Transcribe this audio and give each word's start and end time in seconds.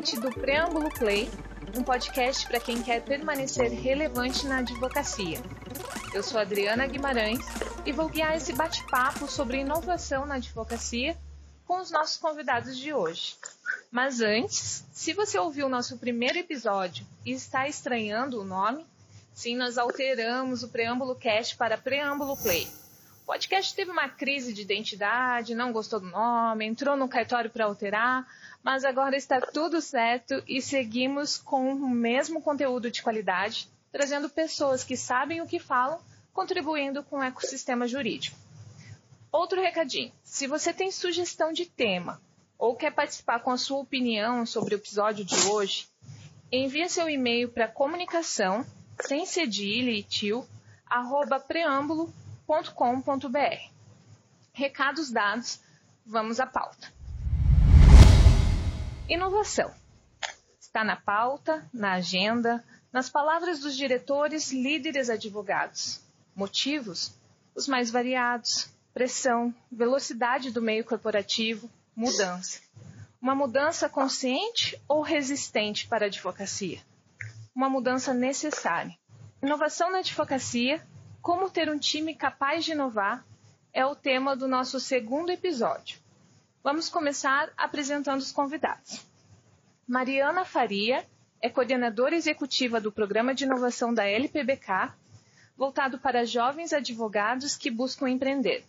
ouvinte 0.00 0.18
do 0.18 0.30
Preâmbulo 0.30 0.88
Play, 0.88 1.30
um 1.76 1.82
podcast 1.82 2.46
para 2.46 2.58
quem 2.58 2.82
quer 2.82 3.02
permanecer 3.02 3.70
relevante 3.70 4.46
na 4.46 4.60
advocacia. 4.60 5.38
Eu 6.14 6.22
sou 6.22 6.40
Adriana 6.40 6.86
Guimarães 6.86 7.44
e 7.84 7.92
vou 7.92 8.08
guiar 8.08 8.34
esse 8.34 8.54
bate-papo 8.54 9.28
sobre 9.28 9.58
inovação 9.58 10.24
na 10.24 10.36
advocacia 10.36 11.14
com 11.66 11.78
os 11.78 11.90
nossos 11.90 12.16
convidados 12.16 12.78
de 12.78 12.94
hoje. 12.94 13.36
Mas 13.90 14.22
antes, 14.22 14.86
se 14.90 15.12
você 15.12 15.38
ouviu 15.38 15.66
o 15.66 15.70
nosso 15.70 15.98
primeiro 15.98 16.38
episódio 16.38 17.04
e 17.26 17.32
está 17.32 17.68
estranhando 17.68 18.40
o 18.40 18.44
nome, 18.44 18.86
sim, 19.34 19.54
nós 19.54 19.76
alteramos 19.76 20.62
o 20.62 20.68
Preâmbulo 20.68 21.14
Cast 21.14 21.58
para 21.58 21.76
Preâmbulo 21.76 22.38
Play. 22.38 22.66
O 23.24 23.26
podcast 23.26 23.74
teve 23.74 23.90
uma 23.90 24.08
crise 24.08 24.54
de 24.54 24.62
identidade, 24.62 25.54
não 25.54 25.72
gostou 25.72 26.00
do 26.00 26.06
nome, 26.06 26.64
entrou 26.64 26.96
no 26.96 27.06
cartório 27.06 27.50
para 27.50 27.66
alterar, 27.66 28.26
mas 28.62 28.84
agora 28.84 29.16
está 29.16 29.40
tudo 29.40 29.80
certo 29.80 30.42
e 30.46 30.60
seguimos 30.60 31.36
com 31.38 31.72
o 31.72 31.88
mesmo 31.88 32.42
conteúdo 32.42 32.90
de 32.90 33.02
qualidade, 33.02 33.68
trazendo 33.90 34.28
pessoas 34.28 34.84
que 34.84 34.96
sabem 34.96 35.40
o 35.40 35.46
que 35.46 35.58
falam, 35.58 36.00
contribuindo 36.32 37.02
com 37.02 37.18
o 37.18 37.22
ecossistema 37.22 37.86
jurídico. 37.88 38.36
Outro 39.32 39.60
recadinho: 39.60 40.12
se 40.22 40.46
você 40.46 40.72
tem 40.72 40.90
sugestão 40.90 41.52
de 41.52 41.66
tema 41.66 42.20
ou 42.58 42.76
quer 42.76 42.92
participar 42.92 43.40
com 43.40 43.50
a 43.50 43.58
sua 43.58 43.78
opinião 43.78 44.44
sobre 44.44 44.74
o 44.74 44.78
episódio 44.78 45.24
de 45.24 45.36
hoje, 45.48 45.88
envie 46.52 46.88
seu 46.88 47.08
e-mail 47.08 47.48
para 47.48 47.68
comunicação 47.68 48.66
sem 49.00 49.24
cedilha 49.24 49.90
e 49.90 50.02
tio 50.02 50.46
arroba 50.86 51.40
preâmbulo 51.40 52.12
www.ecoagro.com.br. 52.50 53.70
Recados 54.52 55.10
dados, 55.10 55.60
vamos 56.04 56.40
à 56.40 56.46
pauta. 56.46 56.92
Inovação. 59.10 59.74
Está 60.60 60.84
na 60.84 60.94
pauta, 60.94 61.68
na 61.74 61.94
agenda, 61.94 62.64
nas 62.92 63.10
palavras 63.10 63.58
dos 63.58 63.76
diretores, 63.76 64.52
líderes 64.52 65.10
advogados. 65.10 66.00
Motivos? 66.32 67.12
Os 67.52 67.66
mais 67.66 67.90
variados: 67.90 68.70
pressão, 68.94 69.52
velocidade 69.68 70.52
do 70.52 70.62
meio 70.62 70.84
corporativo, 70.84 71.68
mudança. 71.96 72.60
Uma 73.20 73.34
mudança 73.34 73.88
consciente 73.88 74.80
ou 74.86 75.02
resistente 75.02 75.88
para 75.88 76.04
a 76.04 76.06
advocacia? 76.06 76.80
Uma 77.52 77.68
mudança 77.68 78.14
necessária. 78.14 78.96
Inovação 79.42 79.90
na 79.90 79.98
advocacia 79.98 80.86
como 81.20 81.50
ter 81.50 81.68
um 81.68 81.80
time 81.80 82.14
capaz 82.14 82.64
de 82.64 82.72
inovar 82.72 83.26
é 83.72 83.84
o 83.84 83.96
tema 83.96 84.36
do 84.36 84.46
nosso 84.46 84.78
segundo 84.78 85.30
episódio. 85.30 85.99
Vamos 86.62 86.88
começar 86.88 87.50
apresentando 87.56 88.20
os 88.20 88.32
convidados. 88.32 89.06
Mariana 89.88 90.44
Faria 90.44 91.06
é 91.40 91.48
coordenadora 91.48 92.14
executiva 92.14 92.78
do 92.80 92.92
Programa 92.92 93.34
de 93.34 93.44
Inovação 93.44 93.94
da 93.94 94.04
LPBK, 94.06 94.92
voltado 95.56 95.98
para 95.98 96.26
jovens 96.26 96.72
advogados 96.72 97.56
que 97.56 97.70
buscam 97.70 98.08
empreender. 98.08 98.64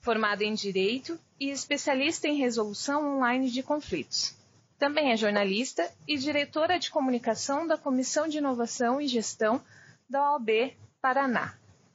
Formada 0.00 0.44
em 0.44 0.52
Direito 0.52 1.18
e 1.40 1.50
especialista 1.50 2.28
em 2.28 2.36
resolução 2.36 3.16
online 3.16 3.50
de 3.50 3.62
conflitos. 3.62 4.36
Também 4.78 5.10
é 5.10 5.16
jornalista 5.16 5.90
e 6.06 6.18
diretora 6.18 6.78
de 6.78 6.90
comunicação 6.90 7.66
da 7.66 7.78
Comissão 7.78 8.28
de 8.28 8.38
Inovação 8.38 9.00
e 9.00 9.08
Gestão 9.08 9.62
da 10.08 10.32
OAB 10.32 10.76
Paraná. 11.00 11.54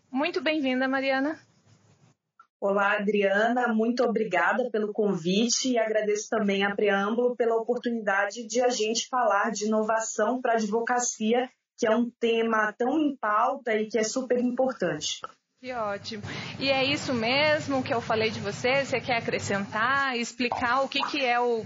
Muito 0.09 0.41
bem-vinda, 0.41 0.87
Mariana. 0.87 1.39
Olá, 2.61 2.97
Adriana. 2.97 3.69
Muito 3.69 4.03
obrigada 4.03 4.69
pelo 4.69 4.93
convite 4.93 5.71
e 5.71 5.79
agradeço 5.79 6.29
também 6.29 6.63
a 6.63 6.75
Preâmbulo 6.75 7.35
pela 7.35 7.55
oportunidade 7.55 8.45
de 8.45 8.61
a 8.61 8.69
gente 8.69 9.07
falar 9.09 9.49
de 9.49 9.65
inovação 9.65 10.39
para 10.39 10.51
a 10.51 10.55
advocacia, 10.57 11.49
que 11.75 11.87
é 11.87 11.95
um 11.95 12.07
tema 12.19 12.71
tão 12.77 12.99
em 12.99 13.17
pauta 13.17 13.73
e 13.73 13.87
que 13.87 13.97
é 13.97 14.03
super 14.03 14.37
importante. 14.39 15.21
Que 15.59 15.73
ótimo. 15.73 16.21
E 16.59 16.69
é 16.69 16.83
isso 16.85 17.15
mesmo 17.15 17.81
que 17.81 17.91
eu 17.91 17.99
falei 17.99 18.29
de 18.29 18.39
você? 18.39 18.85
Você 18.85 19.01
quer 19.01 19.17
acrescentar, 19.17 20.15
explicar 20.15 20.81
o 20.83 20.87
que, 20.87 21.01
que 21.09 21.25
é 21.25 21.39
o 21.39 21.65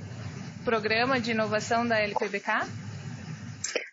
programa 0.63 1.19
de 1.19 1.31
inovação 1.31 1.85
da 1.85 1.99
LPBK? 1.99 2.51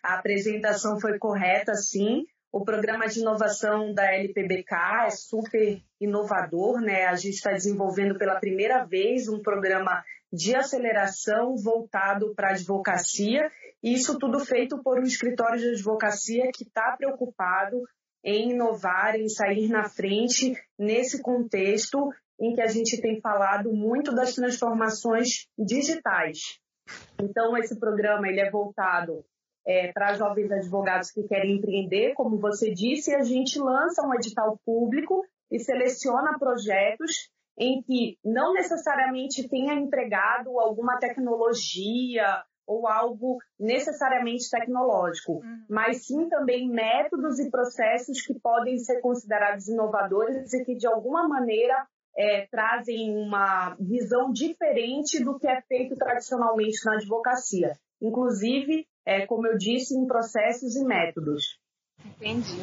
A 0.01 0.13
apresentação 0.13 0.97
foi 1.01 1.19
correta, 1.19 1.73
sim. 1.75 2.23
O 2.53 2.63
programa 2.63 3.07
de 3.07 3.19
inovação 3.19 3.91
da 3.95 4.13
LPBK 4.13 4.75
é 5.07 5.09
super 5.09 5.81
inovador, 5.99 6.79
né? 6.81 7.05
A 7.05 7.15
gente 7.15 7.33
está 7.33 7.51
desenvolvendo 7.51 8.15
pela 8.15 8.39
primeira 8.39 8.85
vez 8.85 9.27
um 9.27 9.41
programa 9.41 10.03
de 10.31 10.55
aceleração 10.55 11.55
voltado 11.55 12.35
para 12.35 12.49
a 12.49 12.51
advocacia, 12.51 13.51
e 13.81 13.95
isso 13.95 14.19
tudo 14.19 14.39
feito 14.39 14.83
por 14.83 14.99
um 14.99 15.03
escritório 15.03 15.59
de 15.59 15.69
advocacia 15.69 16.51
que 16.53 16.63
está 16.63 16.95
preocupado 16.95 17.81
em 18.23 18.51
inovar, 18.51 19.15
em 19.15 19.27
sair 19.27 19.67
na 19.67 19.89
frente 19.89 20.53
nesse 20.77 21.23
contexto 21.23 22.07
em 22.39 22.53
que 22.53 22.61
a 22.61 22.67
gente 22.67 23.01
tem 23.01 23.19
falado 23.19 23.73
muito 23.73 24.13
das 24.13 24.35
transformações 24.35 25.47
digitais. 25.57 26.59
Então, 27.19 27.57
esse 27.57 27.79
programa 27.79 28.27
ele 28.27 28.41
é 28.41 28.51
voltado 28.51 29.25
é, 29.65 29.91
para 29.91 30.15
jovens 30.15 30.51
advogados 30.51 31.11
que 31.11 31.23
querem 31.23 31.57
empreender, 31.57 32.13
como 32.13 32.37
você 32.37 32.73
disse, 32.73 33.15
a 33.15 33.23
gente 33.23 33.59
lança 33.59 34.05
um 34.05 34.13
edital 34.13 34.59
público 34.65 35.23
e 35.51 35.59
seleciona 35.59 36.37
projetos 36.37 37.31
em 37.57 37.81
que 37.81 38.17
não 38.23 38.53
necessariamente 38.53 39.47
tenha 39.47 39.73
empregado 39.75 40.59
alguma 40.59 40.97
tecnologia 40.97 42.43
ou 42.65 42.87
algo 42.87 43.37
necessariamente 43.59 44.49
tecnológico, 44.49 45.33
uhum. 45.33 45.65
mas 45.69 46.05
sim 46.05 46.29
também 46.29 46.69
métodos 46.69 47.39
e 47.39 47.51
processos 47.51 48.21
que 48.21 48.33
podem 48.39 48.77
ser 48.77 49.01
considerados 49.01 49.67
inovadores 49.67 50.53
e 50.53 50.63
que 50.63 50.75
de 50.75 50.87
alguma 50.87 51.27
maneira 51.27 51.85
é, 52.17 52.47
trazem 52.49 53.15
uma 53.15 53.75
visão 53.79 54.31
diferente 54.31 55.23
do 55.23 55.37
que 55.37 55.47
é 55.47 55.61
feito 55.61 55.95
tradicionalmente 55.95 56.85
na 56.85 56.93
advocacia. 56.93 57.77
Inclusive, 58.01 58.87
é, 59.05 59.25
como 59.25 59.47
eu 59.47 59.57
disse, 59.57 59.97
em 59.97 60.07
processos 60.07 60.75
e 60.75 60.85
métodos. 60.85 61.59
Entendi. 62.05 62.57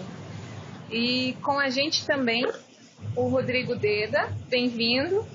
E 0.91 1.35
com 1.43 1.59
a 1.59 1.69
gente 1.69 2.07
também 2.07 2.45
o 3.17 3.29
Rodrigo 3.29 3.77
Deda, 3.77 4.29
bem-vindo. 4.49 5.27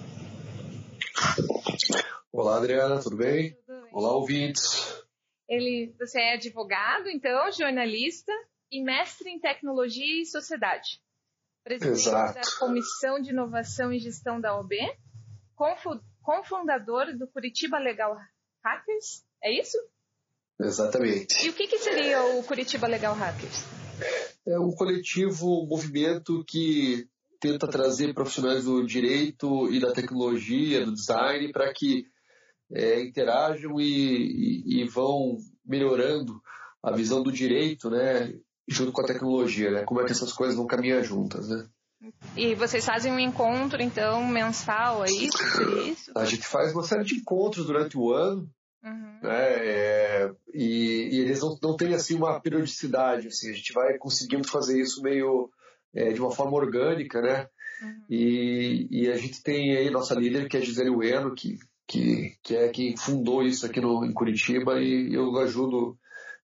Olá, 2.31 2.57
Adriana, 2.57 2.99
tudo 3.01 3.17
bem? 3.17 3.53
tudo 3.65 3.81
bem? 3.81 3.93
Olá, 3.93 4.13
ouvintes. 4.13 5.03
Ele, 5.47 5.95
você 5.99 6.19
é 6.19 6.33
advogado, 6.33 7.07
então, 7.07 7.51
jornalista 7.51 8.31
e 8.71 8.83
mestre 8.83 9.29
em 9.29 9.39
tecnologia 9.39 10.21
e 10.21 10.25
sociedade. 10.25 10.99
Presidente 11.63 12.07
Exato. 12.07 12.33
da 12.35 12.59
Comissão 12.59 13.19
de 13.19 13.31
Inovação 13.31 13.91
e 13.93 13.99
Gestão 13.99 14.39
da 14.39 14.59
OB, 14.59 14.75
cofundador 16.21 17.17
do 17.17 17.27
Curitiba 17.27 17.79
Legal 17.79 18.17
Hackers, 18.63 19.25
é 19.41 19.51
isso? 19.51 19.77
Exatamente. 20.59 21.45
E 21.45 21.49
o 21.49 21.53
que, 21.53 21.67
que 21.67 21.77
seria 21.79 22.23
o 22.23 22.43
Curitiba 22.43 22.87
Legal 22.87 23.13
Hackers? 23.13 23.65
É 24.47 24.59
um 24.59 24.71
coletivo, 24.71 25.63
um 25.63 25.67
movimento 25.67 26.43
que 26.47 27.07
tenta 27.39 27.67
trazer 27.67 28.13
profissionais 28.13 28.65
do 28.65 28.85
direito 28.85 29.71
e 29.71 29.79
da 29.79 29.91
tecnologia, 29.91 30.85
do 30.85 30.93
design, 30.93 31.51
para 31.51 31.71
que 31.73 32.05
é, 32.71 33.01
interajam 33.01 33.79
e, 33.79 34.63
e, 34.65 34.81
e, 34.81 34.87
vão 34.87 35.37
melhorando 35.65 36.41
a 36.81 36.91
visão 36.91 37.21
do 37.21 37.31
direito, 37.31 37.89
né, 37.89 38.33
junto 38.67 38.91
com 38.91 39.01
a 39.01 39.05
tecnologia, 39.05 39.71
né, 39.71 39.83
como 39.83 40.01
é 40.01 40.05
que 40.05 40.11
essas 40.11 40.33
coisas 40.33 40.55
vão 40.55 40.65
caminhar 40.65 41.03
juntas, 41.03 41.49
né. 41.49 41.67
E 42.35 42.53
vocês 42.55 42.85
fazem 42.85 43.11
um 43.11 43.19
encontro, 43.19 43.81
então, 43.81 44.25
mensal, 44.27 45.03
é 45.03 45.09
isso? 45.09 45.37
É 45.61 45.89
isso? 45.89 46.11
A 46.15 46.25
gente 46.25 46.45
faz 46.45 46.71
uma 46.73 46.83
série 46.83 47.03
de 47.03 47.15
encontros 47.15 47.65
durante 47.65 47.97
o 47.97 48.11
ano, 48.11 48.49
Uhum. 48.85 49.19
Né? 49.23 49.31
É, 49.33 50.31
e, 50.53 51.09
e, 51.11 51.19
eles 51.19 51.41
não, 51.41 51.57
não 51.61 51.75
têm 51.75 51.95
assim 51.95 52.15
uma 52.15 52.39
periodicidade, 52.39 53.27
assim, 53.27 53.49
a 53.49 53.53
gente 53.53 53.73
vai 53.73 53.97
conseguindo 53.97 54.47
fazer 54.47 54.79
isso 54.79 55.01
meio 55.01 55.49
é, 55.93 56.13
de 56.13 56.21
uma 56.21 56.31
forma 56.31 56.55
orgânica, 56.55 57.21
né? 57.21 57.47
Uhum. 57.81 58.05
E, 58.09 58.87
e, 58.91 59.11
a 59.11 59.17
gente 59.17 59.41
tem 59.41 59.75
aí 59.75 59.89
nossa 59.89 60.13
líder, 60.13 60.47
que 60.47 60.57
é 60.57 60.61
Gisele 60.61 60.91
Ueno, 60.91 61.33
que, 61.33 61.57
que, 61.87 62.37
que 62.43 62.55
é 62.55 62.69
quem 62.69 62.95
fundou 62.95 63.41
isso 63.41 63.65
aqui 63.65 63.81
no, 63.81 64.05
em 64.05 64.13
Curitiba, 64.13 64.79
e 64.79 65.13
eu 65.13 65.35
ajudo 65.39 65.97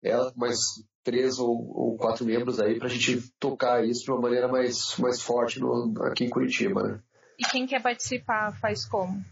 ela 0.03 0.31
com 0.31 0.39
mais 0.39 0.59
três 1.03 1.39
ou, 1.39 1.49
ou 1.49 1.97
quatro 1.97 2.25
membros 2.25 2.59
aí 2.59 2.77
para 2.77 2.87
a 2.87 2.91
gente 2.91 3.31
tocar 3.39 3.83
isso 3.83 4.03
de 4.03 4.11
uma 4.11 4.21
maneira 4.21 4.47
mais, 4.47 4.95
mais 4.99 5.21
forte 5.21 5.59
no, 5.59 5.93
aqui 6.03 6.25
em 6.25 6.29
Curitiba, 6.29 6.83
né? 6.83 6.99
E 7.39 7.43
quem 7.45 7.65
quer 7.65 7.81
participar 7.81 8.51
faz 8.59 8.85
como? 8.85 9.23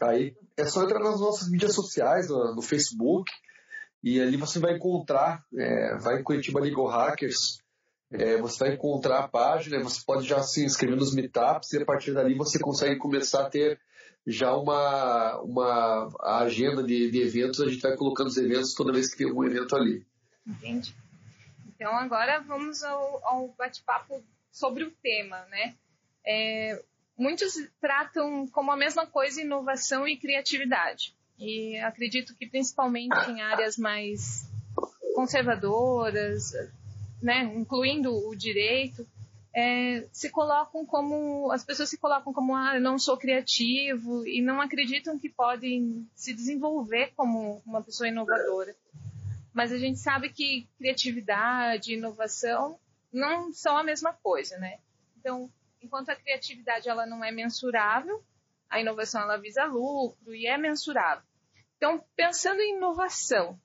Aí 0.00 0.34
é 0.56 0.64
só 0.64 0.82
entrar 0.82 1.00
nas 1.00 1.20
nossas 1.20 1.50
mídias 1.50 1.74
sociais, 1.74 2.28
no, 2.28 2.54
no 2.54 2.62
Facebook, 2.62 3.30
e 4.02 4.20
ali 4.20 4.36
você 4.36 4.58
vai 4.58 4.74
encontrar, 4.74 5.44
é, 5.54 5.96
vai 5.98 6.20
em 6.20 6.22
Curitiba 6.22 6.60
Legal 6.60 6.86
Hackers, 6.86 7.60
é, 8.10 8.38
você 8.38 8.58
vai 8.58 8.74
encontrar 8.74 9.20
a 9.20 9.28
página, 9.28 9.82
você 9.82 10.00
pode 10.04 10.26
já 10.26 10.42
se 10.42 10.64
inscrever 10.64 10.96
nos 10.96 11.14
meetups 11.14 11.72
e 11.72 11.78
a 11.82 11.84
partir 11.84 12.12
dali 12.12 12.34
você 12.34 12.58
consegue 12.58 12.96
começar 12.96 13.46
a 13.46 13.50
ter 13.50 13.78
já 14.26 14.54
uma, 14.54 15.40
uma 15.42 16.08
agenda 16.42 16.82
de, 16.82 17.10
de 17.10 17.22
eventos, 17.22 17.60
a 17.60 17.68
gente 17.68 17.80
vai 17.80 17.96
colocando 17.96 18.28
os 18.28 18.36
eventos 18.36 18.74
toda 18.74 18.92
vez 18.92 19.10
que 19.10 19.18
tem 19.18 19.28
algum 19.28 19.44
evento 19.44 19.76
ali. 19.76 20.04
Entendi. 20.46 20.94
Então 21.68 21.94
agora 21.94 22.40
vamos 22.40 22.82
ao, 22.82 23.20
ao 23.24 23.48
bate-papo 23.56 24.22
sobre 24.50 24.84
o 24.84 24.90
tema, 25.02 25.44
né? 25.46 25.74
É, 26.26 26.82
muitos 27.20 27.52
tratam 27.78 28.48
como 28.48 28.72
a 28.72 28.76
mesma 28.76 29.06
coisa 29.06 29.42
inovação 29.42 30.08
e 30.08 30.16
criatividade. 30.16 31.14
E 31.38 31.76
acredito 31.78 32.34
que 32.34 32.46
principalmente 32.46 33.14
em 33.30 33.42
áreas 33.42 33.76
mais 33.76 34.48
conservadoras, 35.14 36.52
né, 37.22 37.42
incluindo 37.54 38.10
o 38.10 38.34
direito, 38.34 39.06
é, 39.54 40.06
se 40.12 40.30
colocam 40.30 40.86
como 40.86 41.50
as 41.52 41.62
pessoas 41.62 41.90
se 41.90 41.98
colocam 41.98 42.32
como 42.32 42.56
ah, 42.56 42.76
eu 42.76 42.80
não 42.80 42.98
sou 42.98 43.18
criativo 43.18 44.26
e 44.26 44.40
não 44.40 44.60
acreditam 44.60 45.18
que 45.18 45.28
podem 45.28 46.08
se 46.14 46.32
desenvolver 46.32 47.12
como 47.16 47.60
uma 47.66 47.82
pessoa 47.82 48.08
inovadora. 48.08 48.74
Mas 49.52 49.72
a 49.72 49.78
gente 49.78 49.98
sabe 49.98 50.30
que 50.30 50.66
criatividade, 50.78 51.92
inovação 51.92 52.78
não 53.12 53.52
são 53.52 53.76
a 53.76 53.82
mesma 53.82 54.12
coisa, 54.12 54.56
né? 54.58 54.78
Então, 55.18 55.50
enquanto 55.80 56.10
a 56.10 56.16
criatividade 56.16 56.88
ela 56.88 57.06
não 57.06 57.24
é 57.24 57.30
mensurável, 57.30 58.24
a 58.68 58.80
inovação 58.80 59.22
ela 59.22 59.36
visa 59.36 59.64
lucro 59.64 60.34
e 60.34 60.46
é 60.46 60.56
mensurável. 60.56 61.24
Então, 61.76 62.04
pensando 62.14 62.60
em 62.60 62.76
inovação, 62.76 63.58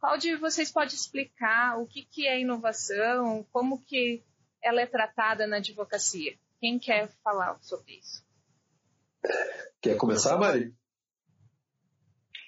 qual 0.00 0.18
de 0.18 0.36
vocês 0.36 0.70
pode 0.70 0.94
explicar 0.94 1.78
o 1.78 1.86
que, 1.86 2.04
que 2.04 2.26
é 2.26 2.40
inovação, 2.40 3.46
como 3.52 3.82
que 3.82 4.24
ela 4.62 4.80
é 4.80 4.86
tratada 4.86 5.46
na 5.46 5.56
advocacia? 5.56 6.36
Quem 6.60 6.78
quer 6.78 7.08
falar 7.22 7.58
sobre 7.62 7.98
isso? 7.98 8.24
Quer 9.80 9.96
começar, 9.96 10.36
Mari? 10.38 10.74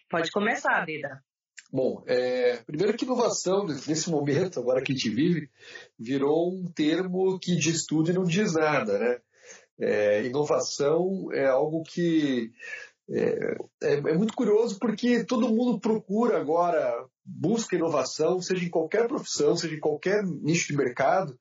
Pode 0.09 0.31
começar, 0.31 0.85
Vida. 0.87 1.23
Bom, 1.71 2.03
é, 2.07 2.57
primeiro 2.67 2.97
que 2.97 3.05
inovação, 3.05 3.67
nesse 3.67 4.11
momento, 4.11 4.59
agora 4.59 4.83
que 4.83 4.93
a 4.93 4.95
gente 4.95 5.11
vive, 5.11 5.51
virou 5.99 6.51
um 6.51 6.65
termo 6.65 7.39
que 7.39 7.55
diz 7.57 7.85
tudo 7.85 8.11
e 8.11 8.15
não 8.15 8.25
diz 8.25 8.55
nada, 8.55 8.99
né? 8.99 9.19
É, 9.81 10.25
inovação 10.25 11.29
é 11.33 11.47
algo 11.47 11.83
que 11.85 12.51
é, 13.11 13.57
é, 13.83 13.95
é, 13.95 14.15
muito 14.15 14.35
curioso 14.35 14.79
porque 14.79 15.25
todo 15.25 15.49
mundo 15.49 15.81
procura 15.81 16.39
agora, 16.39 17.07
busca 17.25 17.77
inovação, 17.77 18.41
seja 18.41 18.65
em 18.65 18.71
qualquer 18.71 19.07
profissão, 19.07 19.57
seja 19.57 19.75
em 19.75 19.81
qualquer 19.81 20.23
nicho 20.25 20.69
de 20.69 20.77
mercado, 20.77 21.39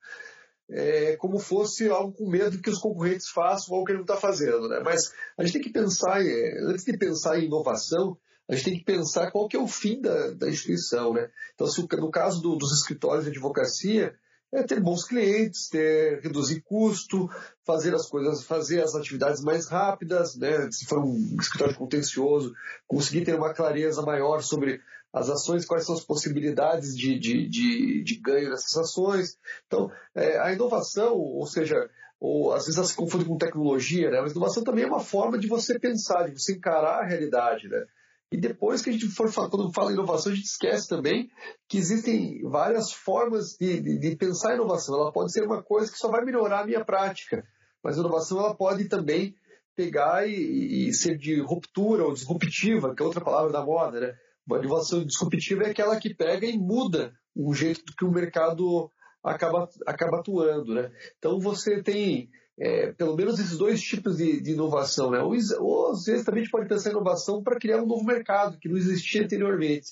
é, 0.69 1.15
como 1.17 1.39
fosse 1.39 1.89
algo 1.89 2.13
com 2.13 2.29
medo 2.29 2.61
que 2.61 2.69
os 2.69 2.79
concorrentes 2.79 3.29
façam 3.29 3.73
algo 3.73 3.85
que 3.85 3.91
ele 3.91 3.99
não 3.99 4.05
está 4.05 4.17
fazendo. 4.17 4.69
Né? 4.69 4.81
Mas 4.83 5.11
a 5.37 5.43
gente 5.43 5.53
tem 5.53 5.61
que 5.61 5.71
pensar, 5.71 6.25
é, 6.25 6.59
antes 6.63 6.85
de 6.85 6.97
pensar 6.97 7.39
em 7.39 7.45
inovação, 7.45 8.17
a 8.49 8.55
gente 8.55 8.65
tem 8.65 8.77
que 8.79 8.85
pensar 8.85 9.31
qual 9.31 9.47
que 9.47 9.57
é 9.57 9.59
o 9.59 9.67
fim 9.67 9.99
da, 9.99 10.31
da 10.31 10.49
instituição. 10.49 11.13
Né? 11.13 11.29
Então, 11.53 11.67
se, 11.67 11.85
no 11.97 12.11
caso 12.11 12.41
do, 12.41 12.55
dos 12.55 12.71
escritórios 12.71 13.25
de 13.25 13.31
advocacia, 13.31 14.15
é 14.51 14.63
ter 14.63 14.79
bons 14.79 15.03
clientes, 15.03 15.67
ter, 15.67 16.21
reduzir 16.21 16.61
custo, 16.61 17.29
fazer 17.65 17.93
as 17.93 18.07
coisas, 18.07 18.43
fazer 18.43 18.81
as 18.81 18.95
atividades 18.95 19.41
mais 19.43 19.67
rápidas, 19.67 20.35
né? 20.35 20.71
se 20.71 20.85
for 20.85 20.99
um 20.99 21.35
escritório 21.39 21.75
contencioso, 21.75 22.53
conseguir 22.87 23.25
ter 23.25 23.35
uma 23.35 23.53
clareza 23.53 24.01
maior 24.01 24.41
sobre 24.41 24.79
as 25.11 25.29
ações, 25.29 25.65
quais 25.65 25.85
são 25.85 25.95
as 25.95 26.03
possibilidades 26.03 26.95
de, 26.95 27.19
de, 27.19 27.49
de, 27.49 28.03
de 28.03 28.15
ganho 28.15 28.49
dessas 28.49 28.75
ações. 28.77 29.37
Então, 29.65 29.91
é, 30.15 30.39
a 30.39 30.53
inovação, 30.53 31.15
ou 31.15 31.45
seja, 31.45 31.89
ou 32.19 32.53
às 32.53 32.65
vezes 32.65 32.77
ela 32.77 32.87
se 32.87 32.95
confunde 32.95 33.25
com 33.25 33.37
tecnologia, 33.37 34.09
né? 34.09 34.21
mas 34.21 34.31
inovação 34.31 34.63
também 34.63 34.85
é 34.85 34.87
uma 34.87 34.99
forma 34.99 35.37
de 35.37 35.47
você 35.47 35.77
pensar, 35.77 36.29
de 36.29 36.39
você 36.39 36.53
encarar 36.53 37.01
a 37.01 37.05
realidade. 37.05 37.67
Né? 37.67 37.85
E 38.31 38.37
depois 38.37 38.81
que 38.81 38.89
a 38.89 38.93
gente 38.93 39.07
for 39.07 39.31
quando 39.49 39.71
fala 39.71 39.93
inovação, 39.93 40.31
a 40.31 40.35
gente 40.35 40.47
esquece 40.47 40.87
também 40.87 41.29
que 41.67 41.77
existem 41.77 42.41
várias 42.43 42.91
formas 42.91 43.55
de, 43.59 43.79
de, 43.79 43.97
de, 43.99 44.15
pensar 44.17 44.51
a 44.51 44.55
inovação. 44.55 44.99
Ela 44.99 45.13
pode 45.13 45.31
ser 45.31 45.45
uma 45.45 45.63
coisa 45.63 45.91
que 45.91 45.97
só 45.97 46.09
vai 46.09 46.25
melhorar 46.25 46.61
a 46.61 46.65
minha 46.65 46.83
prática, 46.83 47.45
mas 47.81 47.97
a 47.97 48.01
inovação 48.01 48.39
ela 48.39 48.53
pode 48.53 48.89
também 48.89 49.33
pegar 49.75 50.27
e, 50.27 50.89
e 50.89 50.93
ser 50.93 51.17
de 51.17 51.39
ruptura 51.39 52.03
ou 52.03 52.13
disruptiva, 52.13 52.93
que 52.93 53.01
é 53.01 53.05
outra 53.05 53.23
palavra 53.23 53.51
da 53.51 53.63
moda, 53.63 53.99
né? 53.99 54.13
Uma 54.45 54.59
inovação 54.59 55.05
disruptiva 55.05 55.63
é 55.63 55.69
aquela 55.69 55.97
que 55.97 56.13
pega 56.13 56.45
e 56.45 56.57
muda 56.57 57.13
o 57.35 57.53
jeito 57.53 57.93
que 57.97 58.03
o 58.03 58.11
mercado 58.11 58.91
acaba, 59.23 59.69
acaba 59.85 60.19
atuando, 60.19 60.73
né? 60.73 60.91
Então 61.17 61.39
você 61.39 61.81
tem 61.81 62.29
é, 62.59 62.91
pelo 62.93 63.15
menos 63.15 63.39
esses 63.39 63.57
dois 63.57 63.81
tipos 63.81 64.17
de, 64.17 64.41
de 64.41 64.51
inovação. 64.51 65.11
Né? 65.11 65.19
Ou, 65.19 65.35
ou, 65.59 65.91
às 65.91 66.05
vezes 66.05 66.25
também 66.25 66.41
a 66.41 66.43
gente 66.43 66.51
pode 66.51 66.67
pensar 66.67 66.89
em 66.89 66.93
inovação 66.93 67.43
para 67.43 67.59
criar 67.59 67.81
um 67.81 67.85
novo 67.85 68.03
mercado 68.03 68.57
que 68.57 68.67
não 68.67 68.77
existia 68.77 69.23
anteriormente. 69.23 69.91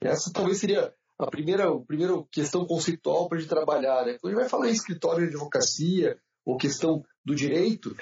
Essa 0.00 0.32
talvez 0.32 0.58
seria 0.58 0.92
a 1.18 1.26
primeira, 1.26 1.68
a 1.68 1.80
primeira 1.80 2.14
questão 2.30 2.64
conceitual 2.64 3.28
para 3.28 3.38
a 3.38 3.40
gente 3.40 3.50
trabalhar. 3.50 4.06
Né? 4.06 4.16
Quando 4.20 4.32
a 4.32 4.36
gente 4.36 4.40
vai 4.40 4.48
falar 4.48 4.68
em 4.68 4.72
escritório 4.72 5.26
de 5.26 5.34
advocacia 5.34 6.18
ou 6.44 6.56
questão 6.56 7.04
do 7.24 7.34
direito, 7.34 7.94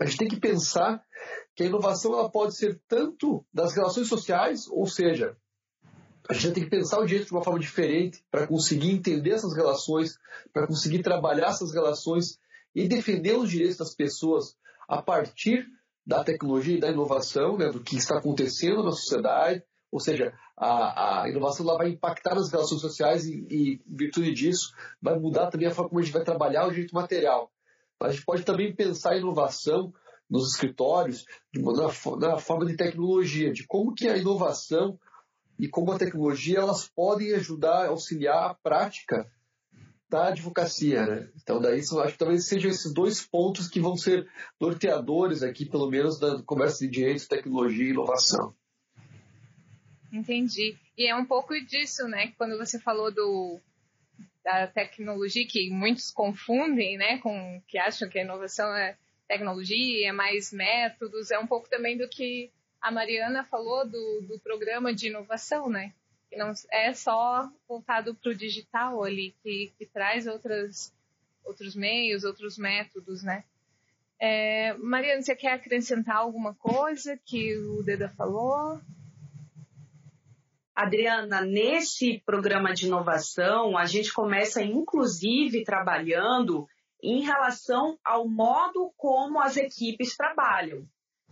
a 0.00 0.04
gente 0.06 0.18
tem 0.18 0.28
que 0.28 0.40
pensar 0.40 1.04
que 1.54 1.62
a 1.62 1.66
inovação 1.66 2.12
ela 2.14 2.30
pode 2.30 2.56
ser 2.56 2.80
tanto 2.88 3.44
das 3.52 3.74
relações 3.74 4.08
sociais, 4.08 4.66
ou 4.68 4.86
seja, 4.86 5.36
a 6.28 6.32
gente 6.32 6.54
tem 6.54 6.64
que 6.64 6.70
pensar 6.70 6.98
o 6.98 7.06
direito 7.06 7.26
de 7.26 7.32
uma 7.32 7.44
forma 7.44 7.60
diferente 7.60 8.24
para 8.30 8.46
conseguir 8.46 8.90
entender 8.90 9.30
essas 9.30 9.54
relações, 9.54 10.18
para 10.52 10.66
conseguir 10.66 11.02
trabalhar 11.02 11.48
essas 11.48 11.72
relações 11.72 12.38
e 12.74 12.88
defender 12.88 13.36
os 13.36 13.50
direitos 13.50 13.76
das 13.76 13.94
pessoas 13.94 14.56
a 14.88 15.00
partir 15.00 15.66
da 16.06 16.24
tecnologia 16.24 16.76
e 16.76 16.80
da 16.80 16.90
inovação, 16.90 17.56
né, 17.56 17.70
do 17.70 17.82
que 17.82 17.96
está 17.96 18.18
acontecendo 18.18 18.82
na 18.82 18.90
sociedade, 18.90 19.62
ou 19.90 20.00
seja, 20.00 20.32
a, 20.56 21.22
a 21.22 21.28
inovação 21.28 21.66
lá 21.66 21.76
vai 21.76 21.90
impactar 21.90 22.34
nas 22.34 22.50
relações 22.50 22.80
sociais 22.80 23.26
e, 23.26 23.46
e, 23.50 23.82
em 23.86 23.96
virtude 23.96 24.32
disso, 24.32 24.72
vai 25.00 25.18
mudar 25.18 25.48
também 25.48 25.68
a 25.68 25.70
forma 25.70 25.90
como 25.90 26.00
a 26.00 26.02
gente 26.02 26.14
vai 26.14 26.24
trabalhar 26.24 26.66
o 26.66 26.70
direito 26.70 26.94
material. 26.94 27.52
Mas 28.00 28.10
a 28.10 28.12
gente 28.14 28.24
pode 28.24 28.42
também 28.42 28.74
pensar 28.74 29.12
a 29.12 29.18
inovação 29.18 29.92
nos 30.28 30.54
escritórios 30.54 31.24
na, 31.54 32.28
na 32.28 32.38
forma 32.38 32.64
de 32.64 32.74
tecnologia, 32.74 33.52
de 33.52 33.66
como 33.66 33.94
que 33.94 34.08
a 34.08 34.16
inovação 34.16 34.98
e 35.58 35.68
como 35.68 35.92
a 35.92 35.98
tecnologia 35.98 36.58
elas 36.58 36.88
podem 36.88 37.34
ajudar, 37.34 37.88
auxiliar 37.88 38.50
a 38.50 38.54
prática 38.54 39.30
da 40.12 40.28
advocacia, 40.28 41.06
né? 41.06 41.30
Então 41.42 41.58
daí 41.58 41.80
acho 41.80 42.12
que 42.12 42.18
talvez 42.18 42.46
sejam 42.46 42.70
esses 42.70 42.92
dois 42.92 43.26
pontos 43.26 43.66
que 43.66 43.80
vão 43.80 43.96
ser 43.96 44.28
norteadores 44.60 45.42
aqui, 45.42 45.64
pelo 45.64 45.88
menos, 45.88 46.20
da 46.20 46.42
conversa 46.42 46.84
de 46.84 46.90
direitos, 46.90 47.26
tecnologia 47.26 47.86
e 47.86 47.90
inovação. 47.90 48.54
Entendi. 50.12 50.76
E 50.98 51.08
é 51.08 51.16
um 51.16 51.24
pouco 51.24 51.54
disso, 51.64 52.06
né? 52.06 52.32
Quando 52.36 52.58
você 52.58 52.78
falou 52.78 53.10
do 53.10 53.58
da 54.44 54.66
tecnologia 54.66 55.46
que 55.48 55.70
muitos 55.70 56.10
confundem, 56.10 56.98
né, 56.98 57.18
com 57.18 57.62
que 57.68 57.78
acham 57.78 58.08
que 58.08 58.18
a 58.18 58.24
inovação 58.24 58.74
é 58.74 58.96
tecnologia, 59.28 60.08
é 60.08 60.12
mais 60.12 60.52
métodos, 60.52 61.30
é 61.30 61.38
um 61.38 61.46
pouco 61.46 61.70
também 61.70 61.96
do 61.96 62.08
que 62.08 62.50
a 62.80 62.90
Mariana 62.90 63.44
falou 63.44 63.88
do, 63.88 64.20
do 64.22 64.40
programa 64.40 64.92
de 64.92 65.06
inovação, 65.06 65.70
né? 65.70 65.94
Não 66.36 66.52
é 66.70 66.92
só 66.92 67.50
voltado 67.68 68.14
para 68.14 68.30
o 68.30 68.34
digital 68.34 69.02
ali, 69.02 69.34
que, 69.42 69.72
que 69.78 69.86
traz 69.86 70.26
outras, 70.26 70.92
outros 71.44 71.74
meios, 71.74 72.24
outros 72.24 72.58
métodos, 72.58 73.22
né? 73.22 73.44
É, 74.18 74.74
Mariana, 74.74 75.20
você 75.20 75.34
quer 75.34 75.54
acrescentar 75.54 76.16
alguma 76.16 76.54
coisa 76.54 77.18
que 77.24 77.56
o 77.56 77.82
Deda 77.82 78.08
falou? 78.10 78.80
Adriana, 80.74 81.40
nesse 81.42 82.22
programa 82.24 82.72
de 82.72 82.86
inovação, 82.86 83.76
a 83.76 83.84
gente 83.84 84.12
começa 84.12 84.62
inclusive 84.62 85.64
trabalhando 85.64 86.66
em 87.02 87.22
relação 87.22 87.98
ao 88.04 88.28
modo 88.28 88.92
como 88.96 89.40
as 89.40 89.56
equipes 89.56 90.16
trabalham. 90.16 90.86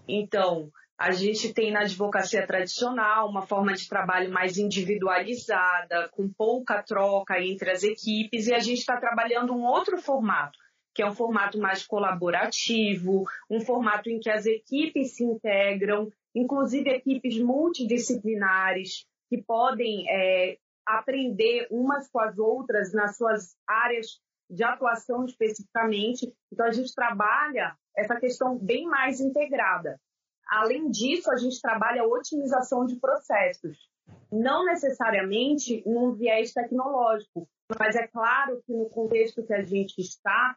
Então, 0.07 0.71
a 1.01 1.13
gente 1.13 1.55
tem 1.55 1.73
na 1.73 1.81
advocacia 1.81 2.47
tradicional 2.47 3.27
uma 3.27 3.41
forma 3.41 3.73
de 3.73 3.89
trabalho 3.89 4.31
mais 4.31 4.59
individualizada, 4.59 6.11
com 6.11 6.29
pouca 6.29 6.83
troca 6.83 7.41
entre 7.41 7.71
as 7.71 7.83
equipes, 7.83 8.47
e 8.47 8.53
a 8.55 8.59
gente 8.59 8.81
está 8.81 8.99
trabalhando 9.01 9.55
um 9.55 9.65
outro 9.65 9.97
formato, 9.97 10.59
que 10.95 11.03
é 11.03 11.07
um 11.07 11.15
formato 11.15 11.59
mais 11.59 11.87
colaborativo, 11.87 13.25
um 13.49 13.63
formato 13.63 14.11
em 14.11 14.21
que 14.21 14.29
as 14.29 14.45
equipes 14.45 15.17
se 15.17 15.25
integram, 15.25 16.13
inclusive 16.35 16.91
equipes 16.91 17.39
multidisciplinares, 17.39 19.07
que 19.31 19.43
podem 19.43 20.05
é, 20.07 20.59
aprender 20.87 21.67
umas 21.71 22.11
com 22.11 22.21
as 22.21 22.39
outras 22.39 22.93
nas 22.93 23.17
suas 23.17 23.57
áreas 23.67 24.21
de 24.51 24.63
atuação 24.63 25.25
especificamente. 25.25 26.31
Então, 26.53 26.67
a 26.67 26.73
gente 26.73 26.95
trabalha 26.95 27.75
essa 27.97 28.21
questão 28.21 28.59
bem 28.59 28.85
mais 28.85 29.19
integrada. 29.19 29.99
Além 30.51 30.91
disso, 30.91 31.31
a 31.31 31.37
gente 31.37 31.61
trabalha 31.63 32.03
a 32.03 32.07
otimização 32.07 32.85
de 32.85 32.97
processos, 32.97 33.79
não 34.33 34.65
necessariamente 34.65 35.83
num 35.87 36.13
viés 36.13 36.53
tecnológico, 36.53 37.49
mas 37.79 37.95
é 37.95 38.07
claro 38.09 38.61
que 38.67 38.73
no 38.73 38.91
contexto 38.91 39.45
que 39.47 39.55
a 39.55 39.63
gente 39.63 40.01
está, 40.01 40.57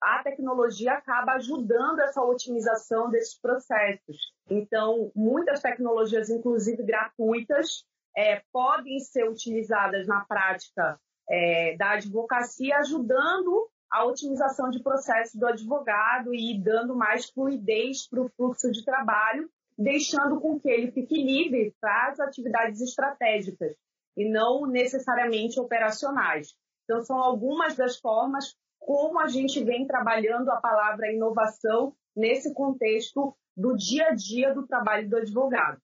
a 0.00 0.22
tecnologia 0.22 0.94
acaba 0.94 1.34
ajudando 1.34 2.00
essa 2.00 2.20
otimização 2.22 3.08
desses 3.08 3.38
processos. 3.40 4.32
Então, 4.50 5.12
muitas 5.14 5.60
tecnologias, 5.60 6.28
inclusive 6.28 6.82
gratuitas, 6.82 7.84
é, 8.16 8.42
podem 8.52 8.98
ser 8.98 9.28
utilizadas 9.28 10.06
na 10.08 10.24
prática 10.24 10.98
é, 11.30 11.76
da 11.76 11.92
advocacia, 11.92 12.78
ajudando 12.78 13.68
a 13.90 14.04
otimização 14.04 14.70
de 14.70 14.82
processo 14.82 15.38
do 15.38 15.46
advogado 15.46 16.34
e 16.34 16.58
dando 16.60 16.96
mais 16.96 17.30
fluidez 17.30 18.08
para 18.08 18.22
o 18.22 18.28
fluxo 18.30 18.70
de 18.70 18.84
trabalho, 18.84 19.48
deixando 19.76 20.40
com 20.40 20.58
que 20.58 20.68
ele 20.68 20.90
fique 20.90 21.14
livre 21.14 21.74
para 21.80 22.08
as 22.10 22.20
atividades 22.20 22.80
estratégicas 22.80 23.74
e 24.16 24.28
não 24.28 24.66
necessariamente 24.66 25.58
operacionais. 25.58 26.54
Então, 26.84 27.02
são 27.02 27.18
algumas 27.18 27.74
das 27.74 27.98
formas 27.98 28.54
como 28.78 29.18
a 29.18 29.28
gente 29.28 29.62
vem 29.64 29.86
trabalhando 29.86 30.50
a 30.50 30.56
palavra 30.56 31.12
inovação 31.12 31.94
nesse 32.14 32.52
contexto 32.52 33.34
do 33.56 33.74
dia 33.76 34.08
a 34.08 34.14
dia 34.14 34.52
do 34.52 34.66
trabalho 34.66 35.08
do 35.08 35.16
advogado. 35.16 35.80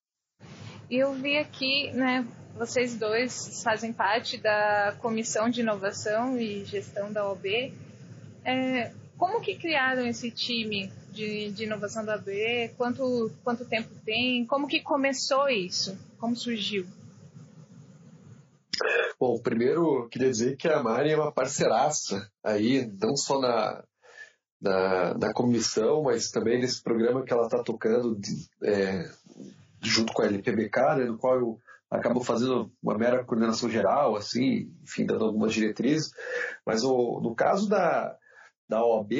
Eu 0.91 1.13
vi 1.13 1.39
aqui, 1.39 1.91
né, 1.93 2.27
vocês 2.55 2.99
dois 2.99 3.63
fazem 3.63 3.93
parte 3.93 4.37
da 4.37 4.95
Comissão 5.01 5.49
de 5.49 5.61
Inovação 5.61 6.39
e 6.39 6.65
Gestão 6.65 7.13
da 7.13 7.29
OAB. 7.29 7.47
É, 8.45 8.93
como 9.17 9.41
que 9.41 9.57
criaram 9.57 10.07
esse 10.07 10.31
time 10.31 10.91
de, 11.13 11.51
de 11.51 11.65
inovação 11.65 12.05
da 12.05 12.15
OAB? 12.15 12.29
Quanto, 12.77 13.31
quanto 13.45 13.65
tempo 13.65 13.91
tem? 14.05 14.47
Como 14.47 14.67
que 14.67 14.81
começou 14.81 15.49
isso? 15.49 15.99
Como 16.19 16.35
surgiu? 16.35 16.87
Bom, 19.19 19.39
primeiro 19.39 20.09
queria 20.09 20.31
dizer 20.31 20.57
que 20.57 20.67
a 20.67 20.83
Mari 20.83 21.11
é 21.11 21.17
uma 21.17 21.31
parceiraça 21.31 22.31
aí, 22.43 22.91
não 23.01 23.15
só 23.15 23.39
na, 23.39 23.85
na, 24.61 25.15
na 25.15 25.33
comissão, 25.35 26.05
mas 26.05 26.31
também 26.31 26.59
nesse 26.59 26.83
programa 26.83 27.23
que 27.23 27.33
ela 27.33 27.45
está 27.45 27.63
tocando 27.63 28.17
de, 28.19 28.49
é, 28.65 29.11
junto 29.83 30.13
com 30.15 30.23
a 30.23 30.27
LPBK, 30.27 30.81
né, 30.97 31.05
no 31.05 31.19
qual 31.19 31.39
eu 31.39 31.59
acabo 31.91 32.23
fazendo 32.23 32.73
uma 32.83 32.97
mera 32.97 33.25
coordenação 33.25 33.69
geral, 33.69 34.17
assim, 34.17 34.73
enfim, 34.83 35.05
dando 35.05 35.25
algumas 35.25 35.53
diretrizes. 35.53 36.13
Mas 36.65 36.85
o, 36.85 37.21
no 37.21 37.35
caso 37.35 37.69
da, 37.69 38.17
da 38.71 38.87
OAB, 38.87 39.13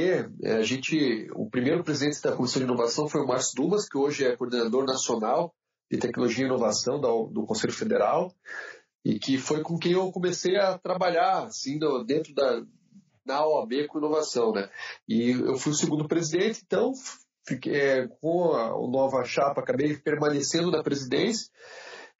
é, 0.45 0.53
a 0.53 0.63
gente, 0.63 1.29
o 1.35 1.51
primeiro 1.51 1.83
presidente 1.83 2.23
da 2.23 2.31
Comissão 2.31 2.61
de 2.61 2.69
Inovação 2.69 3.09
foi 3.09 3.21
o 3.21 3.27
Márcio 3.27 3.57
Dumas, 3.57 3.89
que 3.89 3.99
hoje 3.99 4.25
é 4.25 4.37
coordenador 4.37 4.85
nacional 4.85 5.53
de 5.91 5.99
tecnologia 5.99 6.45
e 6.45 6.47
inovação 6.47 7.01
do 7.01 7.45
Conselho 7.45 7.73
Federal 7.73 8.33
e 9.05 9.19
que 9.19 9.39
foi 9.39 9.61
com 9.63 9.77
quem 9.77 9.93
eu 9.93 10.13
comecei 10.13 10.57
a 10.57 10.79
trabalhar 10.79 11.47
assim 11.47 11.81
dentro 12.07 12.33
da 12.33 12.63
na 13.27 13.45
OAB 13.45 13.87
com 13.89 13.99
inovação, 13.99 14.53
né? 14.53 14.71
E 15.09 15.31
eu 15.31 15.57
fui 15.57 15.73
o 15.73 15.77
segundo 15.77 16.07
presidente, 16.07 16.63
então 16.65 16.93
fiquei, 17.47 17.75
é, 17.75 18.09
com 18.21 18.53
a, 18.53 18.69
a 18.69 18.89
nova 18.89 19.25
chapa 19.25 19.61
acabei 19.61 19.97
permanecendo 19.99 20.71
na 20.71 20.83
presidência 20.83 21.51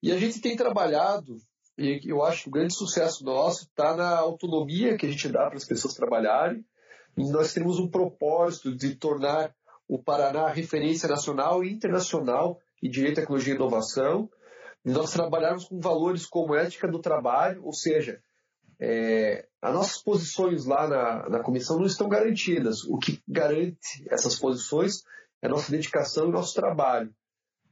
e 0.03 0.11
a 0.11 0.19
gente 0.19 0.41
tem 0.41 0.57
trabalhado 0.57 1.37
e 1.79 2.01
eu 2.05 2.25
acho 2.25 2.43
que 2.43 2.49
o 2.49 2.53
grande 2.53 2.75
sucesso 2.75 3.25
nosso 3.25 3.63
está 3.63 3.97
na 3.97 4.19
autonomia 4.19 4.97
que 4.97 5.07
a 5.07 5.11
gente 5.11 5.29
dá 5.29 5.47
para 5.47 5.57
as 5.57 5.65
pessoas 5.65 5.95
trabalharem. 5.95 6.65
Nós 7.17 7.53
temos 7.53 7.79
um 7.79 7.89
propósito 7.89 8.75
de 8.75 8.95
tornar 8.95 9.55
o 9.89 10.03
Paraná 10.03 10.49
referência 10.49 11.09
nacional 11.09 11.65
e 11.65 11.73
internacional 11.73 12.59
em 12.83 12.89
direito, 12.89 13.17
tecnologia 13.17 13.53
e 13.53 13.57
inovação 13.57 14.31
nós 14.85 15.13
trabalharmos 15.13 15.65
com 15.65 15.79
valores 15.79 16.27
como 16.27 16.55
ética 16.55 16.89
do 16.89 17.01
trabalho, 17.01 17.65
ou 17.65 17.73
seja, 17.73 18.23
é, 18.81 19.47
as 19.61 19.75
nossas 19.75 20.03
posições 20.03 20.65
lá 20.65 20.89
na, 20.89 21.29
na 21.29 21.43
comissão 21.43 21.79
não 21.79 21.87
estão 21.87 22.09
garantidas. 22.09 22.83
O 22.85 22.99
que 22.99 23.23
garante 23.29 24.07
essas 24.09 24.39
posições 24.39 25.03
é 25.43 25.47
a 25.47 25.51
nossa 25.51 25.71
dedicação 25.71 26.29
e 26.29 26.33
nosso 26.33 26.55
trabalho. 26.55 27.15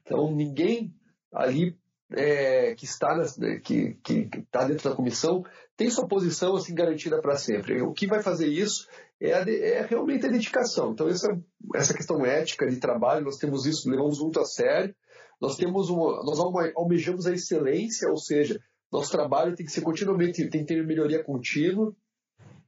Então, 0.03 0.31
ninguém 0.35 0.95
ali 1.33 1.79
é, 2.13 2.75
que, 2.75 2.85
está 2.85 3.15
na, 3.15 3.25
que, 3.61 3.95
que, 4.03 4.27
que 4.27 4.39
está 4.39 4.65
dentro 4.65 4.89
da 4.89 4.97
comissão 4.97 5.45
tem 5.77 5.91
sua 5.91 6.09
posição 6.09 6.57
assim 6.57 6.75
garantida 6.75 7.21
para 7.21 7.37
sempre. 7.37 7.83
O 7.83 7.93
que 7.93 8.07
vai 8.07 8.23
fazer 8.23 8.49
isso 8.49 8.89
é, 9.21 9.33
a, 9.33 9.41
é 9.49 9.87
realmente 9.87 10.27
a 10.27 10.31
dedicação. 10.31 10.93
Então, 10.93 11.09
essa, 11.09 11.29
essa 11.75 11.95
questão 11.95 12.25
ética 12.25 12.69
de 12.69 12.77
trabalho, 12.77 13.25
nós 13.25 13.37
temos 13.37 13.67
isso, 13.67 13.89
levamos 13.89 14.19
muito 14.21 14.41
a 14.41 14.45
sério. 14.45 14.95
Nós 15.41 15.57
temos 15.57 15.89
uma, 15.89 16.23
nós 16.25 16.41
almejamos 16.75 17.27
a 17.27 17.33
excelência, 17.33 18.09
ou 18.09 18.17
seja, 18.17 18.61
nosso 18.91 19.13
trabalho 19.13 19.55
tem 19.55 19.65
que 19.65 19.71
ser 19.71 19.83
continuamente, 19.83 20.49
tem 20.49 20.65
que 20.65 20.75
ter 20.75 20.85
melhoria 20.85 21.23
contínua, 21.23 21.95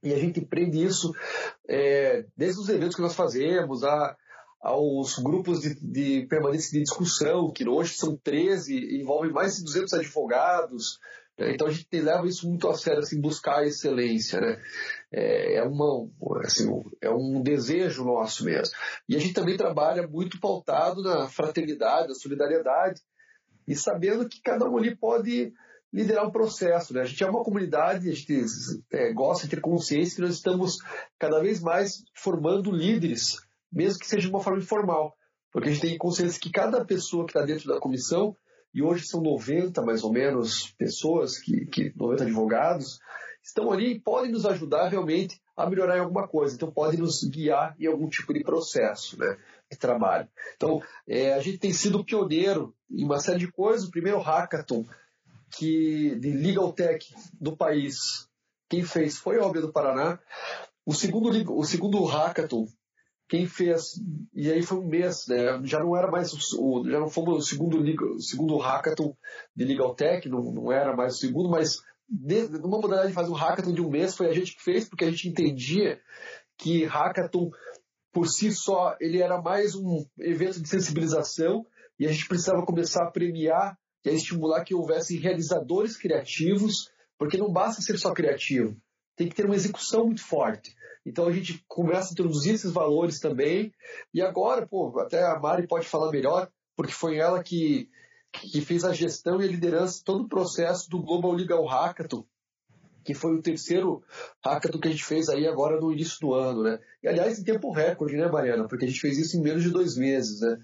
e 0.03 0.13
a 0.15 0.19
gente 0.19 0.41
prende 0.41 0.83
isso 0.83 1.13
é, 1.69 2.25
desde 2.37 2.61
os 2.61 2.69
eventos 2.69 2.95
que 2.95 3.03
nós 3.03 3.15
fazemos, 3.15 3.83
a, 3.83 4.17
aos 4.61 5.19
grupos 5.19 5.61
de, 5.61 5.75
de 5.75 6.27
permanência 6.27 6.71
de 6.73 6.85
discussão, 6.85 7.51
que 7.51 7.67
hoje 7.67 7.95
são 7.95 8.17
13, 8.17 9.01
envolvem 9.01 9.33
mais 9.33 9.57
de 9.57 9.65
200 9.65 9.95
advogados, 9.95 10.99
né? 11.39 11.55
então 11.55 11.67
a 11.67 11.71
gente 11.71 11.87
leva 11.99 12.27
isso 12.27 12.47
muito 12.47 12.69
a 12.69 12.75
sério, 12.75 13.01
assim, 13.01 13.21
buscar 13.21 13.61
a 13.61 13.67
excelência, 13.67 14.41
né? 14.41 14.61
é, 15.11 15.57
é, 15.57 15.63
uma, 15.63 16.09
assim, 16.45 16.69
é 17.01 17.11
um 17.11 17.43
desejo 17.43 18.05
nosso 18.05 18.45
mesmo. 18.45 18.75
E 19.09 19.17
a 19.17 19.19
gente 19.19 19.33
também 19.33 19.57
trabalha 19.57 20.07
muito 20.07 20.39
pautado 20.39 21.03
na 21.03 21.27
fraternidade, 21.29 22.09
na 22.09 22.15
solidariedade, 22.15 23.01
e 23.67 23.75
sabendo 23.75 24.29
que 24.29 24.43
cada 24.43 24.69
um 24.69 24.77
ali 24.77 24.95
pode 24.95 25.53
liderar 25.93 26.27
um 26.27 26.31
processo. 26.31 26.93
Né? 26.93 27.01
A 27.01 27.05
gente 27.05 27.23
é 27.23 27.29
uma 27.29 27.43
comunidade, 27.43 28.09
a 28.09 28.15
gente 28.15 28.45
é, 28.93 29.13
gosta 29.13 29.45
de 29.45 29.57
ter 29.57 29.61
consciência 29.61 30.17
que 30.17 30.23
nós 30.23 30.35
estamos 30.35 30.79
cada 31.19 31.41
vez 31.41 31.61
mais 31.61 32.05
formando 32.15 32.71
líderes, 32.71 33.39
mesmo 33.73 34.01
que 34.01 34.07
seja 34.07 34.27
de 34.27 34.33
uma 34.33 34.43
forma 34.43 34.61
informal. 34.61 35.17
Porque 35.53 35.69
a 35.69 35.73
gente 35.73 35.83
tem 35.83 35.99
consciência 35.99 36.41
que 36.41 36.51
cada 36.51 36.85
pessoa 36.85 37.25
que 37.25 37.31
está 37.31 37.45
dentro 37.45 37.69
da 37.69 37.81
comissão, 37.81 38.37
e 38.73 38.83
hoje 38.83 39.07
são 39.07 39.21
90 39.21 39.83
mais 39.83 40.05
ou 40.05 40.13
menos 40.13 40.73
pessoas, 40.79 41.39
que, 41.39 41.67
que 41.67 41.93
90 41.97 42.25
advogados, 42.25 43.01
estão 43.43 43.73
ali 43.73 43.95
e 43.95 44.01
podem 44.01 44.31
nos 44.31 44.47
ajudar 44.47 44.89
realmente 44.89 45.41
a 45.57 45.69
melhorar 45.69 45.97
em 45.97 46.01
alguma 46.01 46.27
coisa. 46.29 46.55
Então, 46.55 46.71
podem 46.71 47.01
nos 47.01 47.25
guiar 47.25 47.75
em 47.79 47.87
algum 47.87 48.09
tipo 48.09 48.33
de 48.33 48.43
processo 48.43 49.19
né, 49.19 49.37
de 49.71 49.77
trabalho. 49.77 50.29
Então, 50.57 50.83
é, 51.07 51.35
a 51.35 51.41
gente 51.41 51.59
tem 51.59 51.73
sido 51.73 52.05
pioneiro 52.05 52.75
em 52.91 53.05
uma 53.05 53.19
série 53.19 53.39
de 53.39 53.51
coisas. 53.51 53.89
O 53.89 53.91
primeiro 53.91 54.21
hackathon 54.21 54.85
que, 55.51 56.15
de 56.17 56.31
Legal 56.33 56.73
Tech 56.73 57.05
do 57.41 57.57
país, 57.57 58.29
quem 58.69 58.85
fez 58.85 59.19
foi 59.19 59.39
a 59.39 59.45
OAB 59.45 59.61
do 59.61 59.73
Paraná. 59.73 60.19
O 60.87 60.95
segundo, 60.95 61.31
o 61.57 61.65
segundo 61.65 62.03
hackathon 62.05 62.67
quem 63.31 63.47
fez, 63.47 63.93
e 64.35 64.51
aí 64.51 64.61
foi 64.61 64.79
um 64.79 64.89
mês, 64.89 65.27
né? 65.29 65.61
já 65.63 65.79
não 65.79 65.97
era 65.97 66.11
mais 66.11 66.33
o, 66.33 66.85
já 66.85 66.99
não 66.99 67.09
fomos 67.09 67.45
o 67.45 67.49
segundo, 67.49 67.79
o 67.79 68.21
segundo 68.21 68.59
hackathon 68.59 69.17
de 69.55 69.65
Legal 69.65 69.95
Tech, 69.95 70.29
não, 70.29 70.43
não 70.53 70.73
era 70.73 70.97
mais 70.97 71.15
o 71.15 71.19
segundo, 71.19 71.49
mas 71.49 71.77
numa 72.09 72.81
modalidade 72.81 73.11
de 73.11 73.15
fazer 73.15 73.31
um 73.31 73.37
hackathon 73.37 73.73
de 73.73 73.81
um 73.81 73.89
mês, 73.89 74.17
foi 74.17 74.29
a 74.29 74.33
gente 74.33 74.57
que 74.57 74.65
fez, 74.65 74.89
porque 74.89 75.05
a 75.05 75.11
gente 75.13 75.29
entendia 75.29 76.01
que 76.59 76.85
hackathon 76.85 77.51
por 78.13 78.27
si 78.27 78.51
só 78.51 78.97
ele 79.01 79.23
era 79.23 79.41
mais 79.41 79.77
um 79.77 80.05
evento 80.19 80.61
de 80.61 80.69
sensibilização 80.69 81.65
e 82.01 82.07
a 82.07 82.13
gente 82.13 82.27
precisava 82.27 82.67
começar 82.67 83.05
a 83.05 83.13
premiar 83.13 83.79
e 84.05 84.11
a 84.11 84.13
estimular 84.13 84.65
que 84.65 84.75
houvesse 84.75 85.17
realizadores 85.17 85.97
criativos, 85.97 86.91
porque 87.17 87.37
não 87.37 87.53
basta 87.53 87.81
ser 87.81 87.97
só 87.97 88.13
criativo, 88.13 88.77
tem 89.15 89.29
que 89.29 89.37
ter 89.37 89.47
uma 89.47 89.55
execução 89.55 90.07
muito 90.07 90.27
forte. 90.27 90.75
Então 91.05 91.27
a 91.27 91.33
gente 91.33 91.65
começa 91.67 92.11
a 92.11 92.13
introduzir 92.13 92.55
esses 92.55 92.73
valores 92.73 93.19
também. 93.19 93.73
E 94.13 94.21
agora, 94.21 94.67
pô, 94.67 94.99
até 95.01 95.23
a 95.25 95.39
Mari 95.39 95.67
pode 95.67 95.87
falar 95.87 96.11
melhor, 96.11 96.49
porque 96.77 96.93
foi 96.93 97.17
ela 97.17 97.43
que 97.43 97.89
que 98.33 98.61
fez 98.61 98.85
a 98.85 98.93
gestão 98.93 99.41
e 99.41 99.45
a 99.45 99.49
liderança 99.49 100.03
todo 100.05 100.23
o 100.23 100.29
processo 100.29 100.89
do 100.89 101.03
Global 101.03 101.33
Legal 101.33 101.67
Hackathon, 101.67 102.25
que 103.05 103.15
foi 103.15 103.35
o 103.35 103.43
terceiro 103.43 104.03
hackathon 104.45 104.79
que 104.79 104.89
a 104.89 104.91
gente 104.91 105.05
fez 105.05 105.29
aí 105.29 105.47
agora 105.47 105.81
no 105.81 105.93
início 105.93 106.21
do 106.21 106.35
ano, 106.35 106.63
né? 106.63 106.79
E 107.03 107.09
aliás, 107.09 107.39
em 107.39 107.45
tempo 107.45 107.73
recorde, 107.73 108.17
né, 108.17 108.29
Mariana? 108.29 108.69
Porque 108.69 108.85
a 108.85 108.89
gente 108.89 109.01
fez 109.01 109.19
isso 109.19 109.37
em 109.37 109.43
menos 109.43 109.63
de 109.63 109.71
dois 109.71 109.97
meses, 109.97 110.41
né? 110.41 110.59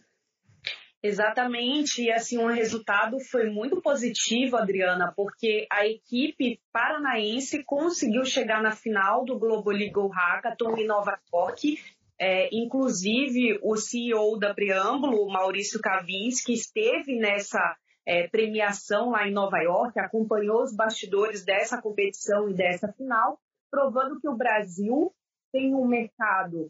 Exatamente, 1.06 2.02
e 2.02 2.10
assim, 2.10 2.36
o 2.36 2.48
resultado 2.48 3.20
foi 3.20 3.48
muito 3.48 3.80
positivo, 3.80 4.56
Adriana, 4.56 5.12
porque 5.14 5.64
a 5.70 5.86
equipe 5.86 6.60
paranaense 6.72 7.62
conseguiu 7.62 8.25
chegar 8.25 8.60
na 8.60 8.72
final 8.72 9.25
do 9.25 9.38
Global 9.38 9.72
Legal 9.72 10.08
Hackathon 10.08 10.76
em 10.76 10.86
Nova 10.86 11.16
York. 11.32 11.78
É, 12.18 12.48
inclusive, 12.52 13.60
o 13.62 13.76
CEO 13.76 14.36
da 14.36 14.52
Preâmbulo, 14.52 15.28
Maurício 15.28 15.80
Kavinski, 15.80 16.54
esteve 16.54 17.16
nessa 17.16 17.76
é, 18.04 18.26
premiação 18.26 19.10
lá 19.10 19.28
em 19.28 19.32
Nova 19.32 19.58
York, 19.58 19.96
acompanhou 20.00 20.64
os 20.64 20.75
bastidores 20.75 21.44
dessa 21.44 21.80
competição 21.80 22.48
e 22.48 22.54
dessa 22.54 22.92
final, 22.92 23.38
provando 23.70 24.18
que 24.20 24.28
o 24.28 24.36
Brasil 24.36 25.14
tem 25.52 25.72
um 25.72 25.86
mercado 25.86 26.68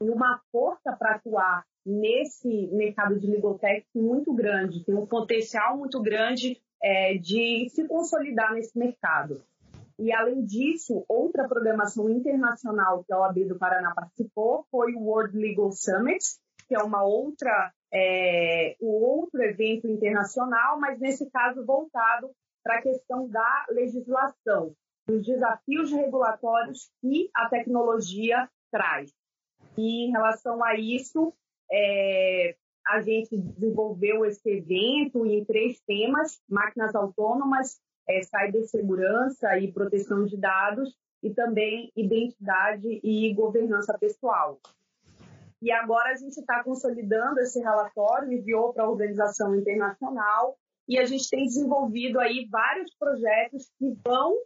e 0.00 0.08
uma 0.08 0.40
força 0.52 0.92
para 0.96 1.16
atuar 1.16 1.64
nesse 1.84 2.68
mercado 2.68 3.18
de 3.18 3.26
legal 3.26 3.58
tech 3.58 3.84
muito 3.94 4.32
grande, 4.32 4.84
tem 4.84 4.94
um 4.94 5.06
potencial 5.06 5.76
muito 5.76 6.00
grande 6.00 6.60
é, 6.82 7.14
de 7.14 7.68
se 7.70 7.86
consolidar 7.86 8.54
nesse 8.54 8.76
mercado. 8.78 9.42
E, 9.98 10.12
além 10.12 10.44
disso, 10.44 11.04
outra 11.08 11.46
programação 11.46 12.08
internacional 12.08 13.04
que 13.04 13.12
a 13.12 13.20
OAB 13.20 13.46
do 13.46 13.58
Paraná 13.58 13.92
participou 13.94 14.66
foi 14.70 14.94
o 14.94 15.00
World 15.00 15.36
Legal 15.38 15.70
Summit, 15.70 16.24
que 16.66 16.74
é 16.74 16.82
uma 16.82 17.04
outra, 17.04 17.72
é, 17.92 18.74
o 18.80 18.90
outro 19.04 19.42
evento 19.42 19.86
internacional, 19.86 20.80
mas 20.80 20.98
nesse 20.98 21.30
caso 21.30 21.64
voltado 21.64 22.30
para 22.64 22.78
a 22.78 22.82
questão 22.82 23.28
da 23.28 23.66
legislação, 23.70 24.74
dos 25.06 25.24
desafios 25.24 25.92
regulatórios 25.92 26.90
que 27.00 27.28
a 27.34 27.48
tecnologia 27.48 28.48
traz. 28.70 29.12
E 29.76 30.06
em 30.06 30.10
relação 30.10 30.64
a 30.64 30.74
isso, 30.74 31.32
é, 31.72 32.54
a 32.86 33.00
gente 33.00 33.36
desenvolveu 33.36 34.24
esse 34.26 34.48
evento 34.48 35.24
em 35.24 35.44
três 35.44 35.80
temas: 35.80 36.40
máquinas 36.48 36.94
autônomas, 36.94 37.80
é, 38.08 38.20
cibersegurança 38.22 39.58
e 39.58 39.72
proteção 39.72 40.26
de 40.26 40.36
dados, 40.36 40.94
e 41.22 41.30
também 41.30 41.90
identidade 41.96 43.00
e 43.02 43.32
governança 43.32 43.96
pessoal. 43.98 44.60
E 45.62 45.70
agora 45.70 46.10
a 46.10 46.16
gente 46.16 46.38
está 46.38 46.62
consolidando 46.64 47.38
esse 47.38 47.60
relatório, 47.60 48.32
enviou 48.32 48.72
para 48.72 48.82
a 48.82 48.90
organização 48.90 49.54
internacional 49.54 50.58
e 50.88 50.98
a 50.98 51.04
gente 51.04 51.30
tem 51.30 51.44
desenvolvido 51.44 52.18
aí 52.18 52.48
vários 52.50 52.92
projetos 52.96 53.70
que 53.78 53.96
vão 54.04 54.36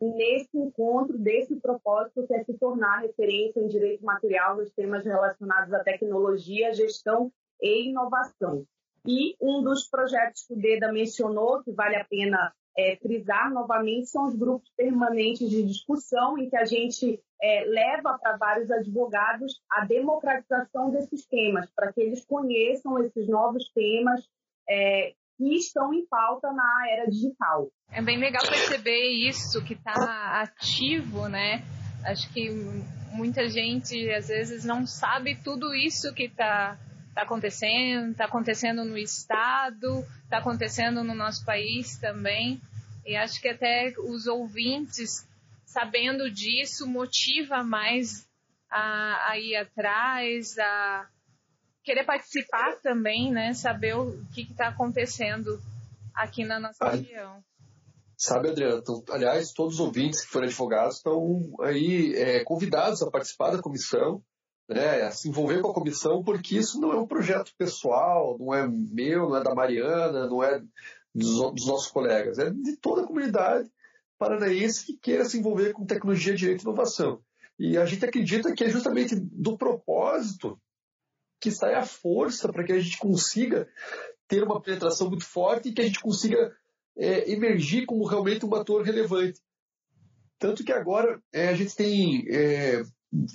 nesse 0.00 0.56
encontro 0.56 1.16
desse 1.18 1.56
propósito 1.56 2.26
que 2.26 2.34
é 2.34 2.44
se 2.44 2.54
tornar 2.54 3.02
referência 3.02 3.60
em 3.60 3.68
direito 3.68 4.04
material 4.04 4.56
nos 4.56 4.70
temas 4.72 5.04
relacionados 5.04 5.72
à 5.72 5.82
tecnologia, 5.82 6.74
gestão 6.74 7.32
e 7.60 7.88
inovação. 7.88 8.64
E 9.06 9.36
um 9.40 9.62
dos 9.62 9.86
projetos 9.86 10.46
que 10.46 10.54
o 10.54 10.56
DEDA 10.56 10.90
mencionou, 10.90 11.62
que 11.62 11.72
vale 11.72 11.96
a 11.96 12.04
pena 12.04 12.52
é, 12.76 12.96
frisar 12.96 13.52
novamente, 13.52 14.08
são 14.08 14.26
os 14.26 14.34
grupos 14.34 14.70
permanentes 14.76 15.48
de 15.48 15.62
discussão, 15.62 16.38
em 16.38 16.48
que 16.48 16.56
a 16.56 16.64
gente 16.64 17.20
é, 17.40 17.64
leva 17.66 18.18
para 18.18 18.36
vários 18.36 18.70
advogados 18.70 19.62
a 19.70 19.84
democratização 19.84 20.90
desses 20.90 21.26
temas, 21.26 21.68
para 21.76 21.92
que 21.92 22.00
eles 22.00 22.24
conheçam 22.24 22.98
esses 23.02 23.28
novos 23.28 23.70
temas 23.74 24.26
é, 24.68 25.14
que 25.36 25.56
estão 25.56 25.92
em 25.92 26.06
pauta 26.06 26.52
na 26.52 26.88
era 26.88 27.10
digital. 27.10 27.68
É 27.90 28.00
bem 28.00 28.18
legal 28.18 28.42
perceber 28.46 29.08
isso 29.08 29.62
que 29.64 29.74
está 29.74 30.42
ativo, 30.42 31.28
né? 31.28 31.64
Acho 32.04 32.32
que 32.32 32.50
muita 33.12 33.48
gente 33.48 34.10
às 34.10 34.28
vezes 34.28 34.64
não 34.64 34.86
sabe 34.86 35.36
tudo 35.36 35.74
isso 35.74 36.12
que 36.12 36.24
está 36.24 36.78
tá 37.14 37.22
acontecendo, 37.22 38.10
está 38.10 38.24
acontecendo 38.24 38.84
no 38.84 38.98
estado, 38.98 40.04
está 40.24 40.38
acontecendo 40.38 41.02
no 41.04 41.14
nosso 41.14 41.44
país 41.44 41.96
também. 41.98 42.60
E 43.06 43.16
acho 43.16 43.40
que 43.40 43.48
até 43.48 43.92
os 43.98 44.26
ouvintes, 44.26 45.28
sabendo 45.64 46.30
disso, 46.30 46.86
motiva 46.86 47.62
mais 47.62 48.26
a, 48.70 49.30
a 49.30 49.38
ir 49.38 49.56
atrás, 49.56 50.58
a 50.58 51.06
querer 51.84 52.04
participar 52.04 52.76
também, 52.82 53.30
né? 53.30 53.52
Saber 53.52 53.94
o 53.94 54.24
que 54.34 54.42
está 54.42 54.68
acontecendo 54.68 55.60
aqui 56.14 56.44
na 56.44 56.58
nossa 56.58 56.88
região. 56.88 57.42
Sabe, 58.16 58.48
Adriana, 58.48 58.82
aliás, 59.10 59.52
todos 59.52 59.74
os 59.74 59.80
ouvintes 59.80 60.22
que 60.22 60.30
forem 60.30 60.48
advogados 60.48 60.96
estão 60.96 61.52
aí 61.60 62.14
é, 62.14 62.44
convidados 62.44 63.02
a 63.02 63.10
participar 63.10 63.50
da 63.50 63.60
comissão, 63.60 64.22
né, 64.68 65.02
a 65.02 65.10
se 65.10 65.28
envolver 65.28 65.60
com 65.60 65.70
a 65.70 65.74
comissão, 65.74 66.22
porque 66.22 66.56
isso 66.56 66.80
não 66.80 66.92
é 66.92 66.96
um 66.96 67.06
projeto 67.06 67.52
pessoal, 67.58 68.38
não 68.38 68.54
é 68.54 68.66
meu, 68.66 69.28
não 69.28 69.36
é 69.36 69.42
da 69.42 69.54
Mariana, 69.54 70.26
não 70.26 70.42
é 70.42 70.62
dos, 71.14 71.52
dos 71.52 71.66
nossos 71.66 71.90
colegas, 71.90 72.38
é 72.38 72.50
de 72.50 72.76
toda 72.76 73.02
a 73.02 73.06
comunidade 73.06 73.68
paranaense 74.16 74.86
que 74.86 74.96
queira 74.96 75.24
se 75.24 75.38
envolver 75.38 75.72
com 75.72 75.84
tecnologia, 75.84 76.34
direito 76.34 76.60
e 76.60 76.62
inovação. 76.62 77.20
E 77.58 77.76
a 77.76 77.84
gente 77.84 78.04
acredita 78.04 78.54
que 78.54 78.64
é 78.64 78.68
justamente 78.68 79.14
do 79.16 79.58
propósito 79.58 80.58
que 81.44 81.50
sai 81.50 81.74
a 81.74 81.84
força 81.84 82.50
para 82.50 82.64
que 82.64 82.72
a 82.72 82.80
gente 82.80 82.96
consiga 82.96 83.68
ter 84.26 84.42
uma 84.42 84.62
penetração 84.62 85.10
muito 85.10 85.26
forte 85.26 85.68
e 85.68 85.72
que 85.74 85.82
a 85.82 85.84
gente 85.84 86.00
consiga 86.00 86.56
é, 86.96 87.30
emergir 87.30 87.84
como 87.84 88.06
realmente 88.06 88.46
um 88.46 88.54
ator 88.54 88.82
relevante. 88.82 89.38
Tanto 90.38 90.64
que 90.64 90.72
agora 90.72 91.20
é, 91.30 91.48
a 91.48 91.54
gente 91.54 91.76
tem 91.76 92.24
é, 92.30 92.82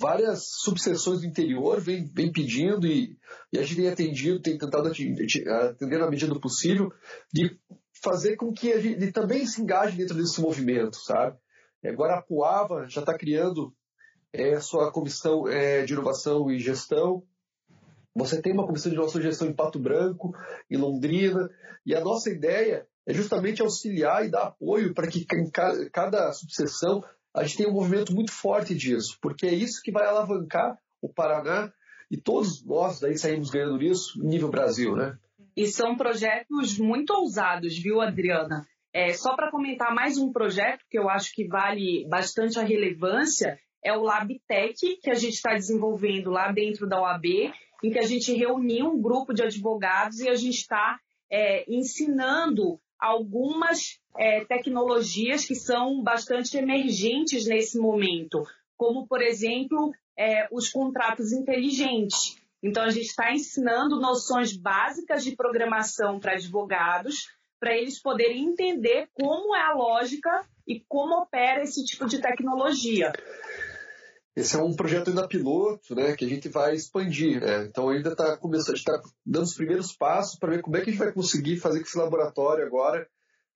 várias 0.00 0.42
subseções 0.60 1.20
do 1.20 1.26
interior, 1.26 1.80
vem, 1.80 2.10
vem 2.12 2.32
pedindo 2.32 2.84
e, 2.84 3.16
e, 3.52 3.60
a 3.60 3.62
gente 3.62 3.76
tem 3.76 3.88
atendido, 3.88 4.42
tem 4.42 4.58
tentado 4.58 4.88
atender 4.88 5.98
na 6.00 6.10
medida 6.10 6.34
do 6.34 6.40
possível, 6.40 6.92
de 7.32 7.56
fazer 8.02 8.34
com 8.34 8.52
que 8.52 8.72
a 8.72 8.80
gente 8.80 9.12
também 9.12 9.46
se 9.46 9.62
engaje 9.62 9.96
dentro 9.96 10.16
desse 10.16 10.40
movimento, 10.40 10.96
sabe? 10.96 11.38
Agora 11.84 12.18
a 12.18 12.22
Puava 12.22 12.88
já 12.88 13.02
está 13.02 13.16
criando 13.16 13.72
é, 14.32 14.58
sua 14.58 14.90
comissão 14.90 15.46
é, 15.46 15.84
de 15.84 15.92
inovação 15.92 16.50
e 16.50 16.58
gestão, 16.58 17.24
você 18.14 18.40
tem 18.40 18.52
uma 18.52 18.66
comissão 18.66 18.92
de 18.92 19.18
e 19.18 19.22
gestão 19.22 19.48
em 19.48 19.54
Pato 19.54 19.78
Branco, 19.78 20.32
em 20.70 20.76
Londrina, 20.76 21.48
e 21.86 21.94
a 21.94 22.00
nossa 22.00 22.30
ideia 22.30 22.86
é 23.06 23.14
justamente 23.14 23.62
auxiliar 23.62 24.24
e 24.24 24.30
dar 24.30 24.48
apoio 24.48 24.94
para 24.94 25.06
que 25.06 25.26
em 25.34 25.50
cada 25.90 26.32
subseção 26.32 27.02
a 27.34 27.44
gente 27.44 27.58
tenha 27.58 27.68
um 27.68 27.74
movimento 27.74 28.12
muito 28.12 28.32
forte 28.32 28.74
disso, 28.74 29.16
porque 29.20 29.46
é 29.46 29.54
isso 29.54 29.80
que 29.82 29.92
vai 29.92 30.06
alavancar 30.06 30.76
o 31.00 31.08
Paraná 31.08 31.72
e 32.10 32.16
todos 32.16 32.64
nós 32.64 32.98
daí 33.00 33.16
saímos 33.16 33.50
ganhando 33.50 33.78
nisso, 33.78 34.20
nível 34.22 34.50
Brasil, 34.50 34.96
né? 34.96 35.16
E 35.56 35.66
são 35.66 35.96
projetos 35.96 36.78
muito 36.78 37.12
ousados, 37.12 37.76
viu, 37.78 38.00
Adriana? 38.00 38.66
É, 38.92 39.12
só 39.12 39.36
para 39.36 39.50
comentar 39.50 39.94
mais 39.94 40.18
um 40.18 40.32
projeto 40.32 40.84
que 40.90 40.98
eu 40.98 41.08
acho 41.08 41.32
que 41.32 41.46
vale 41.46 42.06
bastante 42.08 42.58
a 42.58 42.62
relevância, 42.62 43.58
é 43.84 43.96
o 43.96 44.02
LabTech, 44.02 44.98
que 45.00 45.10
a 45.10 45.14
gente 45.14 45.34
está 45.34 45.54
desenvolvendo 45.54 46.30
lá 46.30 46.50
dentro 46.50 46.88
da 46.88 47.00
OAB, 47.00 47.24
em 47.82 47.90
que 47.90 47.98
a 47.98 48.06
gente 48.06 48.32
reuniu 48.32 48.86
um 48.86 49.00
grupo 49.00 49.32
de 49.32 49.42
advogados 49.42 50.20
e 50.20 50.28
a 50.28 50.34
gente 50.34 50.58
está 50.58 50.98
é, 51.30 51.64
ensinando 51.72 52.80
algumas 52.98 53.98
é, 54.18 54.44
tecnologias 54.44 55.44
que 55.44 55.54
são 55.54 56.02
bastante 56.02 56.56
emergentes 56.56 57.46
nesse 57.46 57.78
momento, 57.78 58.44
como, 58.76 59.06
por 59.06 59.22
exemplo, 59.22 59.92
é, 60.18 60.46
os 60.52 60.68
contratos 60.68 61.32
inteligentes. 61.32 62.36
Então, 62.62 62.82
a 62.82 62.90
gente 62.90 63.06
está 63.06 63.32
ensinando 63.32 63.98
noções 63.98 64.54
básicas 64.54 65.24
de 65.24 65.34
programação 65.34 66.20
para 66.20 66.34
advogados, 66.34 67.28
para 67.58 67.76
eles 67.76 68.00
poderem 68.00 68.44
entender 68.44 69.08
como 69.14 69.54
é 69.54 69.62
a 69.62 69.74
lógica 69.74 70.46
e 70.66 70.80
como 70.86 71.14
opera 71.22 71.62
esse 71.62 71.84
tipo 71.84 72.06
de 72.06 72.20
tecnologia. 72.20 73.12
Esse 74.40 74.56
é 74.56 74.62
um 74.62 74.74
projeto 74.74 75.08
ainda 75.08 75.28
piloto, 75.28 75.94
né, 75.94 76.16
que 76.16 76.24
a 76.24 76.28
gente 76.28 76.48
vai 76.48 76.74
expandir. 76.74 77.40
Né? 77.40 77.66
Então 77.66 77.90
ainda 77.90 78.12
está 78.12 78.38
começando, 78.38 78.74
a 78.74 78.76
gente 78.76 78.88
está 78.88 79.02
dando 79.24 79.44
os 79.44 79.54
primeiros 79.54 79.92
passos 79.92 80.38
para 80.38 80.50
ver 80.50 80.62
como 80.62 80.76
é 80.76 80.80
que 80.80 80.88
a 80.88 80.92
gente 80.92 81.02
vai 81.02 81.12
conseguir 81.12 81.58
fazer 81.58 81.80
que 81.80 81.86
esse 81.86 81.98
laboratório 81.98 82.64
agora 82.64 83.06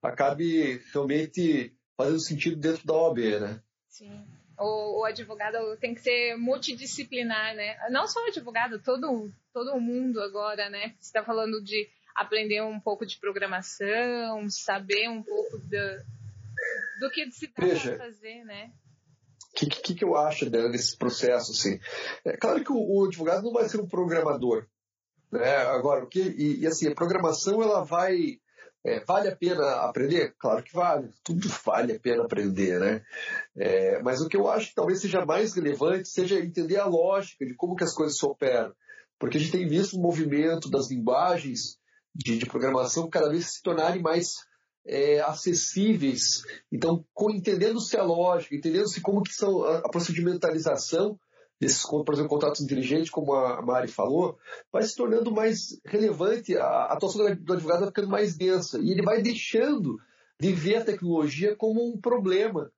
acabe 0.02 0.82
realmente 0.92 1.74
fazendo 1.96 2.20
sentido 2.20 2.56
dentro 2.56 2.86
da 2.86 2.92
OAB, 2.92 3.18
né? 3.40 3.62
Sim. 3.88 4.26
O, 4.58 5.00
o, 5.00 5.04
advogado 5.04 5.56
tem 5.78 5.94
que 5.94 6.02
ser 6.02 6.36
multidisciplinar, 6.36 7.56
né? 7.56 7.76
Não 7.90 8.06
só 8.06 8.22
o 8.22 8.28
advogado, 8.28 8.78
todo, 8.78 9.32
todo 9.52 9.80
mundo 9.80 10.20
agora, 10.20 10.68
né? 10.68 10.94
Você 11.00 11.08
está 11.08 11.24
falando 11.24 11.62
de 11.62 11.88
aprender 12.14 12.62
um 12.62 12.78
pouco 12.78 13.06
de 13.06 13.18
programação, 13.18 14.48
saber 14.50 15.08
um 15.08 15.22
pouco 15.22 15.58
do, 15.58 16.04
do 17.00 17.10
que 17.10 17.30
se 17.32 17.46
dá 17.46 17.54
para 17.54 17.96
fazer, 17.96 18.44
né? 18.44 18.70
O 19.54 19.56
que, 19.56 19.66
que, 19.66 19.94
que, 19.94 20.04
eu 20.04 20.16
acho 20.16 20.50
desse 20.50 20.96
processo? 20.96 21.52
Assim? 21.52 21.78
É 22.24 22.36
claro 22.36 22.64
que 22.64 22.72
o, 22.72 22.76
o, 22.76 23.04
advogado 23.04 23.44
não 23.44 23.52
vai 23.52 23.68
ser 23.68 23.80
um 23.80 23.86
programador. 23.86 24.66
Né? 25.30 25.56
Agora, 25.56 26.02
o 26.02 26.08
que, 26.08 26.20
e, 26.20 26.60
e 26.62 26.66
assim, 26.66 26.88
a 26.88 26.94
programação 26.94 27.62
ela 27.62 27.84
vai. 27.84 28.40
É, 28.84 29.02
vale 29.04 29.28
a 29.28 29.36
pena 29.36 29.76
aprender? 29.86 30.34
Claro 30.38 30.62
que 30.62 30.74
vale, 30.74 31.08
tudo 31.22 31.48
vale 31.64 31.94
a 31.94 32.00
pena 32.00 32.24
aprender, 32.24 32.78
né? 32.80 33.02
É, 33.56 34.02
mas 34.02 34.20
o 34.20 34.28
que 34.28 34.36
eu 34.36 34.50
acho 34.50 34.70
que 34.70 34.74
talvez 34.74 35.00
seja 35.00 35.24
mais 35.24 35.54
relevante 35.54 36.08
seja 36.08 36.38
entender 36.38 36.78
a 36.78 36.86
lógica 36.86 37.46
de 37.46 37.54
como 37.54 37.76
que 37.76 37.84
as 37.84 37.94
coisas 37.94 38.18
se 38.18 38.26
operam. 38.26 38.74
Porque 39.18 39.38
a 39.38 39.40
gente 39.40 39.52
tem 39.52 39.68
visto 39.68 39.96
um 39.96 40.02
movimento 40.02 40.68
das 40.68 40.90
linguagens 40.90 41.78
de, 42.14 42.36
de 42.36 42.46
programação 42.46 43.08
cada 43.08 43.30
vez 43.30 43.54
se 43.54 43.62
tornarem 43.62 44.02
mais 44.02 44.34
é, 44.86 45.20
acessíveis. 45.20 46.42
Então, 46.70 47.04
entendendo-se 47.30 47.96
a 47.96 48.02
lógica, 48.02 48.54
entendendo-se 48.54 49.00
como 49.00 49.22
que 49.22 49.34
são 49.34 49.64
a, 49.64 49.78
a 49.78 49.88
procedimentalização 49.88 51.18
desses, 51.60 51.82
por 51.82 52.12
exemplo, 52.12 52.28
contratos 52.28 52.60
inteligentes, 52.60 53.10
como 53.10 53.32
a 53.32 53.62
Mari 53.62 53.88
falou, 53.88 54.38
vai 54.72 54.82
se 54.82 54.94
tornando 54.94 55.30
mais 55.30 55.80
relevante, 55.84 56.56
a, 56.56 56.86
atuação 56.86 57.24
do 57.36 57.52
advogado 57.52 57.80
vai 57.80 57.88
ficando 57.88 58.08
mais 58.08 58.36
densa, 58.36 58.78
e 58.78 58.90
ele 58.90 59.02
vai 59.02 59.22
deixando 59.22 59.98
de 60.38 60.52
ver 60.52 60.76
a 60.76 60.84
tecnologia 60.84 61.56
como 61.56 61.86
um 61.86 61.98
problema, 61.98 62.70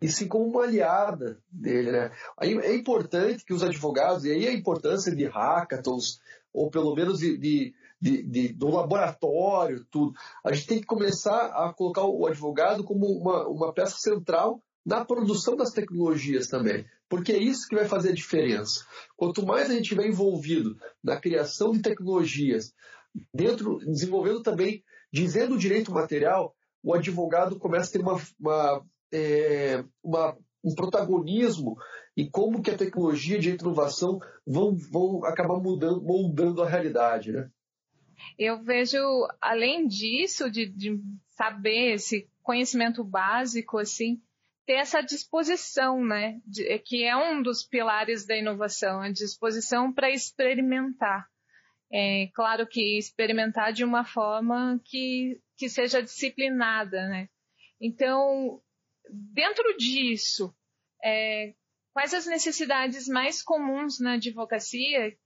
e 0.00 0.08
sim 0.08 0.28
como 0.28 0.46
uma 0.46 0.64
aliada 0.64 1.38
dele. 1.50 1.90
Né? 1.90 2.10
Aí 2.36 2.56
é 2.58 2.74
importante 2.74 3.44
que 3.44 3.54
os 3.54 3.62
advogados, 3.62 4.24
e 4.24 4.32
aí 4.32 4.46
a 4.46 4.52
importância 4.52 5.14
de 5.14 5.24
hackathons, 5.24 6.20
ou 6.52 6.70
pelo 6.70 6.94
menos 6.94 7.20
de, 7.20 7.36
de 7.36 7.74
de, 8.00 8.22
de, 8.22 8.48
do 8.52 8.68
laboratório, 8.68 9.84
tudo. 9.90 10.12
A 10.44 10.52
gente 10.52 10.66
tem 10.66 10.80
que 10.80 10.86
começar 10.86 11.46
a 11.46 11.72
colocar 11.72 12.04
o 12.04 12.26
advogado 12.26 12.84
como 12.84 13.06
uma, 13.06 13.46
uma 13.48 13.72
peça 13.72 13.96
central 13.98 14.62
na 14.84 15.04
produção 15.04 15.56
das 15.56 15.72
tecnologias 15.72 16.46
também, 16.46 16.86
porque 17.08 17.32
é 17.32 17.38
isso 17.38 17.68
que 17.68 17.74
vai 17.74 17.84
fazer 17.84 18.10
a 18.10 18.14
diferença. 18.14 18.86
Quanto 19.16 19.44
mais 19.44 19.68
a 19.68 19.74
gente 19.74 19.82
estiver 19.82 20.06
envolvido 20.06 20.76
na 21.04 21.20
criação 21.20 21.72
de 21.72 21.82
tecnologias, 21.82 22.72
dentro, 23.34 23.78
desenvolvendo 23.78 24.42
também, 24.42 24.82
dizendo 25.12 25.54
o 25.54 25.58
direito 25.58 25.92
material, 25.92 26.54
o 26.82 26.94
advogado 26.94 27.58
começa 27.58 27.90
a 27.90 27.92
ter 27.92 28.00
uma, 28.00 28.20
uma, 28.40 28.86
é, 29.12 29.84
uma, 30.02 30.36
um 30.64 30.74
protagonismo 30.74 31.76
em 32.16 32.28
como 32.30 32.62
que 32.62 32.70
a 32.70 32.76
tecnologia 32.76 33.38
de 33.38 33.50
inovação 33.50 34.18
vão, 34.46 34.74
vão 34.74 35.24
acabar 35.24 35.58
mudando, 35.60 36.02
moldando 36.02 36.62
a 36.62 36.68
realidade, 36.68 37.32
né? 37.32 37.50
Eu 38.38 38.62
vejo, 38.62 38.98
além 39.40 39.86
disso, 39.86 40.50
de, 40.50 40.66
de 40.66 41.00
saber 41.30 41.94
esse 41.94 42.28
conhecimento 42.42 43.04
básico, 43.04 43.78
assim, 43.78 44.20
ter 44.66 44.74
essa 44.74 45.00
disposição, 45.00 46.04
né? 46.04 46.40
De, 46.44 46.78
que 46.80 47.04
é 47.04 47.16
um 47.16 47.42
dos 47.42 47.64
pilares 47.64 48.26
da 48.26 48.36
inovação, 48.36 49.00
a 49.00 49.10
disposição 49.10 49.92
para 49.92 50.10
experimentar. 50.10 51.26
É 51.90 52.28
claro 52.34 52.66
que 52.66 52.98
experimentar 52.98 53.72
de 53.72 53.82
uma 53.82 54.04
forma 54.04 54.78
que, 54.84 55.40
que 55.56 55.68
seja 55.70 56.02
disciplinada, 56.02 57.08
né? 57.08 57.28
Então, 57.80 58.60
dentro 59.10 59.76
disso, 59.76 60.54
é, 61.02 61.54
quais 61.94 62.12
as 62.12 62.26
necessidades 62.26 63.08
mais 63.08 63.42
comuns 63.42 63.98
na 64.00 64.14
advocacia? 64.14 65.16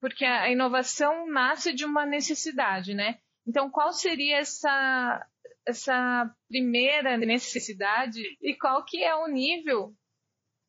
Porque 0.00 0.24
a 0.24 0.50
inovação 0.50 1.26
nasce 1.26 1.72
de 1.72 1.84
uma 1.84 2.04
necessidade, 2.04 2.94
né? 2.94 3.18
Então, 3.46 3.70
qual 3.70 3.92
seria 3.92 4.38
essa, 4.38 5.26
essa 5.66 6.30
primeira 6.48 7.16
necessidade 7.16 8.20
e 8.40 8.54
qual 8.54 8.84
que 8.84 9.02
é 9.02 9.14
o 9.14 9.28
nível 9.28 9.94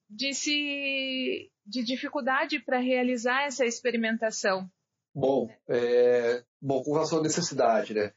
de, 0.10 0.34
se, 0.34 1.52
de 1.66 1.84
dificuldade 1.84 2.60
para 2.60 2.80
realizar 2.80 3.44
essa 3.44 3.66
experimentação? 3.66 4.70
Bom, 5.14 5.50
é, 5.68 6.44
bom, 6.62 6.84
com 6.84 6.94
relação 6.94 7.20
à 7.20 7.24
necessidade, 7.24 7.94
né? 7.94 8.14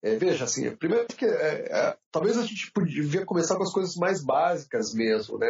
É, 0.00 0.14
veja, 0.14 0.44
assim, 0.44 0.74
primeiro 0.76 1.06
que 1.08 1.24
é, 1.24 1.66
é, 1.70 1.96
talvez 2.12 2.38
a 2.38 2.42
gente 2.42 2.70
devia 2.86 3.26
começar 3.26 3.56
com 3.56 3.64
as 3.64 3.72
coisas 3.72 3.96
mais 3.96 4.24
básicas 4.24 4.94
mesmo, 4.94 5.36
né? 5.38 5.48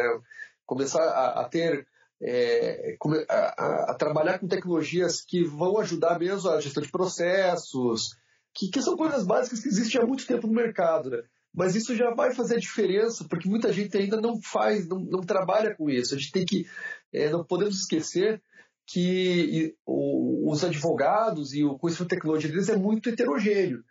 Começar 0.65 1.03
a, 1.03 1.41
a 1.41 1.49
ter, 1.49 1.87
é, 2.21 2.97
a, 3.29 3.91
a, 3.91 3.95
trabalhar 3.95 4.39
com 4.39 4.47
tecnologias 4.47 5.21
que 5.21 5.43
vão 5.43 5.77
ajudar 5.77 6.19
mesmo 6.19 6.49
a 6.49 6.59
gestão 6.59 6.83
de 6.83 6.91
processos, 6.91 8.15
que, 8.53 8.69
que 8.69 8.81
são 8.81 8.97
coisas 8.97 9.25
básicas 9.25 9.61
que 9.61 9.69
existem 9.69 10.01
há 10.01 10.05
muito 10.05 10.27
tempo 10.27 10.47
no 10.47 10.53
mercado, 10.53 11.09
né? 11.09 11.23
Mas 11.53 11.75
isso 11.75 11.95
já 11.95 12.13
vai 12.13 12.33
fazer 12.33 12.55
a 12.55 12.59
diferença, 12.59 13.25
porque 13.27 13.49
muita 13.49 13.73
gente 13.73 13.97
ainda 13.97 14.21
não 14.21 14.39
faz, 14.41 14.87
não, 14.87 14.99
não 14.99 15.21
trabalha 15.21 15.75
com 15.75 15.89
isso. 15.89 16.13
A 16.13 16.17
gente 16.17 16.31
tem 16.31 16.45
que, 16.45 16.67
é, 17.11 17.29
não 17.29 17.43
podemos 17.43 17.79
esquecer 17.79 18.41
que 18.85 19.75
os 19.85 20.63
advogados 20.63 21.53
e 21.53 21.63
o 21.63 21.77
conhecimento 21.77 22.09
de 22.09 22.15
tecnologia 22.15 22.49
deles 22.49 22.69
é 22.69 22.77
muito 22.77 23.09
heterogêneo. 23.09 23.83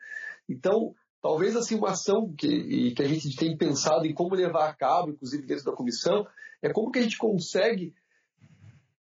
Então, 0.49 0.95
talvez 1.23 1.57
assim 1.57 1.77
uma 1.77 1.91
ação 1.91 2.33
que, 2.37 2.93
que 2.93 3.03
a 3.03 3.09
gente 3.09 3.35
tem 3.37 3.57
pensado 3.57 4.07
em 4.07 4.15
como 4.15 4.35
levar 4.35 4.69
a 4.69 4.75
cabo, 4.75 5.11
inclusive 5.11 5.47
dentro 5.47 5.65
da 5.65 5.73
comissão, 5.73 6.27
é 6.63 6.73
como 6.73 6.91
que 6.91 6.99
a 6.99 7.03
gente 7.03 7.19
consegue 7.19 7.95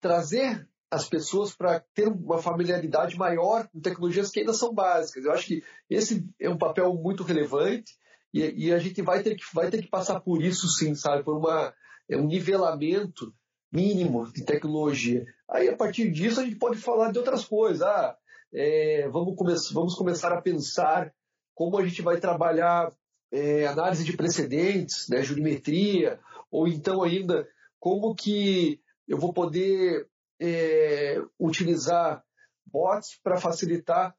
trazer 0.00 0.68
as 0.90 1.08
pessoas 1.08 1.52
para 1.52 1.80
ter 1.94 2.08
uma 2.08 2.38
familiaridade 2.38 3.16
maior 3.16 3.68
com 3.68 3.80
tecnologias 3.80 4.30
que 4.30 4.40
ainda 4.40 4.52
são 4.52 4.72
básicas. 4.72 5.24
Eu 5.24 5.32
acho 5.32 5.46
que 5.46 5.64
esse 5.90 6.28
é 6.40 6.48
um 6.48 6.58
papel 6.58 6.94
muito 6.94 7.22
relevante 7.22 7.92
e, 8.32 8.66
e 8.66 8.72
a 8.72 8.78
gente 8.78 9.02
vai 9.02 9.22
ter, 9.22 9.34
que, 9.34 9.42
vai 9.52 9.70
ter 9.70 9.82
que 9.82 9.88
passar 9.88 10.20
por 10.20 10.42
isso 10.42 10.68
sim, 10.68 10.94
sabe? 10.94 11.24
Por 11.24 11.36
uma, 11.38 11.74
é 12.08 12.16
um 12.16 12.26
nivelamento 12.26 13.34
mínimo 13.72 14.30
de 14.32 14.44
tecnologia. 14.44 15.26
Aí, 15.50 15.68
a 15.68 15.76
partir 15.76 16.10
disso, 16.10 16.40
a 16.40 16.44
gente 16.44 16.56
pode 16.56 16.78
falar 16.78 17.10
de 17.10 17.18
outras 17.18 17.44
coisas. 17.44 17.82
Ah, 17.82 18.16
é, 18.54 19.08
vamos, 19.08 19.34
come 19.36 19.54
vamos 19.72 19.94
começar 19.94 20.32
a 20.32 20.40
pensar 20.40 21.12
como 21.54 21.78
a 21.78 21.86
gente 21.86 22.00
vai 22.02 22.18
trabalhar 22.18 22.92
é, 23.32 23.66
análise 23.66 24.04
de 24.04 24.16
precedentes, 24.16 25.08
né, 25.08 25.22
jurimetria, 25.22 26.20
ou 26.50 26.68
então 26.68 27.02
ainda 27.02 27.48
como 27.78 28.14
que 28.14 28.80
eu 29.08 29.18
vou 29.18 29.32
poder 29.32 30.08
é, 30.40 31.22
utilizar 31.38 32.22
bots 32.66 33.18
para 33.22 33.38
facilitar 33.38 34.14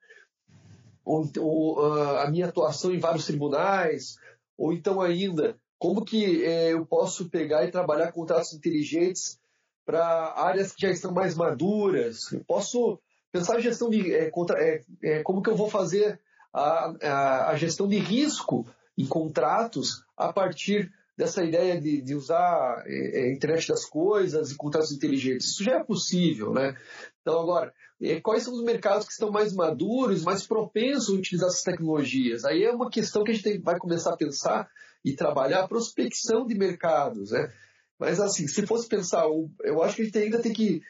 a 2.22 2.30
minha 2.30 2.48
atuação 2.48 2.94
em 2.94 3.00
vários 3.00 3.26
tribunais, 3.26 4.18
ou 4.58 4.74
então 4.74 5.00
ainda 5.00 5.58
como 5.80 6.04
que 6.04 6.44
é, 6.44 6.74
eu 6.74 6.86
posso 6.86 7.30
pegar 7.30 7.64
e 7.64 7.72
trabalhar 7.72 8.12
contratos 8.12 8.54
inteligentes 8.54 9.40
para 9.86 10.34
áreas 10.36 10.74
que 10.74 10.82
já 10.82 10.92
estão 10.92 11.12
mais 11.14 11.36
maduras. 11.36 12.32
Eu 12.32 12.44
posso 12.46 13.00
pensar 13.32 13.60
em 13.60 13.62
gestão 13.62 13.90
de 13.90 14.14
é, 14.14 14.30
contra, 14.30 14.62
é, 14.62 14.82
é, 15.04 15.24
como 15.24 15.42
que 15.42 15.50
eu 15.50 15.56
vou 15.56 15.70
fazer 15.70 16.20
a, 16.54 16.94
a, 17.02 17.50
a, 17.52 17.56
gestão 17.56 17.88
de 17.88 17.98
risco 17.98 18.66
em 18.98 19.06
contratos 19.06 20.04
a 20.18 20.34
partir 20.34 20.92
dessa 21.18 21.44
ideia 21.44 21.82
de, 21.82 22.02
de 22.02 22.14
usar 22.14 22.84
é, 22.86 23.22
é, 23.22 23.34
internet 23.34 23.68
das 23.68 23.86
coisas 23.86 24.52
e 24.52 24.56
contratos 24.56 24.92
inteligentes. 24.92 25.48
Isso 25.48 25.64
já 25.64 25.78
é 25.78 25.84
possível, 25.84 26.54
né? 26.54 26.78
Então 27.22 27.40
agora, 27.40 27.74
é, 28.00 28.22
quais 28.22 28.44
são 28.44 28.54
os 28.54 28.64
mercados 28.64 29.08
que 29.08 29.14
estão 29.14 29.32
mais 29.32 29.54
maduros, 29.54 30.24
mais 30.24 30.46
propensos 30.46 31.10
a 31.10 31.18
utilizar 31.18 31.50
essas 31.50 31.64
tecnologias? 31.64 32.46
Aí 32.46 32.64
é 32.64 32.72
uma 32.72 32.92
questão 32.92 33.24
que 33.24 33.32
a 33.32 33.34
gente 33.34 33.58
vai 33.60 33.80
começar 33.80 34.14
a 34.14 34.18
pensar 34.18 34.70
e 35.04 35.16
trabalhar 35.16 35.62
a 35.62 35.68
prospecção 35.68 36.46
de 36.46 36.56
mercados, 36.56 37.32
né? 37.32 37.52
Mas, 38.00 38.20
assim, 38.20 38.48
se 38.48 38.66
fosse 38.68 38.88
pensar, 38.88 39.26
eu 39.64 39.82
acho 39.82 39.96
que 39.96 40.04
a 40.04 40.06
gente 40.06 40.18
ainda 40.20 40.40
tem 40.40 40.54
que 40.54 40.84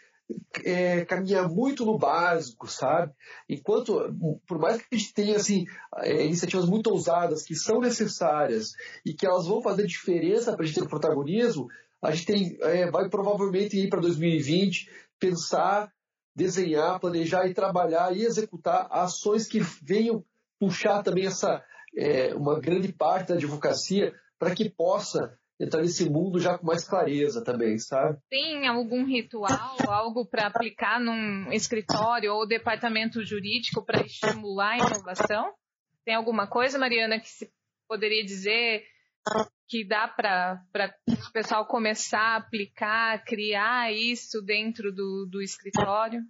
é, 0.63 1.05
caminhar 1.05 1.49
muito 1.49 1.85
no 1.85 1.97
básico, 1.97 2.67
sabe? 2.67 3.13
Enquanto, 3.49 4.13
por 4.47 4.59
mais 4.59 4.77
que 4.77 4.95
a 4.95 4.97
gente 4.97 5.13
tenha 5.13 5.35
assim, 5.37 5.65
é, 5.97 6.25
iniciativas 6.25 6.67
muito 6.67 6.89
ousadas 6.89 7.43
que 7.43 7.55
são 7.55 7.79
necessárias 7.79 8.73
e 9.05 9.13
que 9.13 9.25
elas 9.25 9.47
vão 9.47 9.61
fazer 9.61 9.85
diferença 9.85 10.53
para 10.53 10.63
a 10.63 10.67
gente 10.67 10.79
ter 10.79 10.87
protagonismo, 10.87 11.67
a 12.01 12.11
gente 12.11 12.25
tem, 12.25 12.57
é, 12.61 12.89
vai 12.91 13.09
provavelmente 13.09 13.77
ir 13.77 13.89
para 13.89 14.01
2020 14.01 14.89
pensar, 15.19 15.91
desenhar, 16.35 16.99
planejar 16.99 17.47
e 17.47 17.53
trabalhar 17.53 18.15
e 18.15 18.23
executar 18.23 18.87
ações 18.91 19.47
que 19.47 19.59
venham 19.81 20.23
puxar 20.59 21.01
também 21.03 21.25
essa 21.25 21.63
é, 21.95 22.33
uma 22.35 22.59
grande 22.59 22.91
parte 22.91 23.29
da 23.29 23.35
advocacia 23.35 24.13
para 24.37 24.53
que 24.53 24.69
possa 24.69 25.37
entrar 25.59 25.81
nesse 25.81 26.09
mundo 26.09 26.39
já 26.39 26.57
com 26.57 26.65
mais 26.65 26.87
clareza 26.87 27.43
também, 27.43 27.77
sabe? 27.79 28.19
Tem 28.29 28.67
algum 28.67 29.05
ritual, 29.05 29.77
algo 29.87 30.25
para 30.25 30.47
aplicar 30.47 30.99
num 30.99 31.51
escritório 31.51 32.33
ou 32.33 32.47
departamento 32.47 33.23
jurídico 33.25 33.83
para 33.83 34.05
estimular 34.05 34.73
a 34.73 34.77
inovação? 34.77 35.53
Tem 36.05 36.15
alguma 36.15 36.47
coisa, 36.47 36.77
Mariana, 36.77 37.19
que 37.19 37.29
se 37.29 37.51
poderia 37.87 38.23
dizer 38.23 38.83
que 39.67 39.83
dá 39.83 40.07
para 40.07 40.63
o 41.07 41.31
pessoal 41.33 41.65
começar 41.65 42.19
a 42.19 42.35
aplicar, 42.37 43.23
criar 43.25 43.93
isso 43.93 44.41
dentro 44.41 44.93
do, 44.93 45.27
do 45.29 45.41
escritório? 45.41 46.21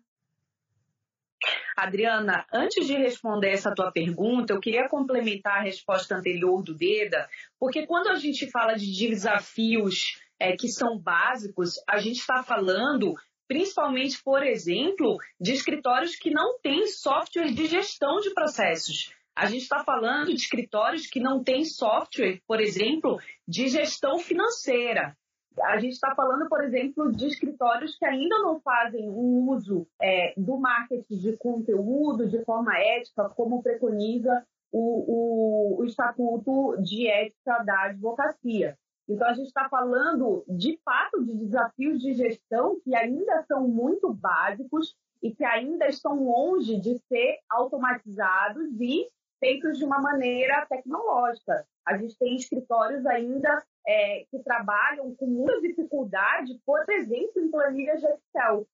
Adriana, 1.75 2.45
antes 2.51 2.87
de 2.87 2.93
responder 2.93 3.49
essa 3.49 3.73
tua 3.73 3.91
pergunta, 3.91 4.53
eu 4.53 4.59
queria 4.59 4.89
complementar 4.89 5.59
a 5.59 5.63
resposta 5.63 6.15
anterior 6.15 6.63
do 6.63 6.73
Deda, 6.73 7.29
porque 7.59 7.85
quando 7.85 8.07
a 8.07 8.15
gente 8.15 8.49
fala 8.49 8.73
de 8.73 8.91
desafios 8.91 10.19
é, 10.39 10.55
que 10.55 10.67
são 10.67 10.97
básicos, 10.97 11.75
a 11.87 11.99
gente 11.99 12.19
está 12.19 12.43
falando 12.43 13.15
principalmente, 13.47 14.21
por 14.21 14.43
exemplo, 14.43 15.17
de 15.39 15.53
escritórios 15.53 16.15
que 16.15 16.29
não 16.29 16.59
têm 16.59 16.85
software 16.87 17.51
de 17.51 17.65
gestão 17.67 18.19
de 18.19 18.33
processos. 18.33 19.13
A 19.35 19.45
gente 19.45 19.61
está 19.61 19.83
falando 19.83 20.27
de 20.27 20.41
escritórios 20.41 21.07
que 21.07 21.19
não 21.19 21.43
têm 21.43 21.63
software, 21.63 22.41
por 22.45 22.59
exemplo, 22.59 23.19
de 23.47 23.67
gestão 23.67 24.19
financeira 24.19 25.15
a 25.63 25.79
gente 25.79 25.93
está 25.93 26.13
falando, 26.15 26.47
por 26.47 26.63
exemplo, 26.63 27.11
de 27.11 27.27
escritórios 27.27 27.97
que 27.97 28.05
ainda 28.05 28.37
não 28.39 28.59
fazem 28.59 29.09
um 29.09 29.49
uso 29.49 29.87
é, 30.01 30.33
do 30.37 30.57
marketing 30.57 31.17
de 31.17 31.37
conteúdo 31.37 32.27
de 32.27 32.43
forma 32.43 32.77
ética, 32.77 33.29
como 33.29 33.63
preconiza 33.63 34.45
o, 34.71 34.79
o, 34.79 35.81
o 35.81 35.85
Estatuto 35.85 36.77
de 36.81 37.07
Ética 37.07 37.63
da 37.63 37.85
Advocacia. 37.85 38.77
Então, 39.07 39.27
a 39.27 39.33
gente 39.33 39.47
está 39.47 39.69
falando, 39.69 40.43
de 40.47 40.77
fato, 40.83 41.23
de 41.23 41.33
desafios 41.33 42.01
de 42.01 42.13
gestão 42.13 42.79
que 42.83 42.93
ainda 42.93 43.43
são 43.47 43.67
muito 43.67 44.13
básicos 44.13 44.95
e 45.23 45.33
que 45.33 45.45
ainda 45.45 45.87
estão 45.87 46.23
longe 46.23 46.77
de 46.79 46.99
ser 47.07 47.37
automatizados 47.49 48.69
e 48.79 49.07
feitos 49.39 49.77
de 49.77 49.85
uma 49.85 49.99
maneira 49.99 50.65
tecnológica. 50.65 51.65
A 51.85 51.97
gente 51.97 52.17
tem 52.17 52.35
escritórios 52.35 53.05
ainda 53.05 53.63
é, 53.87 54.25
que 54.29 54.39
trabalham 54.39 55.15
com 55.15 55.25
muita 55.25 55.61
dificuldade, 55.61 56.59
por 56.65 56.83
exemplo, 56.89 57.41
em 57.41 57.49
planilhas 57.49 58.01
de 58.01 58.07
Excel. 58.07 58.67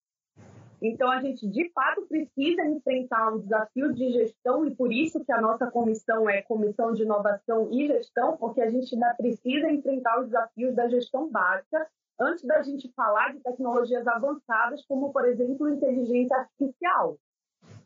Então, 0.82 1.10
a 1.10 1.21
gente, 1.21 1.47
de 1.47 1.69
fato, 1.69 2.06
precisa 2.08 2.65
enfrentar 2.65 3.32
um 3.32 3.39
desafio 3.39 3.93
de 3.93 4.12
gestão 4.12 4.65
e 4.65 4.76
por 4.76 4.91
isso 4.91 5.23
que 5.23 5.32
a 5.32 5.39
nossa 5.39 5.71
comissão 5.71 6.30
é 6.30 6.41
Comissão 6.41 6.93
de 6.93 7.04
Inovação 7.04 7.69
e 7.71 7.88
Gestão, 7.88 8.36
porque 8.36 8.62
a 8.62 8.69
gente 8.69 8.93
ainda 8.93 9.13
precisa 9.13 9.71
enfrentar 9.71 10.19
os 10.19 10.26
desafios 10.26 10.76
da 10.76 10.89
gestão 10.89 11.30
básica 11.30 11.88
antes 12.19 12.43
da 12.43 12.62
gente 12.63 12.91
falar 12.93 13.34
de 13.34 13.39
tecnologias 13.39 14.06
avançadas, 14.08 14.86
como, 14.86 15.13
por 15.13 15.26
exemplo, 15.26 15.69
inteligência 15.69 16.36
artificial. 16.36 17.17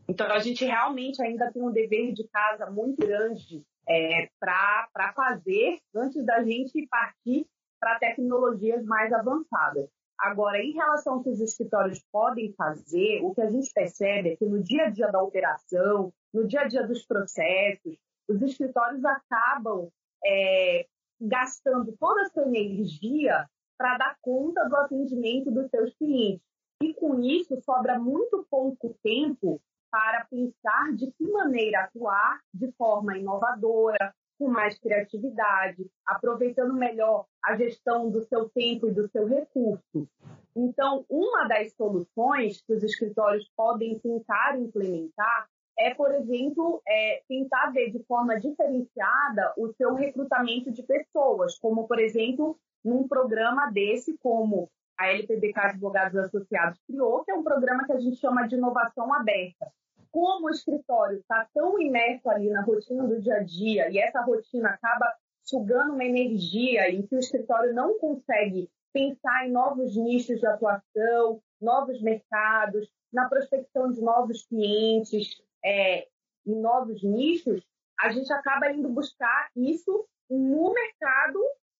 Então, 0.08 0.26
a 0.32 0.40
gente 0.40 0.66
realmente 0.66 1.22
ainda 1.22 1.52
tem 1.52 1.62
um 1.62 1.72
dever 1.72 2.13
de 2.13 2.28
casa 2.30 2.66
muito 2.72 3.06
grande 3.06 3.63
é, 3.88 4.30
para 4.39 5.13
fazer 5.15 5.80
antes 5.95 6.26
da 6.26 6.43
gente 6.43 6.88
partir 6.88 7.47
para 7.80 8.00
tecnologias 8.00 8.84
mais 8.86 9.12
avançadas. 9.13 9.89
Agora, 10.19 10.60
em 10.60 10.71
relação 10.71 11.13
ao 11.13 11.23
que 11.23 11.30
os 11.30 11.39
escritórios 11.39 12.04
podem 12.12 12.52
fazer, 12.54 13.21
o 13.23 13.36
que 13.36 13.41
a 13.41 13.50
gente 13.50 13.71
percebe 13.71 14.30
é 14.30 14.36
que 14.36 14.45
no 14.45 14.63
dia 14.63 14.86
a 14.86 14.89
dia 14.89 15.12
da 15.12 15.21
operação, 15.21 16.12
no 16.34 16.47
dia 16.47 16.62
a 16.62 16.67
dia 16.67 16.86
dos 16.88 17.06
processos, 17.06 17.97
os 18.28 18.41
escritórios 18.41 19.06
acabam 19.06 19.89
é, 20.26 20.88
gastando 21.21 21.95
toda 22.00 22.21
essa 22.21 22.41
energia 22.41 23.47
para 23.78 23.97
dar 23.97 24.17
conta 24.21 24.67
do 24.67 24.76
atendimento 24.76 25.52
dos 25.52 25.69
seus 25.69 25.93
clientes. 25.95 26.41
E 26.82 26.93
com 26.95 27.19
isso, 27.21 27.60
sobra 27.62 28.00
muito 28.00 28.45
pouco 28.50 28.97
tempo 29.04 29.62
para 29.91 30.26
pensar 30.26 30.93
de 30.95 31.12
que 31.12 31.28
maneira 31.32 31.82
atuar 31.82 32.39
de 32.54 32.71
forma 32.73 33.17
inovadora, 33.17 34.13
com 34.38 34.47
mais 34.47 34.78
criatividade, 34.78 35.89
aproveitando 36.06 36.73
melhor 36.73 37.26
a 37.43 37.56
gestão 37.56 38.10
do 38.10 38.23
seu 38.23 38.47
tempo 38.50 38.88
e 38.88 38.93
do 38.93 39.08
seu 39.10 39.26
recurso. 39.26 40.08
Então, 40.56 41.06
uma 41.10 41.47
das 41.47 41.73
soluções 41.73 42.62
que 42.62 42.73
os 42.73 42.84
escritórios 42.84 43.50
podem 43.56 43.97
tentar 44.00 44.58
implementar 44.60 45.47
é, 45.80 45.93
por 45.93 46.12
exemplo, 46.12 46.82
é, 46.88 47.21
tentar 47.28 47.71
ver 47.71 47.91
de 47.91 48.04
forma 48.06 48.39
diferenciada 48.39 49.54
o 49.56 49.71
seu 49.73 49.93
recrutamento 49.93 50.71
de 50.71 50.82
pessoas, 50.82 51.58
como, 51.60 51.88
por 51.88 52.00
exemplo, 52.00 52.60
num 52.84 53.08
programa 53.08 53.69
desse, 53.71 54.17
como 54.17 54.71
a 54.97 55.10
LPBK 55.10 55.60
Advogados 55.60 56.17
Associados 56.17 56.79
criou, 56.88 57.23
que 57.23 57.31
é 57.31 57.36
um 57.36 57.43
programa 57.43 57.86
que 57.86 57.91
a 57.93 57.99
gente 57.99 58.17
chama 58.17 58.47
de 58.47 58.55
inovação 58.55 59.13
aberta, 59.13 59.71
como 60.12 60.47
o 60.47 60.49
escritório 60.49 61.19
está 61.19 61.47
tão 61.53 61.79
imerso 61.79 62.29
ali 62.29 62.49
na 62.49 62.62
rotina 62.62 63.05
do 63.05 63.21
dia 63.21 63.36
a 63.36 63.43
dia 63.43 63.89
e 63.91 63.99
essa 63.99 64.21
rotina 64.21 64.69
acaba 64.69 65.13
sugando 65.43 65.93
uma 65.93 66.03
energia 66.03 66.89
em 66.89 67.05
que 67.05 67.15
o 67.15 67.19
escritório 67.19 67.73
não 67.73 67.97
consegue 67.99 68.69
pensar 68.91 69.47
em 69.47 69.51
novos 69.51 69.95
nichos 69.95 70.39
de 70.39 70.47
atuação, 70.47 71.41
novos 71.62 72.01
mercados, 72.01 72.89
na 73.13 73.29
prospecção 73.29 73.91
de 73.91 74.01
novos 74.01 74.45
clientes, 74.45 75.41
é, 75.63 76.07
em 76.45 76.55
novos 76.55 77.03
nichos, 77.03 77.63
a 77.99 78.12
gente 78.12 78.31
acaba 78.31 78.71
indo 78.71 78.89
buscar 78.89 79.49
isso 79.55 80.05
no 80.29 80.73
mercado, 80.73 81.39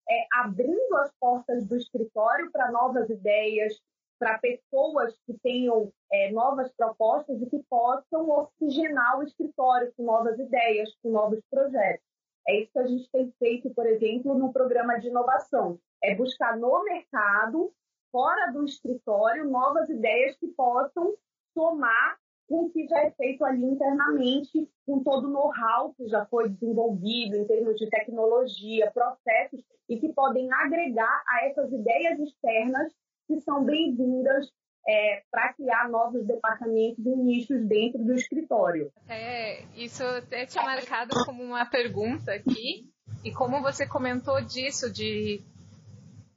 é, 0.10 0.28
abrindo 0.34 0.96
as 0.98 1.12
portas 1.20 1.66
do 1.66 1.76
escritório 1.76 2.52
para 2.52 2.72
novas 2.72 3.10
ideias, 3.10 3.80
para 4.20 4.40
pessoas 4.40 5.16
que 5.26 5.38
tenham 5.44 5.92
é, 6.12 6.32
novas 6.32 6.72
propostas 6.76 7.42
e 7.42 7.46
que 7.46 7.64
possam 7.70 8.30
oxigenar 8.30 9.20
o 9.20 9.24
escritório 9.24 9.94
com 9.96 10.04
novas 10.04 10.40
ideias, 10.40 10.90
com 11.04 11.12
novos 11.12 11.40
projetos. 11.50 12.06
É 12.48 12.62
isso 12.62 12.72
que 12.72 12.80
a 12.80 12.88
gente 12.88 13.10
tem 13.12 13.32
feito, 13.38 13.70
por 13.72 13.86
exemplo, 13.86 14.34
no 14.34 14.52
programa 14.52 14.98
de 15.00 15.08
inovação. 15.08 15.78
É 16.02 16.16
buscar 16.16 16.58
no 16.58 16.84
mercado, 16.84 17.74
fora 18.12 18.52
do 18.52 18.64
escritório, 18.64 19.50
novas 19.50 19.90
ideias 19.90 20.36
que 20.38 20.48
possam 20.48 21.14
somar 21.54 22.18
com 22.48 22.66
o 22.66 22.70
que 22.72 22.88
já 22.88 23.00
é 23.00 23.12
feito 23.12 23.44
ali 23.44 23.64
internamente, 23.64 24.70
com 24.86 25.04
todo 25.04 25.28
o 25.28 25.32
know-how 25.32 25.94
que 25.94 26.08
já 26.08 26.26
foi 26.26 26.50
desenvolvido 26.50 27.36
em 27.36 27.46
termos 27.46 27.76
de 27.76 27.90
tecnologia, 27.90 28.90
processos, 28.92 29.62
e 29.90 30.00
que 30.00 30.14
podem 30.14 30.52
agregar 30.52 31.24
a 31.28 31.46
essas 31.46 31.72
ideias 31.72 32.20
externas 32.20 32.92
que 33.28 33.42
são 33.42 33.64
bem-vindas 33.64 34.50
é, 34.88 35.22
para 35.30 35.54
criar 35.54 35.90
novos 35.90 36.26
departamentos 36.26 37.06
e 37.06 37.16
nichos 37.16 37.68
dentro 37.68 38.04
do 38.04 38.14
escritório. 38.14 38.92
É, 39.10 39.64
isso 39.76 40.04
até 40.04 40.46
tinha 40.46 40.64
marcado 40.64 41.14
como 41.26 41.44
uma 41.44 41.66
pergunta 41.66 42.32
aqui, 42.32 42.90
e 43.24 43.34
como 43.34 43.62
você 43.62 43.86
comentou 43.86 44.42
disso, 44.42 44.92
de 44.92 45.44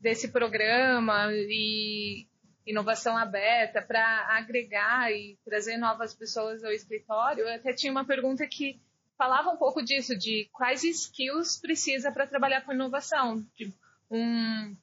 desse 0.01 0.33
programa 0.33 1.29
e 1.33 2.27
inovação 2.67 3.17
aberta 3.17 3.83
para 3.83 4.27
agregar 4.37 5.11
e 5.13 5.39
trazer 5.45 5.77
novas 5.77 6.15
pessoas 6.15 6.63
ao 6.63 6.73
escritório, 6.73 7.45
eu 7.45 7.55
até 7.55 7.73
tinha 7.73 7.91
uma 7.91 8.05
pergunta 8.05 8.47
que 8.47 8.81
falava 9.17 9.51
um 9.51 9.57
pouco 9.57 9.83
disso, 9.83 10.17
de 10.17 10.49
quais 10.53 10.83
skills 10.85 11.59
precisa 11.59 12.11
para 12.13 12.27
trabalhar 12.27 12.63
com 12.63 12.73
inovação. 12.73 13.45
De 13.55 13.73
um 14.11 14.77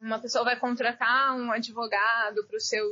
uma 0.00 0.20
pessoa 0.20 0.44
vai 0.44 0.58
contratar 0.58 1.36
um 1.36 1.50
advogado 1.50 2.46
para 2.46 2.56
o 2.56 2.60
seu, 2.60 2.84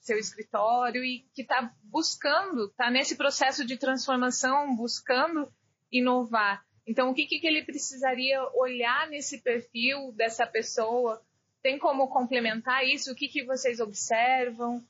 seu 0.00 0.18
escritório 0.18 1.04
e 1.04 1.24
que 1.32 1.42
está 1.42 1.72
buscando, 1.84 2.66
está 2.66 2.90
nesse 2.90 3.16
processo 3.16 3.64
de 3.64 3.76
transformação, 3.76 4.74
buscando 4.74 5.52
inovar. 5.90 6.64
Então, 6.86 7.10
o 7.10 7.14
que, 7.14 7.26
que 7.26 7.46
ele 7.46 7.64
precisaria 7.64 8.42
olhar 8.54 9.08
nesse 9.08 9.42
perfil 9.42 10.12
dessa 10.12 10.46
pessoa? 10.46 11.22
Tem 11.62 11.78
como 11.78 12.08
complementar 12.08 12.84
isso? 12.84 13.12
O 13.12 13.14
que, 13.14 13.28
que 13.28 13.44
vocês 13.44 13.80
observam 13.80 14.82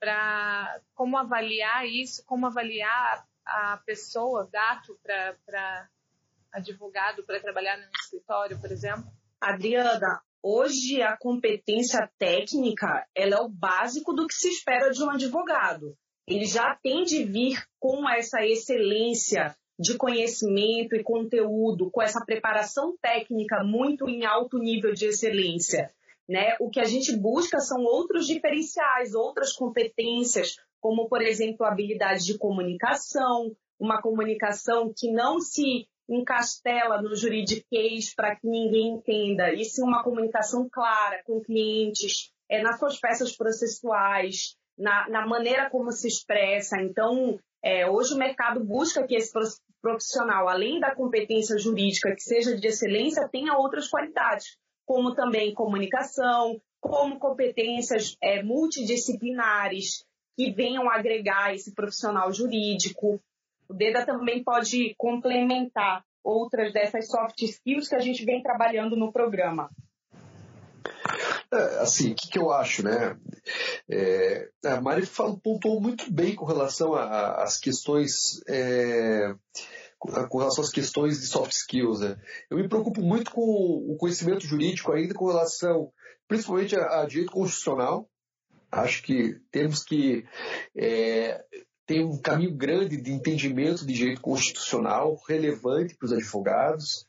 para 0.00 0.80
como 0.94 1.16
avaliar 1.16 1.86
isso? 1.86 2.24
Como 2.26 2.46
avaliar 2.46 3.26
a 3.44 3.76
pessoa, 3.84 4.48
gato, 4.50 4.98
para 5.02 5.88
advogado, 6.52 7.24
para 7.24 7.40
trabalhar 7.40 7.76
no 7.76 7.84
escritório, 8.00 8.60
por 8.60 8.70
exemplo? 8.70 9.04
Adriana, 9.40 10.22
Hoje, 10.46 11.00
a 11.00 11.16
competência 11.16 12.06
técnica 12.18 13.06
ela 13.14 13.36
é 13.36 13.40
o 13.40 13.48
básico 13.48 14.12
do 14.12 14.26
que 14.26 14.34
se 14.34 14.48
espera 14.48 14.90
de 14.90 15.02
um 15.02 15.08
advogado. 15.08 15.96
Ele 16.28 16.44
já 16.44 16.78
tem 16.82 17.02
de 17.02 17.24
vir 17.24 17.64
com 17.80 18.06
essa 18.06 18.44
excelência 18.44 19.56
de 19.78 19.96
conhecimento 19.96 20.94
e 20.94 21.02
conteúdo, 21.02 21.90
com 21.90 22.02
essa 22.02 22.22
preparação 22.26 22.94
técnica 23.00 23.64
muito 23.64 24.06
em 24.06 24.26
alto 24.26 24.58
nível 24.58 24.92
de 24.92 25.06
excelência. 25.06 25.90
Né? 26.28 26.56
O 26.60 26.70
que 26.70 26.80
a 26.80 26.84
gente 26.84 27.14
busca 27.16 27.60
são 27.60 27.82
outros 27.82 28.26
diferenciais, 28.26 29.14
outras 29.14 29.52
competências, 29.52 30.56
como, 30.80 31.08
por 31.08 31.20
exemplo, 31.20 31.66
habilidade 31.66 32.24
de 32.24 32.38
comunicação, 32.38 33.54
uma 33.78 34.00
comunicação 34.00 34.92
que 34.96 35.10
não 35.10 35.40
se 35.40 35.86
encastela 36.08 37.00
no 37.00 37.14
juridiquês 37.14 38.14
para 38.14 38.36
que 38.36 38.46
ninguém 38.46 38.94
entenda, 38.94 39.52
e 39.52 39.64
sim 39.64 39.82
uma 39.82 40.02
comunicação 40.02 40.68
clara 40.70 41.22
com 41.24 41.40
clientes, 41.40 42.30
é, 42.48 42.62
nas 42.62 42.78
suas 42.78 42.98
peças 42.98 43.36
processuais, 43.36 44.56
na, 44.76 45.08
na 45.08 45.26
maneira 45.26 45.70
como 45.70 45.90
se 45.90 46.08
expressa. 46.08 46.80
Então, 46.80 47.38
é, 47.62 47.88
hoje 47.88 48.14
o 48.14 48.18
mercado 48.18 48.62
busca 48.62 49.06
que 49.06 49.14
esse 49.14 49.32
profissional, 49.80 50.48
além 50.48 50.80
da 50.80 50.94
competência 50.94 51.58
jurídica 51.58 52.14
que 52.14 52.22
seja 52.22 52.56
de 52.56 52.66
excelência, 52.66 53.28
tenha 53.30 53.56
outras 53.56 53.88
qualidades, 53.88 54.58
como 54.86 55.14
também 55.14 55.54
comunicação, 55.54 56.60
como 56.80 57.18
competências 57.18 58.16
é, 58.22 58.42
multidisciplinares 58.42 60.04
que 60.36 60.52
venham 60.52 60.90
agregar 60.90 61.54
esse 61.54 61.72
profissional 61.72 62.32
jurídico. 62.32 63.20
O 63.68 63.74
DEDA 63.74 64.04
também 64.04 64.42
pode 64.42 64.94
complementar 64.98 66.04
outras 66.22 66.72
dessas 66.72 67.08
soft 67.08 67.40
skills 67.42 67.88
que 67.88 67.94
a 67.94 68.00
gente 68.00 68.24
vem 68.24 68.42
trabalhando 68.42 68.96
no 68.96 69.12
programa. 69.12 69.70
É, 71.52 71.56
assim, 71.80 72.12
o 72.12 72.14
que, 72.14 72.28
que, 72.30 72.38
eu 72.38 72.50
acho, 72.50 72.82
né? 72.82 73.16
É, 73.88 74.48
a 74.64 74.80
Mari 74.80 75.06
falou, 75.06 75.38
pontuou 75.38 75.80
muito 75.80 76.12
bem 76.12 76.34
com 76.34 76.44
relação 76.44 76.94
às 76.94 77.58
questões. 77.58 78.42
É, 78.48 79.34
com 80.28 80.38
relação 80.38 80.62
às 80.62 80.70
questões 80.70 81.20
de 81.20 81.26
soft 81.26 81.52
skills. 81.52 82.00
Né? 82.00 82.16
Eu 82.50 82.58
me 82.58 82.68
preocupo 82.68 83.00
muito 83.00 83.30
com 83.30 83.40
o 83.40 83.96
conhecimento 83.96 84.46
jurídico 84.46 84.92
ainda 84.92 85.14
com 85.14 85.26
relação, 85.26 85.90
principalmente 86.28 86.76
a, 86.76 87.02
a 87.02 87.06
direito 87.06 87.32
constitucional. 87.32 88.08
Acho 88.70 89.02
que 89.02 89.36
temos 89.50 89.84
que 89.84 90.24
é, 90.76 91.44
tem 91.86 92.04
um 92.04 92.18
caminho 92.18 92.54
grande 92.54 93.00
de 93.00 93.12
entendimento 93.12 93.86
de 93.86 93.94
direito 93.94 94.20
constitucional 94.20 95.16
relevante 95.28 95.94
para 95.94 96.06
os 96.06 96.12
advogados. 96.12 97.06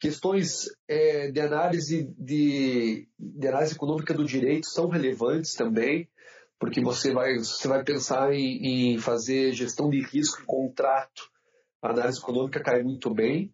Questões 0.00 0.68
é, 0.88 1.30
de, 1.30 1.40
análise 1.40 2.12
de, 2.18 3.08
de, 3.18 3.48
análise 3.48 3.74
econômica 3.74 4.14
do 4.14 4.24
direito 4.24 4.66
são 4.66 4.88
relevantes 4.88 5.54
também, 5.54 6.08
porque 6.58 6.80
você 6.80 7.12
vai, 7.12 7.36
você 7.38 7.68
vai 7.68 7.84
pensar 7.84 8.32
em, 8.32 8.94
em 8.94 8.98
fazer 8.98 9.52
gestão 9.52 9.90
de 9.90 10.00
risco 10.00 10.42
em 10.42 10.46
contrato. 10.46 11.31
A 11.82 11.90
análise 11.90 12.18
econômica 12.18 12.62
cai 12.62 12.82
muito 12.82 13.12
bem. 13.12 13.52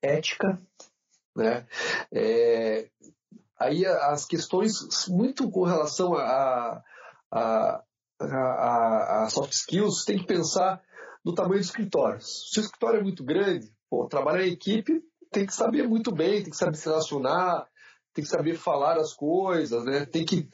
Ética, 0.00 0.60
né? 1.36 1.66
É, 2.12 2.88
aí 3.58 3.86
as 3.86 4.24
questões 4.24 5.06
muito 5.08 5.50
com 5.50 5.64
relação 5.64 6.14
a, 6.14 6.82
a 7.30 7.84
a, 8.30 9.24
a, 9.24 9.30
soft 9.30 9.52
skills, 9.52 10.04
tem 10.04 10.18
que 10.18 10.26
pensar 10.26 10.80
no 11.24 11.34
tamanho 11.34 11.60
do 11.60 11.64
escritório. 11.64 12.20
Se 12.20 12.60
o 12.60 12.62
escritório 12.62 13.00
é 13.00 13.02
muito 13.02 13.24
grande, 13.24 13.72
pô, 13.90 14.06
trabalhar 14.06 14.46
em 14.46 14.52
equipe 14.52 15.02
tem 15.30 15.46
que 15.46 15.54
saber 15.54 15.88
muito 15.88 16.14
bem, 16.14 16.42
tem 16.42 16.50
que 16.50 16.56
saber 16.56 16.76
se 16.76 16.86
relacionar, 16.86 17.66
tem 18.12 18.22
que 18.22 18.30
saber 18.30 18.54
falar 18.54 18.98
as 18.98 19.14
coisas, 19.14 19.82
né? 19.84 20.04
tem 20.04 20.26
que 20.26 20.46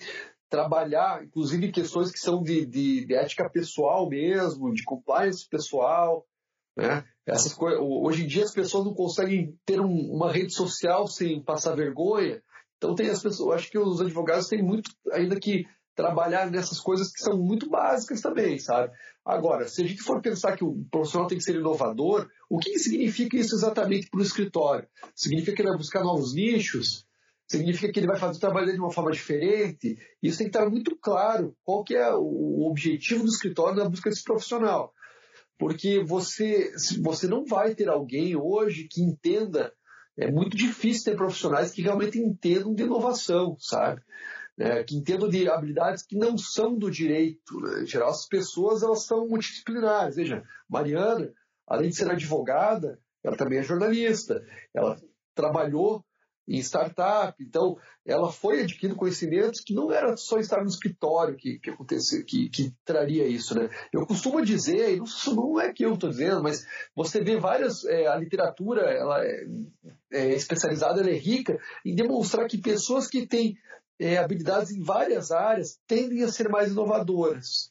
trabalhar, 0.49 1.25
inclusive, 1.25 1.73
questões 1.73 2.13
que 2.13 2.19
são 2.19 2.43
de, 2.43 2.65
de, 2.65 3.05
de 3.05 3.15
ética 3.15 3.51
pessoal 3.51 4.09
mesmo, 4.09 4.73
de 4.73 4.85
compliance 4.85 5.47
pessoal. 5.47 6.25
Né? 6.79 7.05
Essas 7.27 7.53
coisas, 7.53 7.81
hoje 7.83 8.23
em 8.23 8.27
dia 8.29 8.45
as 8.45 8.53
pessoas 8.53 8.85
não 8.85 8.95
conseguem 8.95 9.59
ter 9.67 9.81
um, 9.81 10.13
uma 10.13 10.33
rede 10.33 10.55
social 10.55 11.09
sem 11.09 11.43
passar 11.43 11.75
vergonha. 11.75 12.41
Então 12.77 12.95
tem 12.95 13.11
as 13.11 13.21
pessoas, 13.21 13.57
acho 13.57 13.71
que 13.71 13.79
os 13.79 14.01
advogados 14.01 14.47
têm 14.47 14.63
muito 14.63 14.89
ainda 15.13 15.39
que 15.41 15.67
trabalhar 15.97 16.49
nessas 16.49 16.79
coisas 16.79 17.11
que 17.11 17.21
são 17.21 17.37
muito 17.37 17.69
básicas 17.69 18.21
também, 18.21 18.61
sabe? 18.61 18.93
Agora, 19.25 19.67
se 19.67 19.83
a 19.83 19.87
gente 19.87 20.01
for 20.01 20.23
pensar 20.23 20.57
que 20.57 20.63
o 20.63 20.85
profissional 20.89 21.27
tem 21.27 21.37
que 21.37 21.43
ser 21.43 21.57
inovador, 21.57 22.29
o 22.49 22.57
que 22.59 22.79
significa 22.79 23.37
isso 23.37 23.57
exatamente 23.57 24.09
para 24.09 24.21
o 24.21 24.23
escritório? 24.23 24.89
Significa 25.17 25.57
que 25.57 25.63
ele 25.63 25.71
vai 25.71 25.79
buscar 25.79 26.05
novos 26.05 26.33
nichos? 26.33 27.05
Significa 27.49 27.93
que 27.93 27.99
ele 27.99 28.07
vai 28.07 28.19
fazer 28.19 28.37
o 28.37 28.41
trabalho 28.41 28.73
de 28.73 28.79
uma 28.79 28.93
forma 28.93 29.11
diferente? 29.11 29.99
Isso 30.23 30.39
tem 30.39 30.49
que 30.49 30.57
estar 30.57 30.71
muito 30.71 30.97
claro 30.97 31.57
qual 31.65 31.83
que 31.83 31.97
é 31.97 32.15
o 32.15 32.69
objetivo 32.71 33.25
do 33.25 33.31
escritório 33.31 33.77
na 33.77 33.89
busca 33.89 34.09
desse 34.09 34.23
profissional. 34.23 34.95
Porque 35.59 36.03
você, 36.05 36.73
você 37.03 37.27
não 37.27 37.45
vai 37.45 37.75
ter 37.75 37.89
alguém 37.89 38.37
hoje 38.37 38.87
que 38.89 39.03
entenda 39.03 39.73
é 40.19 40.31
muito 40.33 40.57
difícil 40.57 41.05
ter 41.05 41.17
profissionais 41.17 41.71
que 41.71 41.81
realmente 41.81 42.19
entendam 42.19 42.75
de 42.75 42.83
inovação, 42.83 43.57
sabe? 43.61 44.03
É, 44.59 44.83
que 44.83 44.97
entendam 44.97 45.29
de 45.29 45.49
habilidades 45.49 46.03
que 46.03 46.17
não 46.17 46.37
são 46.37 46.77
do 46.77 46.91
direito. 46.91 47.61
Né? 47.61 47.83
Em 47.83 47.87
geral, 47.87 48.11
as 48.11 48.27
pessoas 48.27 48.83
elas 48.83 49.05
são 49.05 49.29
multidisciplinares. 49.29 50.17
Veja, 50.17 50.43
Mariana, 50.69 51.33
além 51.65 51.91
de 51.91 51.95
ser 51.95 52.11
advogada, 52.11 52.99
ela 53.23 53.37
também 53.37 53.61
é 53.61 53.63
jornalista. 53.63 54.45
Ela 54.75 55.01
trabalhou 55.37 56.05
em 56.49 56.59
startup. 56.61 57.37
Então, 57.41 57.77
ela 58.07 58.33
foi 58.33 58.63
adquirindo 58.63 58.97
conhecimentos 58.97 59.61
que 59.61 59.75
não 59.75 59.93
era 59.93 60.17
só 60.17 60.39
estar 60.39 60.63
no 60.63 60.69
escritório 60.69 61.37
que, 61.37 61.59
que 61.59 61.77
que, 62.25 62.49
que 62.49 62.75
traria 62.85 63.27
isso, 63.27 63.55
né? 63.55 63.69
Eu 63.93 64.07
costumo 64.07 64.43
dizer, 64.45 64.95
e 64.95 64.97
não, 64.97 65.07
não 65.35 65.61
é 65.61 65.73
que 65.73 65.85
eu 65.85 65.95
estou 65.95 66.09
dizendo, 66.09 66.43
mas 66.43 66.67
você 66.97 67.23
vê 67.23 67.37
várias, 67.37 67.85
é, 67.85 68.07
a 68.07 68.17
literatura, 68.17 68.83
ela 68.91 69.23
é, 69.23 69.47
é, 70.11 70.29
especializada, 70.35 71.01
ela 71.01 71.11
é 71.11 71.19
rica 71.19 71.59
em 71.85 71.95
demonstrar 71.95 72.49
que 72.49 72.57
pessoas 72.57 73.07
que 73.07 73.27
têm 73.27 73.57
é, 74.01 74.17
habilidades 74.17 74.71
em 74.71 74.81
várias 74.81 75.31
áreas 75.31 75.79
tendem 75.87 76.23
a 76.23 76.29
ser 76.29 76.49
mais 76.49 76.71
inovadoras. 76.71 77.71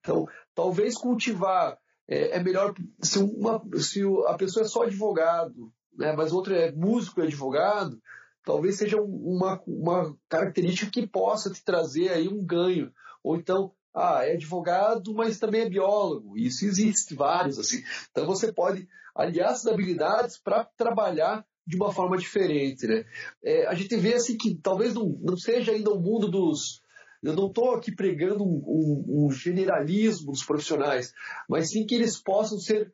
Então, 0.00 0.26
talvez 0.54 0.96
cultivar 0.96 1.78
é, 2.08 2.36
é 2.36 2.42
melhor 2.42 2.74
se, 3.02 3.18
uma, 3.18 3.62
se 3.78 4.02
a 4.28 4.34
pessoa 4.34 4.64
é 4.64 4.68
só 4.68 4.82
advogado, 4.82 5.72
né, 5.96 6.12
mas 6.12 6.32
outro 6.32 6.54
é 6.54 6.72
músico 6.72 7.20
e 7.20 7.24
advogado, 7.24 8.00
talvez 8.44 8.76
seja 8.76 9.00
uma, 9.00 9.62
uma 9.66 10.16
característica 10.28 10.90
que 10.90 11.06
possa 11.06 11.50
te 11.50 11.64
trazer 11.64 12.10
aí 12.10 12.28
um 12.28 12.44
ganho. 12.44 12.92
Ou 13.22 13.36
então, 13.36 13.72
ah, 13.94 14.20
é 14.24 14.32
advogado, 14.32 15.14
mas 15.14 15.38
também 15.38 15.62
é 15.62 15.68
biólogo. 15.68 16.36
Isso 16.36 16.64
existe 16.64 17.14
vários 17.14 17.58
assim. 17.58 17.82
Então 18.10 18.26
você 18.26 18.52
pode 18.52 18.88
aliar 19.14 19.52
essas 19.52 19.66
habilidades 19.66 20.36
para 20.36 20.64
trabalhar 20.64 21.46
de 21.66 21.76
uma 21.76 21.92
forma 21.92 22.18
diferente, 22.18 22.86
né? 22.86 23.06
É, 23.42 23.66
a 23.66 23.74
gente 23.74 23.96
vê 23.96 24.14
assim 24.14 24.36
que 24.36 24.54
talvez 24.56 24.92
não, 24.92 25.18
não 25.22 25.36
seja 25.36 25.72
ainda 25.72 25.90
o 25.90 26.00
mundo 26.00 26.28
dos 26.28 26.82
eu 27.22 27.32
não 27.32 27.46
estou 27.46 27.74
aqui 27.74 27.90
pregando 27.90 28.44
um, 28.44 28.62
um, 28.66 29.26
um, 29.26 29.30
generalismo 29.30 30.30
dos 30.30 30.44
profissionais, 30.44 31.14
mas 31.48 31.70
sim 31.70 31.86
que 31.86 31.94
eles 31.94 32.20
possam 32.20 32.58
ser 32.58 32.92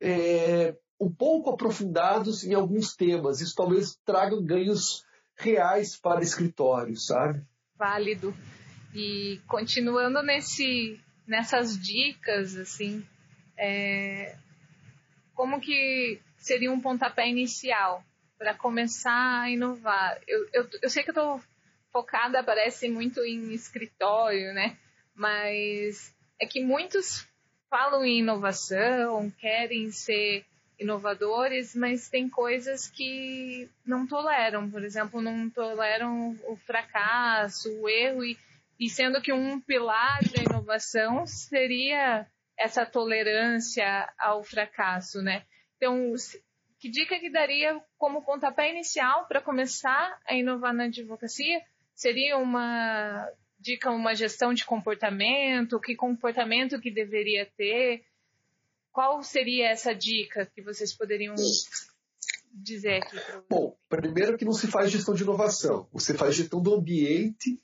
é, 0.00 0.76
um 1.02 1.12
pouco 1.12 1.50
aprofundados 1.50 2.44
em 2.44 2.54
alguns 2.54 2.94
temas. 2.94 3.40
Isso 3.40 3.56
talvez 3.56 3.96
traga 4.04 4.40
ganhos 4.40 5.04
reais 5.36 5.96
para 5.98 6.22
escritórios, 6.22 7.06
sabe? 7.06 7.42
Válido. 7.76 8.32
E 8.94 9.40
continuando 9.48 10.22
nesse, 10.22 11.00
nessas 11.26 11.76
dicas, 11.76 12.56
assim, 12.56 13.04
é, 13.58 14.36
como 15.34 15.60
que 15.60 16.20
seria 16.38 16.70
um 16.70 16.80
pontapé 16.80 17.28
inicial 17.28 18.04
para 18.38 18.54
começar 18.54 19.40
a 19.42 19.50
inovar? 19.50 20.20
Eu, 20.28 20.48
eu, 20.52 20.68
eu 20.82 20.88
sei 20.88 21.02
que 21.02 21.10
eu 21.10 21.14
estou 21.14 21.40
focada, 21.90 22.44
parece 22.44 22.88
muito 22.88 23.20
em 23.24 23.52
escritório, 23.52 24.54
né? 24.54 24.76
Mas 25.16 26.14
é 26.40 26.46
que 26.46 26.62
muitos 26.62 27.26
falam 27.68 28.04
em 28.04 28.20
inovação, 28.20 29.30
querem 29.32 29.90
ser 29.90 30.44
inovadores, 30.78 31.74
mas 31.74 32.08
tem 32.08 32.28
coisas 32.28 32.88
que 32.88 33.68
não 33.84 34.06
toleram. 34.06 34.70
Por 34.70 34.84
exemplo, 34.84 35.20
não 35.20 35.48
toleram 35.50 36.36
o 36.46 36.56
fracasso, 36.56 37.70
o 37.80 37.88
erro, 37.88 38.24
e, 38.24 38.36
e 38.78 38.88
sendo 38.88 39.20
que 39.20 39.32
um 39.32 39.60
pilar 39.60 40.20
da 40.30 40.42
inovação 40.42 41.26
seria 41.26 42.26
essa 42.58 42.84
tolerância 42.84 44.12
ao 44.18 44.42
fracasso, 44.42 45.22
né? 45.22 45.44
Então, 45.76 46.14
que 46.78 46.88
dica 46.88 47.18
que 47.18 47.30
daria 47.30 47.80
como 47.96 48.24
pontapé 48.24 48.70
inicial 48.70 49.26
para 49.26 49.40
começar 49.40 50.18
a 50.26 50.34
inovar 50.34 50.74
na 50.74 50.84
advocacia? 50.84 51.62
Seria 51.94 52.36
uma 52.38 53.28
dica, 53.58 53.90
uma 53.90 54.14
gestão 54.14 54.52
de 54.52 54.64
comportamento, 54.64 55.80
que 55.80 55.94
comportamento 55.94 56.80
que 56.80 56.90
deveria 56.90 57.46
ter? 57.56 58.04
Qual 58.92 59.22
seria 59.22 59.68
essa 59.68 59.94
dica 59.94 60.46
que 60.54 60.62
vocês 60.62 60.92
poderiam 60.92 61.34
dizer 62.52 63.02
aqui? 63.02 63.16
Bom, 63.48 63.76
primeiro 63.88 64.36
que 64.36 64.44
não 64.44 64.52
se 64.52 64.66
faz 64.66 64.90
gestão 64.90 65.14
de 65.14 65.22
inovação, 65.22 65.88
você 65.92 66.14
faz 66.14 66.34
gestão 66.34 66.60
do 66.60 66.74
ambiente 66.74 67.58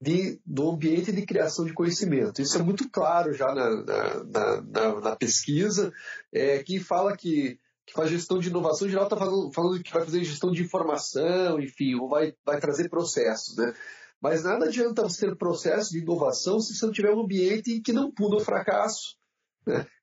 de, 0.00 0.40
do 0.44 0.70
ambiente 0.70 1.12
de 1.12 1.24
criação 1.24 1.64
de 1.64 1.72
conhecimento. 1.72 2.40
Isso 2.40 2.58
é 2.58 2.62
muito 2.62 2.88
claro 2.90 3.32
já 3.32 3.54
na, 3.54 3.84
na, 4.24 4.60
na, 4.62 5.00
na 5.00 5.16
pesquisa, 5.16 5.92
é, 6.32 6.62
que 6.62 6.80
fala 6.80 7.16
que, 7.16 7.58
que 7.86 7.92
faz 7.92 8.10
gestão 8.10 8.38
de 8.38 8.48
inovação, 8.48 8.86
em 8.86 8.90
geral 8.90 9.04
está 9.04 9.16
falando, 9.16 9.52
falando 9.52 9.82
que 9.82 9.92
vai 9.92 10.04
fazer 10.04 10.24
gestão 10.24 10.50
de 10.50 10.62
informação, 10.62 11.60
enfim, 11.60 11.94
ou 11.94 12.08
vai, 12.08 12.34
vai 12.44 12.58
trazer 12.58 12.88
processos, 12.88 13.56
né? 13.56 13.74
Mas 14.20 14.44
nada 14.44 14.66
adianta 14.66 15.02
você 15.02 15.26
ter 15.26 15.36
processo 15.36 15.90
de 15.90 15.98
inovação 15.98 16.58
se 16.58 16.74
você 16.74 16.86
não 16.86 16.92
tiver 16.92 17.12
um 17.12 17.20
ambiente 17.20 17.80
que 17.80 17.92
não 17.92 18.10
puna 18.10 18.36
o 18.36 18.40
fracasso, 18.40 19.16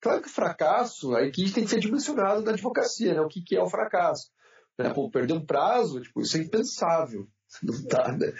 Claro 0.01 0.21
que 0.21 0.27
o 0.27 0.31
fracasso, 0.31 1.15
aí 1.15 1.31
que 1.31 1.51
tem 1.51 1.63
que 1.63 1.69
ser 1.69 1.79
dimensionado 1.79 2.41
na 2.41 2.51
advocacia, 2.51 3.13
né? 3.13 3.21
o 3.21 3.27
que, 3.27 3.41
que 3.41 3.55
é 3.55 3.61
o 3.61 3.69
fracasso. 3.69 4.29
Né? 4.77 4.93
Pô, 4.93 5.09
perder 5.09 5.33
um 5.33 5.45
prazo, 5.45 6.01
tipo, 6.01 6.21
isso 6.21 6.37
é 6.37 6.41
impensável. 6.41 7.27
Não 7.61 7.83
dá, 7.83 8.11
né? 8.11 8.33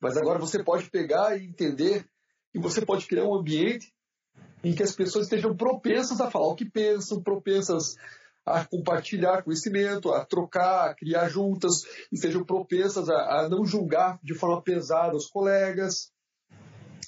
Mas 0.00 0.16
agora 0.16 0.38
você 0.38 0.62
pode 0.62 0.90
pegar 0.90 1.36
e 1.36 1.46
entender 1.46 2.04
que 2.52 2.58
você 2.58 2.84
pode 2.84 3.06
criar 3.06 3.24
um 3.24 3.34
ambiente 3.34 3.94
em 4.62 4.74
que 4.74 4.82
as 4.82 4.94
pessoas 4.94 5.26
estejam 5.26 5.56
propensas 5.56 6.20
a 6.20 6.30
falar 6.30 6.48
o 6.48 6.56
que 6.56 6.68
pensam, 6.68 7.22
propensas 7.22 7.96
a 8.44 8.64
compartilhar 8.64 9.42
conhecimento, 9.42 10.12
a 10.12 10.24
trocar, 10.24 10.90
a 10.90 10.94
criar 10.94 11.28
juntas, 11.28 11.82
e 12.12 12.16
sejam 12.16 12.44
propensas 12.44 13.08
a, 13.08 13.40
a 13.40 13.48
não 13.48 13.64
julgar 13.64 14.18
de 14.22 14.34
forma 14.34 14.62
pesada 14.62 15.16
os 15.16 15.26
colegas, 15.26 16.12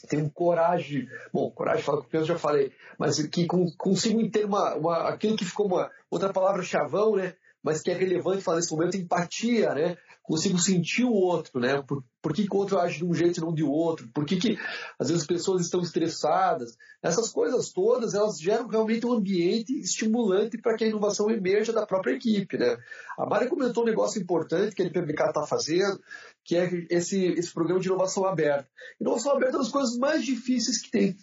tenho 0.08 0.30
coragem, 0.30 1.08
bom, 1.32 1.50
coragem 1.50 1.82
fala 1.82 2.04
que 2.04 2.16
eu 2.16 2.24
já 2.24 2.38
falei, 2.38 2.72
mas 2.98 3.20
que 3.26 3.46
consigo 3.46 4.28
ter 4.30 4.44
uma, 4.44 4.74
uma, 4.74 5.08
aquilo 5.08 5.36
que 5.36 5.44
ficou 5.44 5.66
uma 5.66 5.90
outra 6.10 6.32
palavra 6.32 6.62
chavão, 6.62 7.16
né? 7.16 7.34
Mas 7.68 7.82
que 7.82 7.90
é 7.90 7.94
relevante 7.94 8.42
falar 8.42 8.56
nesse 8.56 8.72
momento, 8.72 8.96
empatia, 8.96 9.74
né? 9.74 9.98
Consigo 10.22 10.58
sentir 10.58 11.04
o 11.04 11.12
outro, 11.12 11.60
né? 11.60 11.82
Por, 11.82 12.02
por 12.22 12.32
que, 12.32 12.48
que 12.48 12.54
o 12.54 12.58
outro 12.58 12.78
age 12.78 12.96
de 12.96 13.04
um 13.04 13.12
jeito 13.12 13.36
e 13.36 13.40
não 13.42 13.52
de 13.52 13.62
outro? 13.62 14.08
Por 14.08 14.24
que, 14.24 14.38
que 14.38 14.58
às 14.98 15.08
vezes 15.08 15.20
as 15.22 15.26
pessoas 15.26 15.60
estão 15.60 15.82
estressadas? 15.82 16.78
Essas 17.02 17.28
coisas 17.30 17.70
todas, 17.70 18.14
elas 18.14 18.40
geram 18.40 18.66
realmente 18.68 19.04
um 19.04 19.12
ambiente 19.12 19.78
estimulante 19.78 20.56
para 20.56 20.78
que 20.78 20.84
a 20.84 20.86
inovação 20.86 21.30
emerja 21.30 21.70
da 21.70 21.84
própria 21.84 22.12
equipe, 22.12 22.56
né? 22.56 22.78
A 23.18 23.26
Mari 23.26 23.48
comentou 23.48 23.82
um 23.82 23.86
negócio 23.86 24.18
importante 24.18 24.74
que 24.74 24.80
a 24.80 24.86
LPBK 24.86 25.24
está 25.24 25.46
fazendo, 25.46 26.00
que 26.42 26.56
é 26.56 26.86
esse, 26.88 27.22
esse 27.22 27.52
programa 27.52 27.80
de 27.80 27.88
inovação 27.88 28.24
aberta. 28.24 28.66
Inovação 28.98 29.32
aberta 29.32 29.56
é 29.56 29.58
uma 29.58 29.64
das 29.64 29.72
coisas 29.72 29.98
mais 29.98 30.24
difíceis 30.24 30.80
que 30.80 30.90
tem. 30.90 31.18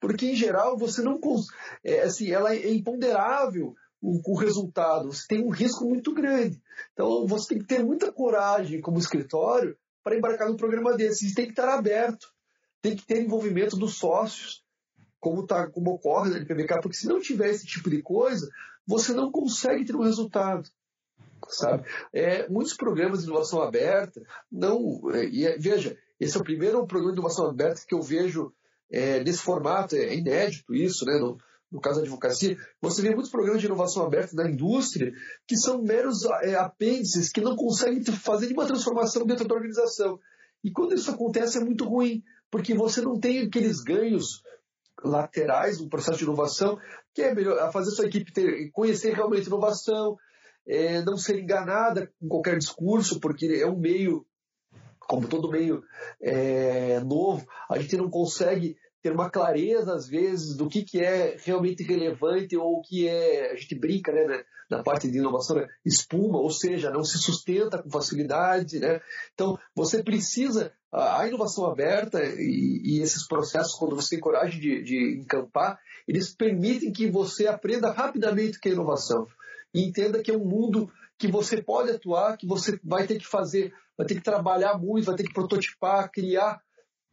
Porque, 0.00 0.26
em 0.26 0.36
geral, 0.36 0.78
você 0.78 1.02
não. 1.02 1.18
É, 1.82 2.02
assim, 2.02 2.30
ela 2.30 2.54
é 2.54 2.72
imponderável 2.72 3.74
o, 4.00 4.32
o, 4.32 4.36
resultado. 4.36 5.12
Você 5.12 5.26
tem 5.28 5.44
um 5.44 5.50
risco 5.50 5.84
muito 5.84 6.12
grande. 6.12 6.60
Então, 6.92 7.26
você 7.26 7.54
tem 7.54 7.58
que 7.58 7.66
ter 7.66 7.84
muita 7.84 8.12
coragem 8.12 8.80
como 8.80 8.98
escritório 8.98 9.76
para 10.02 10.16
embarcar 10.16 10.48
num 10.48 10.56
programa 10.56 10.96
desse. 10.96 11.28
Você 11.28 11.34
tem 11.34 11.46
que 11.46 11.52
estar 11.52 11.68
aberto. 11.68 12.28
Tem 12.82 12.96
que 12.96 13.06
ter 13.06 13.22
envolvimento 13.22 13.76
dos 13.76 13.98
sócios, 13.98 14.64
como, 15.18 15.46
tá, 15.46 15.68
como 15.68 15.92
ocorre 15.92 16.30
na 16.30 16.36
LPBK, 16.36 16.80
porque 16.80 16.96
se 16.96 17.06
não 17.06 17.20
tiver 17.20 17.50
esse 17.50 17.66
tipo 17.66 17.90
de 17.90 18.00
coisa, 18.00 18.48
você 18.86 19.12
não 19.12 19.30
consegue 19.30 19.84
ter 19.84 19.94
um 19.94 20.02
resultado 20.02 20.70
sabe? 21.48 21.84
É, 22.12 22.48
muitos 22.48 22.74
programas 22.74 23.20
de 23.20 23.26
inovação 23.26 23.62
aberta 23.62 24.22
não. 24.50 25.00
É, 25.12 25.24
e, 25.26 25.46
é, 25.46 25.58
veja, 25.58 25.96
esse 26.18 26.36
é 26.36 26.40
o 26.40 26.44
primeiro 26.44 26.86
programa 26.86 27.12
de 27.12 27.18
inovação 27.18 27.46
aberta 27.46 27.82
que 27.86 27.94
eu 27.94 28.02
vejo 28.02 28.52
é, 28.90 29.22
nesse 29.22 29.38
formato, 29.38 29.94
é 29.94 30.14
inédito 30.14 30.74
isso, 30.74 31.04
né? 31.04 31.18
No, 31.18 31.38
no 31.70 31.80
caso 31.80 31.96
da 31.96 32.02
advocacia, 32.02 32.58
você 32.80 33.00
vê 33.00 33.10
muitos 33.10 33.30
programas 33.30 33.60
de 33.60 33.66
inovação 33.66 34.04
aberta 34.04 34.34
na 34.34 34.50
indústria 34.50 35.12
que 35.46 35.56
são 35.56 35.82
meros 35.82 36.24
é, 36.42 36.56
apêndices 36.56 37.30
que 37.30 37.40
não 37.40 37.54
conseguem 37.54 38.02
fazer 38.04 38.46
nenhuma 38.46 38.66
transformação 38.66 39.24
dentro 39.24 39.46
da 39.46 39.54
organização. 39.54 40.18
E 40.64 40.70
quando 40.70 40.94
isso 40.94 41.10
acontece 41.10 41.58
é 41.58 41.64
muito 41.64 41.84
ruim, 41.84 42.22
porque 42.50 42.74
você 42.74 43.00
não 43.00 43.18
tem 43.18 43.40
aqueles 43.40 43.80
ganhos 43.82 44.42
laterais 45.02 45.80
no 45.80 45.88
processo 45.88 46.18
de 46.18 46.24
inovação, 46.24 46.78
que 47.14 47.22
é 47.22 47.34
melhor 47.34 47.72
fazer 47.72 47.92
sua 47.92 48.06
equipe 48.06 48.32
ter, 48.32 48.70
conhecer 48.72 49.14
realmente 49.14 49.46
inovação, 49.46 50.16
é, 50.66 51.02
não 51.02 51.16
ser 51.16 51.38
enganada 51.38 52.12
com 52.20 52.28
qualquer 52.28 52.58
discurso, 52.58 53.20
porque 53.20 53.46
é 53.46 53.66
um 53.66 53.78
meio, 53.78 54.26
como 54.98 55.28
todo 55.28 55.50
meio 55.50 55.82
é, 56.20 57.00
novo, 57.00 57.46
a 57.68 57.78
gente 57.78 57.96
não 57.96 58.10
consegue 58.10 58.76
ter 59.02 59.12
uma 59.12 59.30
clareza, 59.30 59.94
às 59.94 60.06
vezes, 60.06 60.56
do 60.56 60.68
que, 60.68 60.82
que 60.82 61.00
é 61.00 61.36
realmente 61.44 61.82
relevante 61.82 62.56
ou 62.56 62.78
o 62.78 62.82
que 62.82 63.08
é, 63.08 63.52
a 63.52 63.56
gente 63.56 63.74
brinca 63.74 64.12
né, 64.12 64.24
na, 64.24 64.78
na 64.78 64.82
parte 64.82 65.10
de 65.10 65.18
inovação, 65.18 65.56
né, 65.56 65.66
espuma, 65.84 66.38
ou 66.38 66.50
seja, 66.50 66.90
não 66.90 67.02
se 67.02 67.18
sustenta 67.18 67.82
com 67.82 67.90
facilidade. 67.90 68.78
Né? 68.78 69.00
Então, 69.32 69.58
você 69.74 70.02
precisa, 70.02 70.72
a 70.92 71.26
inovação 71.26 71.64
aberta 71.66 72.22
e, 72.22 72.82
e, 72.84 73.00
esses 73.00 73.26
processos, 73.26 73.74
quando 73.74 73.96
você 73.96 74.10
tem 74.10 74.20
coragem 74.20 74.60
de, 74.60 74.82
de 74.82 75.20
encampar, 75.20 75.78
eles 76.06 76.34
permitem 76.34 76.92
que 76.92 77.10
você 77.10 77.46
aprenda 77.46 77.90
rapidamente 77.90 78.58
o 78.58 78.60
que 78.60 78.68
é 78.68 78.72
inovação. 78.72 79.26
E 79.72 79.84
entenda 79.84 80.22
que 80.22 80.30
é 80.30 80.36
um 80.36 80.44
mundo 80.44 80.90
que 81.16 81.28
você 81.28 81.62
pode 81.62 81.90
atuar, 81.90 82.36
que 82.36 82.46
você 82.46 82.78
vai 82.82 83.06
ter 83.06 83.18
que 83.18 83.26
fazer, 83.26 83.72
vai 83.96 84.06
ter 84.06 84.16
que 84.16 84.22
trabalhar 84.22 84.78
muito, 84.78 85.04
vai 85.04 85.14
ter 85.14 85.24
que 85.24 85.32
prototipar, 85.32 86.10
criar 86.10 86.60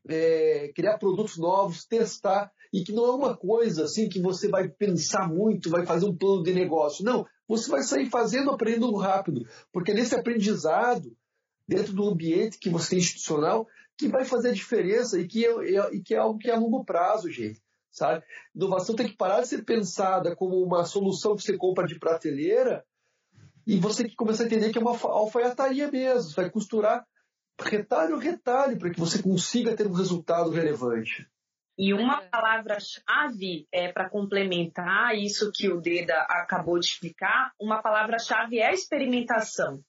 é, 0.10 0.72
criar 0.76 0.98
produtos 0.98 1.38
novos, 1.38 1.86
testar, 1.86 2.52
e 2.74 2.84
que 2.84 2.92
não 2.92 3.06
é 3.06 3.12
uma 3.12 3.36
coisa 3.36 3.86
assim 3.86 4.10
que 4.10 4.22
você 4.22 4.48
vai 4.48 4.68
pensar 4.68 5.28
muito, 5.28 5.70
vai 5.70 5.86
fazer 5.86 6.06
um 6.06 6.16
plano 6.16 6.44
de 6.44 6.54
negócio. 6.54 7.04
Não, 7.04 7.26
você 7.48 7.70
vai 7.70 7.82
sair 7.84 8.10
fazendo, 8.10 8.52
aprendendo 8.52 8.96
rápido, 8.98 9.48
porque 9.72 9.92
é 9.92 9.94
nesse 9.94 10.16
aprendizado, 10.16 11.16
dentro 11.68 11.94
do 11.94 12.08
ambiente 12.08 12.60
que 12.60 12.70
você 12.70 12.92
tem 12.92 13.00
institucional, 13.00 13.68
que 13.98 14.08
vai 14.08 14.26
fazer 14.26 14.50
a 14.50 14.54
diferença 14.54 15.20
e 15.20 15.28
que 15.28 15.46
é, 15.46 15.50
é, 15.50 15.96
e 15.96 16.02
que 16.02 16.14
é 16.14 16.18
algo 16.18 16.38
que 16.38 16.50
é 16.50 16.54
a 16.54 16.60
longo 16.60 16.86
prazo, 16.86 17.32
gente. 17.32 17.62
Sabe? 17.92 18.24
Inovação 18.56 18.96
tem 18.96 19.08
que 19.08 19.18
parar 19.18 19.42
de 19.42 19.48
ser 19.48 19.64
pensada 19.64 20.36
como 20.36 20.62
uma 20.62 20.86
solução 20.86 21.36
que 21.36 21.42
você 21.42 21.58
compra 21.58 21.88
de 21.88 21.98
prateleira 21.98 22.86
e 23.66 23.78
você 23.80 24.04
tem 24.04 24.12
que 24.12 24.16
começar 24.16 24.44
a 24.44 24.46
entender 24.46 24.72
que 24.72 24.78
é 24.78 24.82
uma 24.82 24.96
alfaiataria 24.96 25.90
mesmo. 25.90 26.30
Você 26.30 26.36
vai 26.36 26.50
costurar 26.50 27.06
retalho 27.60 28.18
retalho 28.18 28.78
para 28.78 28.90
que 28.90 29.00
você 29.00 29.22
consiga 29.22 29.76
ter 29.76 29.88
um 29.88 29.94
resultado 29.94 30.50
relevante. 30.50 31.28
E 31.78 31.94
uma 31.94 32.22
palavra-chave 32.22 33.68
é 33.72 33.92
para 33.92 34.10
complementar 34.10 35.16
isso 35.16 35.52
que 35.54 35.70
o 35.70 35.80
Deda 35.80 36.16
acabou 36.22 36.80
de 36.80 36.88
explicar, 36.88 37.52
uma 37.60 37.82
palavra-chave 37.84 38.60
é 38.60 38.74
experimentação. 38.74 39.80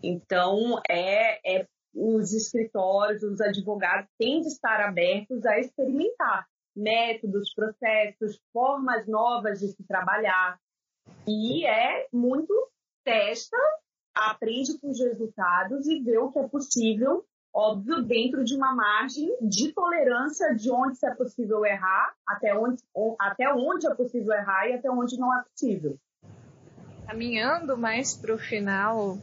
Então, 0.00 0.80
é, 0.88 1.58
é 1.58 1.66
os 1.92 2.32
escritórios, 2.32 3.22
os 3.22 3.40
advogados 3.40 4.08
têm 4.18 4.40
de 4.40 4.48
estar 4.48 4.80
abertos 4.80 5.44
a 5.44 5.58
experimentar 5.58 6.46
métodos, 6.76 7.52
processos, 7.54 8.40
formas 8.52 9.06
novas 9.06 9.60
de 9.60 9.68
se 9.68 9.84
trabalhar. 9.86 10.58
E 11.26 11.66
é 11.66 12.06
muito 12.12 12.52
testa, 13.04 13.56
aprende 14.14 14.78
com 14.78 14.90
os 14.90 15.00
resultados 15.00 15.86
e 15.86 16.00
vê 16.00 16.18
o 16.18 16.30
que 16.30 16.38
é 16.38 16.46
possível, 16.46 17.24
óbvio, 17.52 18.02
dentro 18.02 18.44
de 18.44 18.54
uma 18.54 18.74
margem 18.74 19.36
de 19.42 19.72
tolerância 19.72 20.54
de 20.54 20.70
onde 20.70 20.98
é 21.04 21.14
possível 21.14 21.64
errar, 21.64 22.14
até 22.26 22.56
onde, 22.56 22.82
até 23.18 23.52
onde 23.52 23.86
é 23.86 23.94
possível 23.94 24.32
errar 24.32 24.68
e 24.68 24.74
até 24.74 24.90
onde 24.90 25.18
não 25.18 25.36
é 25.36 25.42
possível. 25.42 25.98
Caminhando 27.06 27.76
mais 27.76 28.16
para 28.16 28.34
o 28.34 28.38
final, 28.38 29.18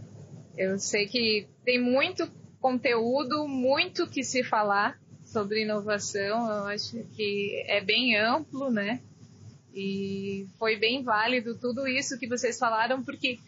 eu 0.58 0.78
sei 0.78 1.08
que 1.08 1.48
tem 1.64 1.82
muito 1.82 2.30
conteúdo, 2.60 3.48
muito 3.48 4.08
que 4.08 4.24
se 4.24 4.44
falar 4.44 5.00
sobre 5.26 5.64
inovação. 5.64 6.48
Eu 6.52 6.66
acho 6.66 7.04
que 7.16 7.64
é 7.68 7.82
bem 7.82 8.18
amplo, 8.18 8.70
né? 8.70 9.02
E 9.74 10.48
foi 10.60 10.78
bem 10.78 11.02
válido 11.02 11.58
tudo 11.58 11.88
isso 11.88 12.20
que 12.20 12.28
vocês 12.28 12.60
falaram, 12.60 13.04
porque 13.04 13.40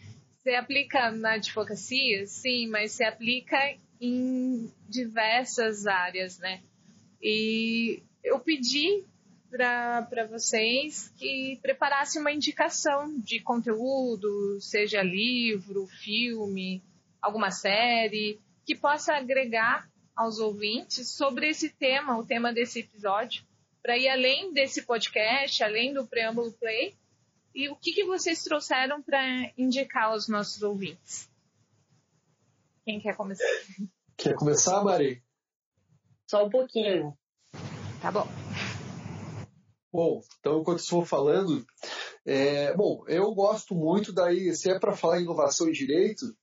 se 0.44 0.54
aplica 0.54 1.10
na 1.10 1.32
advocacia, 1.32 2.26
sim, 2.26 2.68
mas 2.68 2.92
se 2.92 3.02
aplica 3.02 3.56
em 3.98 4.70
diversas 4.86 5.86
áreas, 5.86 6.38
né? 6.38 6.62
E 7.20 8.02
eu 8.22 8.38
pedi 8.38 9.02
para 9.50 10.26
vocês 10.30 11.10
que 11.16 11.58
preparassem 11.62 12.20
uma 12.20 12.30
indicação 12.30 13.18
de 13.20 13.40
conteúdo, 13.40 14.60
seja 14.60 15.02
livro, 15.02 15.86
filme, 15.86 16.82
alguma 17.22 17.50
série, 17.50 18.38
que 18.66 18.74
possa 18.74 19.14
agregar 19.14 19.88
aos 20.14 20.38
ouvintes 20.38 21.08
sobre 21.08 21.48
esse 21.48 21.70
tema, 21.70 22.18
o 22.18 22.26
tema 22.26 22.52
desse 22.52 22.80
episódio, 22.80 23.42
para 23.82 23.96
ir 23.96 24.08
além 24.08 24.52
desse 24.52 24.82
podcast, 24.82 25.64
além 25.64 25.94
do 25.94 26.06
preâmbulo 26.06 26.52
play, 26.52 26.94
e 27.54 27.68
o 27.68 27.76
que, 27.76 27.92
que 27.92 28.04
vocês 28.04 28.42
trouxeram 28.42 29.00
para 29.02 29.22
indicar 29.56 30.06
aos 30.06 30.28
nossos 30.28 30.62
ouvintes? 30.62 31.30
Quem 32.84 33.00
quer 33.00 33.16
começar? 33.16 33.44
Quer 34.16 34.34
começar, 34.34 34.82
Mari? 34.82 35.22
Só 36.28 36.44
um 36.44 36.50
pouquinho. 36.50 37.16
Tá 38.02 38.10
bom. 38.10 38.26
Bom, 39.92 40.20
então 40.40 40.60
enquanto 40.60 40.80
estou 40.80 41.04
falando, 41.04 41.64
é, 42.26 42.74
bom, 42.74 43.04
eu 43.06 43.32
gosto 43.32 43.74
muito 43.74 44.12
daí, 44.12 44.54
se 44.54 44.70
é 44.70 44.78
para 44.78 44.96
falar 44.96 45.20
em 45.20 45.22
inovação 45.22 45.68
e 45.68 45.72
direito, 45.72 46.36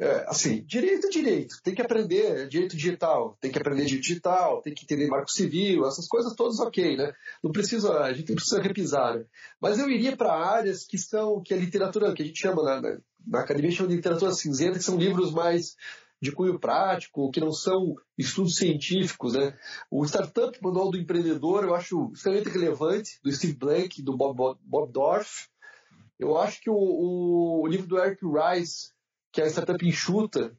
é, 0.00 0.24
assim, 0.26 0.62
direito 0.62 1.08
é 1.08 1.10
direito, 1.10 1.60
tem 1.62 1.74
que 1.74 1.82
aprender 1.82 2.24
é 2.24 2.46
direito 2.46 2.74
digital, 2.74 3.36
tem 3.38 3.52
que 3.52 3.58
aprender 3.58 3.84
digital, 3.84 4.62
tem 4.62 4.72
que 4.72 4.84
entender 4.84 5.06
marco 5.06 5.30
civil, 5.30 5.86
essas 5.86 6.08
coisas 6.08 6.34
todas 6.34 6.58
ok, 6.58 6.96
né? 6.96 7.12
Não 7.44 7.52
precisa, 7.52 8.00
a 8.00 8.12
gente 8.14 8.30
não 8.30 8.36
precisa 8.36 8.62
repisar. 8.62 9.18
Né? 9.18 9.26
Mas 9.60 9.78
eu 9.78 9.90
iria 9.90 10.16
para 10.16 10.32
áreas 10.32 10.86
que 10.86 10.96
são, 10.96 11.42
que 11.42 11.52
a 11.52 11.56
literatura, 11.56 12.14
que 12.14 12.22
a 12.22 12.24
gente 12.24 12.40
chama 12.40 12.62
na, 12.62 12.80
na, 12.80 12.98
na 13.26 13.40
academia 13.40 13.70
chama 13.70 13.90
de 13.90 13.96
literatura 13.96 14.32
cinzenta, 14.32 14.78
que 14.78 14.84
são 14.84 14.96
livros 14.96 15.32
mais 15.32 15.76
de 16.18 16.32
cunho 16.32 16.58
prático, 16.58 17.30
que 17.30 17.40
não 17.40 17.52
são 17.52 17.94
estudos 18.16 18.56
científicos, 18.56 19.34
né? 19.34 19.54
O 19.90 20.02
Startup 20.06 20.58
Manual 20.62 20.90
do 20.90 20.98
Empreendedor 20.98 21.62
eu 21.64 21.74
acho 21.74 22.10
extremamente 22.14 22.48
relevante, 22.48 23.20
do 23.22 23.30
Steve 23.30 23.52
Blank, 23.52 24.00
do 24.00 24.16
Bob, 24.16 24.34
Bob, 24.34 24.58
Bob 24.62 24.90
Dorff. 24.90 25.48
Eu 26.18 26.38
acho 26.38 26.58
que 26.62 26.70
o, 26.70 26.74
o, 26.74 27.62
o 27.64 27.66
livro 27.66 27.86
do 27.86 27.98
Eric 27.98 28.22
Rice, 28.24 28.92
que 29.32 29.40
a 29.40 29.46
startup 29.46 29.84
enxuta 29.86 30.56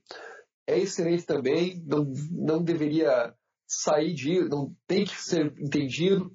é 0.67 0.79
excelente 0.79 1.25
também, 1.25 1.83
não, 1.85 2.13
não 2.31 2.63
deveria 2.63 3.33
sair 3.67 4.13
de, 4.13 4.47
não 4.49 4.75
tem 4.85 5.05
que 5.05 5.21
ser 5.21 5.53
entendido. 5.57 6.31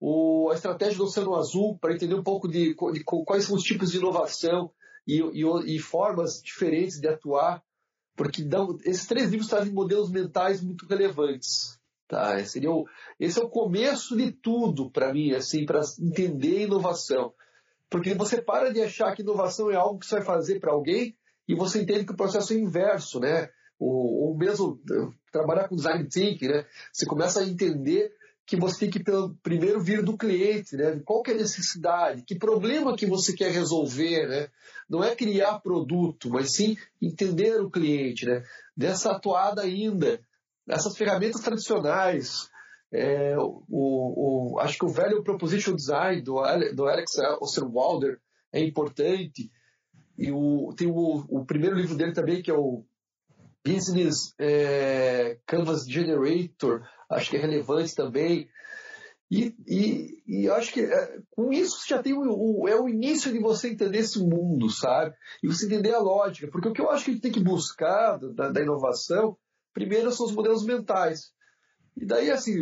O, 0.00 0.50
a 0.50 0.54
estratégia 0.54 0.98
do 0.98 1.04
Oceano 1.04 1.34
Azul, 1.34 1.78
para 1.78 1.94
entender 1.94 2.14
um 2.14 2.22
pouco 2.22 2.48
de, 2.48 2.74
de, 2.74 3.04
quais 3.04 3.44
são 3.44 3.56
os 3.56 3.62
tipos 3.62 3.90
de 3.90 3.98
inovação 3.98 4.70
e, 5.06 5.20
e, 5.20 5.76
e 5.76 5.78
formas 5.78 6.40
diferentes 6.42 7.00
de 7.00 7.08
atuar, 7.08 7.62
porque 8.14 8.42
dão, 8.42 8.76
esses 8.84 9.06
três 9.06 9.30
livros 9.30 9.48
trazem 9.48 9.72
modelos 9.72 10.10
mentais 10.10 10.62
muito 10.62 10.86
relevantes. 10.86 11.78
Tá? 12.08 12.42
Seria 12.44 12.70
o, 12.70 12.86
esse 13.18 13.40
é 13.40 13.44
o 13.44 13.48
começo 13.48 14.16
de 14.16 14.30
tudo 14.30 14.90
para 14.90 15.12
mim, 15.12 15.32
assim, 15.32 15.64
para 15.64 15.80
entender 16.00 16.62
inovação. 16.62 17.32
Porque 17.90 18.14
você 18.14 18.40
para 18.40 18.72
de 18.72 18.82
achar 18.82 19.14
que 19.14 19.22
inovação 19.22 19.70
é 19.70 19.76
algo 19.76 19.98
que 19.98 20.06
você 20.06 20.16
vai 20.16 20.24
fazer 20.24 20.60
para 20.60 20.72
alguém 20.72 21.16
e 21.48 21.54
você 21.54 21.82
entende 21.82 22.04
que 22.04 22.12
o 22.12 22.16
processo 22.16 22.52
é 22.52 22.56
inverso, 22.56 23.20
né? 23.20 23.48
Ou, 23.78 24.28
ou 24.28 24.36
mesmo 24.36 24.80
eh, 24.90 25.08
trabalhar 25.30 25.68
com 25.68 25.76
design 25.76 26.08
thinking, 26.08 26.48
né? 26.48 26.66
Você 26.92 27.06
começa 27.06 27.40
a 27.40 27.46
entender 27.46 28.12
que 28.46 28.56
você 28.56 28.88
tem 28.88 28.90
que 28.90 29.02
primeiro 29.42 29.80
vir 29.80 30.02
do 30.02 30.16
cliente, 30.16 30.76
né? 30.76 31.00
Qual 31.04 31.22
que 31.22 31.32
é 31.32 31.34
a 31.34 31.38
necessidade, 31.38 32.22
que 32.22 32.38
problema 32.38 32.96
que 32.96 33.04
você 33.04 33.32
quer 33.32 33.50
resolver, 33.50 34.28
né? 34.28 34.48
Não 34.88 35.02
é 35.02 35.16
criar 35.16 35.58
produto, 35.58 36.30
mas 36.30 36.54
sim 36.54 36.76
entender 37.02 37.60
o 37.60 37.70
cliente, 37.70 38.24
né? 38.24 38.44
Dessa 38.76 39.10
atuada 39.10 39.62
ainda, 39.62 40.20
essas 40.68 40.96
ferramentas 40.96 41.40
tradicionais, 41.40 42.48
é, 42.92 43.36
o, 43.36 43.62
o, 43.68 44.60
acho 44.60 44.78
que 44.78 44.84
o 44.84 44.90
velho 44.90 45.24
Proposition 45.24 45.74
Design 45.74 46.22
do, 46.22 46.36
do 46.74 46.86
Alex 46.86 47.12
Osterwalder 47.40 48.20
é 48.52 48.60
importante, 48.62 49.50
e 50.18 50.30
o, 50.32 50.72
tem 50.76 50.88
o, 50.88 51.24
o 51.28 51.44
primeiro 51.44 51.76
livro 51.76 51.96
dele 51.96 52.12
também, 52.12 52.42
que 52.42 52.50
é 52.50 52.54
o 52.54 52.84
Business 53.64 54.34
é, 54.38 55.38
Canvas 55.46 55.86
Generator, 55.86 56.82
acho 57.10 57.30
que 57.30 57.36
é 57.36 57.40
relevante 57.40 57.94
também. 57.94 58.48
E, 59.28 59.54
e, 59.66 60.22
e 60.26 60.50
acho 60.50 60.72
que 60.72 60.80
é, 60.80 61.18
com 61.30 61.52
isso 61.52 61.84
já 61.88 62.00
tem 62.00 62.12
o, 62.12 62.22
o, 62.22 62.68
é 62.68 62.80
o 62.80 62.88
início 62.88 63.32
de 63.32 63.40
você 63.40 63.68
entender 63.68 63.98
esse 63.98 64.20
mundo, 64.20 64.70
sabe? 64.70 65.14
E 65.42 65.48
você 65.48 65.66
entender 65.66 65.92
a 65.92 65.98
lógica. 65.98 66.48
Porque 66.48 66.68
o 66.68 66.72
que 66.72 66.80
eu 66.80 66.90
acho 66.90 67.04
que 67.04 67.10
a 67.10 67.14
gente 67.14 67.22
tem 67.22 67.32
que 67.32 67.42
buscar 67.42 68.18
da, 68.18 68.50
da 68.50 68.62
inovação, 68.62 69.36
primeiro 69.74 70.12
são 70.12 70.26
os 70.26 70.32
modelos 70.32 70.64
mentais. 70.64 71.32
E 71.96 72.06
daí, 72.06 72.30
assim, 72.30 72.54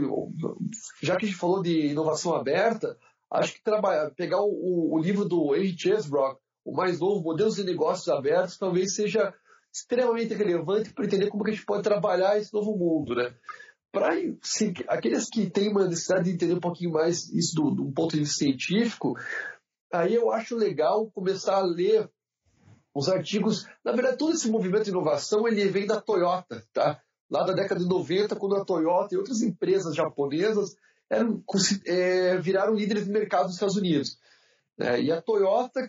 já 1.03 1.17
que 1.17 1.27
a 1.27 1.29
gente 1.29 1.39
falou 1.39 1.63
de 1.63 1.89
inovação 1.89 2.35
aberta, 2.35 2.97
acho 3.31 3.53
que 3.53 3.63
trabalhar, 3.63 4.11
pegar 4.13 4.41
o, 4.41 4.95
o 4.95 4.99
livro 4.99 5.25
do 5.25 5.55
Henry 5.55 5.77
Chesbrough, 5.77 6.39
o 6.65 6.73
mais 6.73 7.01
novo, 7.01 7.23
Modelos 7.23 7.57
de 7.57 7.65
Negócios 7.65 8.09
Abertos, 8.09 8.57
talvez 8.57 8.95
seja 8.95 9.35
extremamente 9.73 10.33
relevante 10.35 10.93
para 10.93 11.05
entender 11.05 11.29
como 11.29 11.45
que 11.45 11.51
a 11.51 11.55
gente 11.55 11.67
pode 11.67 11.83
trabalhar 11.83 12.39
esse 12.39 12.53
novo 12.53 12.77
mundo, 12.77 13.15
né? 13.15 13.35
Para 13.93 14.15
aqueles 14.89 15.29
que 15.29 15.51
têm 15.51 15.71
uma 15.71 15.87
necessidade 15.87 16.25
de 16.25 16.33
entender 16.33 16.55
um 16.55 16.61
pouquinho 16.61 16.93
mais 16.93 17.29
isso 17.33 17.55
do, 17.55 17.71
do 17.71 17.93
ponto 17.93 18.13
de 18.13 18.21
vista 18.21 18.39
científico, 18.39 19.15
aí 19.93 20.15
eu 20.15 20.33
acho 20.33 20.57
legal 20.57 21.11
começar 21.11 21.57
a 21.57 21.63
ler 21.63 22.11
os 22.95 23.09
artigos. 23.09 23.67
Na 23.85 23.93
verdade, 23.93 24.17
todo 24.17 24.33
esse 24.33 24.49
movimento 24.49 24.85
de 24.85 24.91
inovação 24.91 25.47
ele 25.47 25.67
vem 25.67 25.87
da 25.87 26.01
Toyota, 26.01 26.65
tá? 26.73 27.01
Lá 27.31 27.45
da 27.45 27.53
década 27.53 27.81
de 27.81 27.89
90, 27.89 28.37
quando 28.37 28.57
a 28.57 28.65
Toyota 28.65 29.15
e 29.15 29.19
outras 29.19 29.43
empresas 29.43 29.95
japonesas 29.95 30.77
eram, 31.11 31.43
é, 31.87 32.39
viraram 32.39 32.75
líderes 32.75 33.05
de 33.05 33.11
mercado 33.11 33.45
nos 33.45 33.55
Estados 33.55 33.77
Unidos. 33.77 34.19
Né? 34.77 35.03
E 35.03 35.13
a 35.13 35.23
Toyota, 35.23 35.89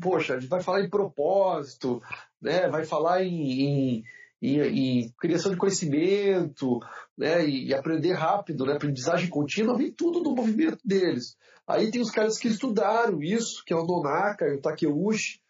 poxa, 0.00 0.34
a 0.34 0.40
gente 0.40 0.48
vai 0.48 0.62
falar 0.62 0.82
em 0.82 0.90
propósito, 0.90 2.02
né? 2.40 2.68
vai 2.68 2.84
falar 2.84 3.24
em, 3.24 3.62
em, 3.62 4.04
em, 4.42 4.60
em 4.60 5.12
criação 5.18 5.52
de 5.52 5.58
conhecimento, 5.58 6.80
né? 7.16 7.46
E, 7.46 7.68
e, 7.68 7.74
aprender 7.74 8.12
rápido, 8.12 8.66
né? 8.66 8.74
aprendizagem 8.74 9.28
contínua, 9.30 9.76
vem 9.76 9.90
tudo 9.90 10.20
do 10.20 10.34
movimento 10.34 10.78
deles. 10.84 11.36
Aí 11.66 11.90
tem 11.90 12.00
os 12.00 12.10
caras 12.10 12.38
que 12.38 12.48
estudaram 12.48 13.22
isso, 13.22 13.64
que 13.64 13.72
é 13.72 13.76
o 13.76 13.84
Nonaka 13.84 14.46
e 14.46 14.56
o 14.56 14.60
Takeuchi, 14.60 15.40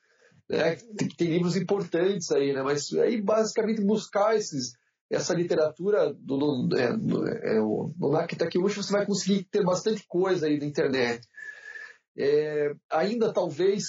né? 0.48 0.76
tem, 0.96 1.08
tem 1.08 1.28
livros 1.28 1.56
importantes 1.56 2.30
aí, 2.30 2.52
né? 2.52 2.62
mas 2.62 2.92
aí 2.94 3.20
basicamente 3.20 3.82
buscar 3.82 4.36
esses, 4.36 4.74
essa 5.10 5.34
literatura 5.34 6.14
do, 6.14 6.66
do, 6.68 6.76
é, 6.76 6.96
do, 6.96 7.28
é, 7.28 7.60
o 7.60 7.92
Nonaka 7.98 8.34
e 8.34 8.38
Takeuchi, 8.38 8.76
você 8.76 8.92
vai 8.92 9.04
conseguir 9.04 9.44
ter 9.44 9.64
bastante 9.64 10.04
coisa 10.06 10.46
aí 10.46 10.58
na 10.58 10.66
internet. 10.66 11.26
É, 12.18 12.74
ainda 12.90 13.32
talvez 13.32 13.84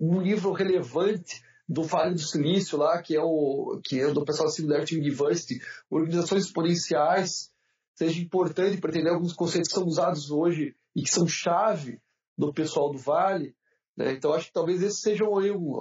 um 0.00 0.20
livro 0.20 0.52
relevante 0.52 1.42
do 1.68 1.82
Vale 1.82 2.14
do 2.14 2.20
Silício 2.20 2.78
lá, 2.78 3.00
que 3.02 3.16
é 3.16 3.22
o 3.22 3.80
que 3.82 4.00
é 4.00 4.10
do 4.10 4.24
pessoal 4.24 4.48
da 4.48 4.54
Singularity 4.54 4.96
University, 4.96 5.60
organizações 5.90 6.44
exponenciais, 6.44 7.50
seja 7.94 8.20
importante 8.20 8.78
para 8.78 8.90
entender 8.90 9.10
alguns 9.10 9.32
conceitos 9.32 9.68
que 9.68 9.74
são 9.74 9.86
usados 9.86 10.30
hoje 10.30 10.74
e 10.94 11.02
que 11.02 11.10
são 11.10 11.26
chave 11.26 12.00
do 12.36 12.52
pessoal 12.52 12.90
do 12.90 12.98
Vale. 12.98 13.54
Né? 13.96 14.12
Então 14.12 14.32
acho 14.32 14.48
que 14.48 14.52
talvez 14.52 14.82
esse 14.82 15.00
seja 15.00 15.24
um, 15.24 15.38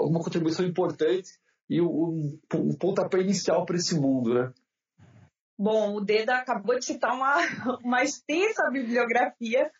uma 0.07 0.21
contribuição 0.21 0.65
importante 0.65 1.29
e 1.69 1.81
um, 1.81 2.39
um 2.55 2.77
pontapé 2.77 3.19
inicial 3.19 3.65
para 3.65 3.77
esse 3.77 3.95
mundo, 3.95 4.33
né? 4.33 4.53
Bom, 5.57 5.95
o 5.95 6.01
Deda 6.01 6.35
acabou 6.35 6.77
de 6.77 6.85
citar 6.85 7.13
uma, 7.13 7.37
uma 7.83 8.03
extensa 8.03 8.69
bibliografia 8.71 9.71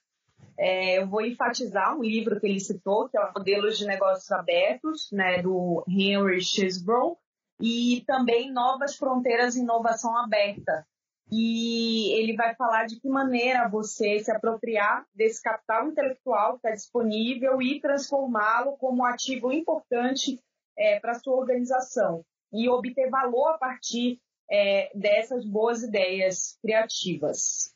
é, 0.57 0.99
eu 0.99 1.07
vou 1.07 1.21
enfatizar 1.21 1.97
um 1.97 2.03
livro 2.03 2.39
que 2.39 2.47
ele 2.47 2.59
citou, 2.59 3.09
que 3.09 3.17
é 3.17 3.31
Modelos 3.35 3.77
de 3.77 3.85
Negócios 3.85 4.31
Abertos, 4.31 5.09
né, 5.11 5.41
do 5.41 5.83
Henry 5.87 6.41
Chesbrough, 6.41 7.17
e 7.59 8.03
também 8.05 8.51
Novas 8.51 8.95
Fronteiras 8.95 9.55
e 9.55 9.61
Inovação 9.61 10.17
Aberta. 10.17 10.85
E 11.31 12.11
ele 12.19 12.35
vai 12.35 12.53
falar 12.55 12.85
de 12.85 12.99
que 12.99 13.09
maneira 13.09 13.67
você 13.67 14.19
se 14.19 14.31
apropriar 14.31 15.05
desse 15.15 15.41
capital 15.41 15.87
intelectual 15.87 16.51
que 16.51 16.57
está 16.57 16.71
disponível 16.71 17.61
e 17.61 17.79
transformá-lo 17.79 18.77
como 18.77 19.05
ativo 19.05 19.51
importante 19.51 20.39
é, 20.77 20.99
para 20.99 21.15
sua 21.15 21.35
organização 21.35 22.23
e 22.51 22.69
obter 22.69 23.09
valor 23.09 23.49
a 23.49 23.57
partir 23.57 24.19
é, 24.51 24.91
dessas 24.93 25.45
boas 25.45 25.81
ideias 25.81 26.57
criativas. 26.61 27.73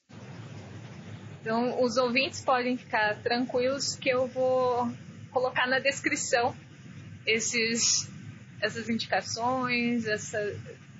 Então, 1.48 1.82
os 1.82 1.95
ouvintes 1.95 2.41
podem 2.41 2.76
ficar 2.76 3.16
tranquilos 3.24 3.95
que 3.95 4.10
eu 4.10 4.28
vou 4.28 4.93
colocar 5.32 5.66
na 5.66 5.80
descrição 5.80 6.54
esses, 7.26 8.12
essas 8.62 8.89
indicações, 8.89 10.06
essa, 10.06 10.38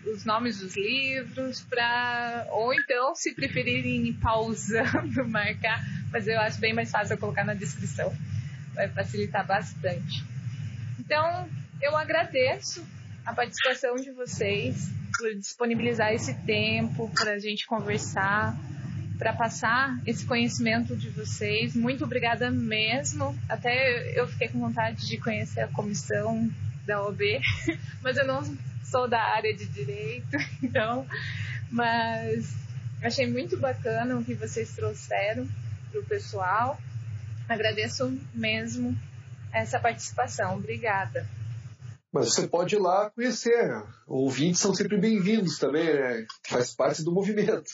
os 0.06 0.24
nomes 0.24 0.62
dos 0.62 0.78
livros, 0.78 1.60
para 1.64 2.48
ou 2.50 2.74
então, 2.74 3.14
se 3.14 3.36
preferirem 3.36 4.14
pausando, 4.14 5.28
marcar, 5.28 5.84
mas 6.14 6.30
eu 6.30 6.40
acho 6.40 6.62
bem 6.62 6.74
mais 6.74 6.90
fácil 6.92 7.16
eu 7.16 7.18
colocar 7.18 7.44
na 7.44 7.54
descrição, 7.54 8.16
vai 8.74 8.88
facilitar 8.88 9.46
bastante. 9.46 10.24
Então, 10.98 11.50
eu 11.82 11.98
agradeço 11.98 12.88
a 13.26 13.34
participação 13.34 13.96
de 13.96 14.12
vocês 14.12 14.90
por 15.18 15.36
disponibilizar 15.36 16.14
esse 16.14 16.34
tempo 16.46 17.12
para 17.14 17.34
a 17.34 17.38
gente 17.38 17.68
conversar 17.68 18.56
para 19.18 19.34
passar 19.34 20.00
esse 20.06 20.26
conhecimento 20.26 20.96
de 20.96 21.10
vocês. 21.10 21.76
Muito 21.76 22.04
obrigada 22.04 22.52
mesmo. 22.52 23.38
Até 23.50 24.20
eu 24.20 24.28
fiquei 24.28 24.48
com 24.48 24.60
vontade 24.60 25.08
de 25.08 25.18
conhecer 25.18 25.62
a 25.62 25.68
comissão 25.68 26.50
da 26.86 27.04
OB, 27.04 27.40
mas 28.02 28.18
eu 28.18 28.26
não 28.26 28.44
sou 28.84 29.08
da 29.08 29.22
área 29.22 29.54
de 29.54 29.66
direito, 29.66 30.38
então, 30.64 31.06
mas 31.70 32.56
achei 33.02 33.28
muito 33.28 33.58
bacana 33.58 34.16
o 34.16 34.24
que 34.24 34.34
vocês 34.34 34.74
trouxeram 34.74 35.48
para 35.92 36.00
o 36.00 36.06
pessoal. 36.06 36.80
Agradeço 37.50 38.18
mesmo 38.34 38.98
essa 39.52 39.80
participação. 39.80 40.56
Obrigada. 40.56 41.28
Mas 42.18 42.34
você 42.34 42.48
pode 42.48 42.76
ir 42.76 42.80
lá 42.80 43.12
conhecer. 43.12 43.84
Ouvintes 44.08 44.60
são 44.60 44.74
sempre 44.74 44.98
bem-vindos 44.98 45.60
também, 45.60 45.86
né? 45.86 46.26
Faz 46.48 46.74
parte 46.76 47.04
do 47.04 47.12
movimento. 47.12 47.70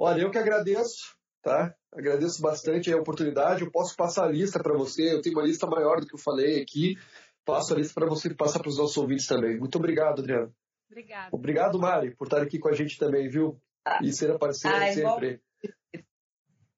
Olha, 0.00 0.22
eu 0.22 0.32
que 0.32 0.38
agradeço, 0.38 1.14
tá? 1.40 1.72
Agradeço 1.92 2.42
bastante 2.42 2.92
a 2.92 2.96
oportunidade. 2.96 3.62
Eu 3.62 3.70
posso 3.70 3.94
passar 3.94 4.24
a 4.24 4.28
lista 4.28 4.60
para 4.60 4.76
você. 4.76 5.14
Eu 5.14 5.22
tenho 5.22 5.36
uma 5.36 5.46
lista 5.46 5.64
maior 5.64 6.00
do 6.00 6.08
que 6.08 6.14
eu 6.16 6.18
falei 6.18 6.60
aqui. 6.60 6.98
Passo 7.44 7.72
a 7.72 7.76
lista 7.76 7.94
para 7.94 8.08
você 8.08 8.34
passar 8.34 8.58
para 8.58 8.68
os 8.68 8.78
nossos 8.78 8.96
ouvintes 8.96 9.28
também. 9.28 9.56
Muito 9.56 9.78
obrigado, 9.78 10.18
Adriano. 10.18 10.52
Obrigado. 10.90 11.32
Obrigado, 11.32 11.78
Mari, 11.78 12.16
por 12.16 12.24
estar 12.24 12.42
aqui 12.42 12.58
com 12.58 12.68
a 12.68 12.74
gente 12.74 12.98
também, 12.98 13.28
viu? 13.28 13.56
E 14.02 14.12
ser 14.12 14.36
parceira 14.40 14.76
ah, 14.76 14.92
sempre. 14.92 15.40
Igual... 15.62 16.04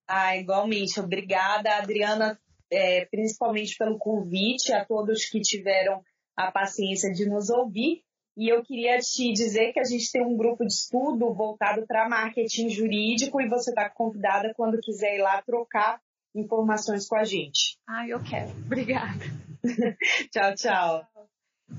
Ah, 0.07 0.37
igualmente. 0.37 1.01
Obrigada, 1.01 1.79
Adriana, 1.79 2.39
é, 2.71 3.07
principalmente 3.07 3.75
pelo 3.79 3.97
convite, 3.97 4.71
a 4.71 4.85
todos 4.85 5.25
que 5.25 5.41
tiveram 5.41 6.03
a 6.37 6.51
paciência 6.51 7.13
de 7.13 7.27
nos 7.27 7.51
ouvir. 7.51 8.03
E 8.37 8.49
eu 8.49 8.63
queria 8.63 8.99
te 8.99 9.31
dizer 9.33 9.73
que 9.73 9.81
a 9.81 9.85
gente 9.85 10.11
tem 10.11 10.25
um 10.25 10.37
grupo 10.37 10.65
de 10.65 10.73
estudo 10.73 11.35
voltado 11.35 11.87
para 11.87 12.09
marketing 12.09 12.71
jurídico 12.71 13.41
e 13.41 13.49
você 13.49 13.71
está 13.71 13.91
convidada 13.91 14.55
quando 14.57 14.81
quiser 14.81 15.17
ir 15.17 15.23
lá 15.23 15.43
trocar 15.43 16.01
informações 16.35 17.07
com 17.07 17.17
a 17.17 17.25
gente. 17.25 17.77
Ah, 17.87 18.09
eu 18.09 18.23
quero. 18.23 18.51
Obrigada. 18.65 19.21
tchau, 20.33 20.55
tchau. 20.55 21.07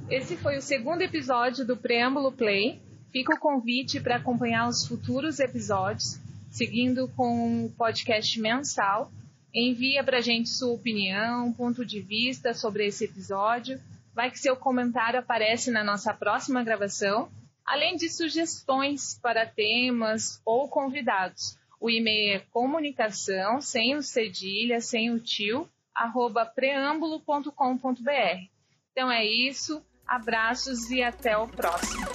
Esse 0.10 0.38
foi 0.38 0.58
o 0.58 0.62
segundo 0.62 1.02
episódio 1.02 1.66
do 1.66 1.76
Preâmbulo 1.76 2.32
Play. 2.32 2.80
Fica 3.12 3.34
o 3.34 3.40
convite 3.40 4.00
para 4.00 4.18
acompanhar 4.18 4.68
os 4.68 4.88
futuros 4.88 5.40
episódios, 5.40 6.20
seguindo 6.52 7.08
com 7.16 7.66
o 7.66 7.72
podcast 7.72 8.40
mensal. 8.40 9.12
Envia 9.52 10.04
para 10.04 10.18
a 10.20 10.22
gente 10.22 10.50
sua 10.50 10.74
opinião, 10.74 11.52
ponto 11.54 11.84
de 11.84 12.00
vista 12.00 12.54
sobre 12.54 12.86
esse 12.86 13.06
episódio 13.06 13.80
vai 14.14 14.32
que 14.32 14.40
seu 14.40 14.56
comentário 14.56 15.20
aparece 15.20 15.72
na 15.72 15.84
nossa 15.84 16.14
próxima 16.14 16.64
gravação, 16.64 17.30
além 17.66 17.96
de 17.96 18.10
sugestões 18.10 19.20
para 19.22 19.46
temas 19.46 20.42
ou 20.46 20.68
convidados. 20.68 21.58
O 21.80 21.90
e-mail 21.90 22.38
é 22.38 22.40
comunicação, 22.40 23.60
sem 23.60 23.96
o 23.96 24.02
cedilha, 24.02 24.80
sem 24.80 25.12
o 25.12 25.20
tio, 25.20 25.70
arroba 25.94 26.46
preâmbulo.com.br. 26.46 28.48
Então 28.92 29.12
é 29.12 29.26
isso, 29.26 29.84
abraços 30.08 30.90
e 30.90 31.04
até 31.04 31.38
o 31.38 31.48
próximo. 31.48 32.06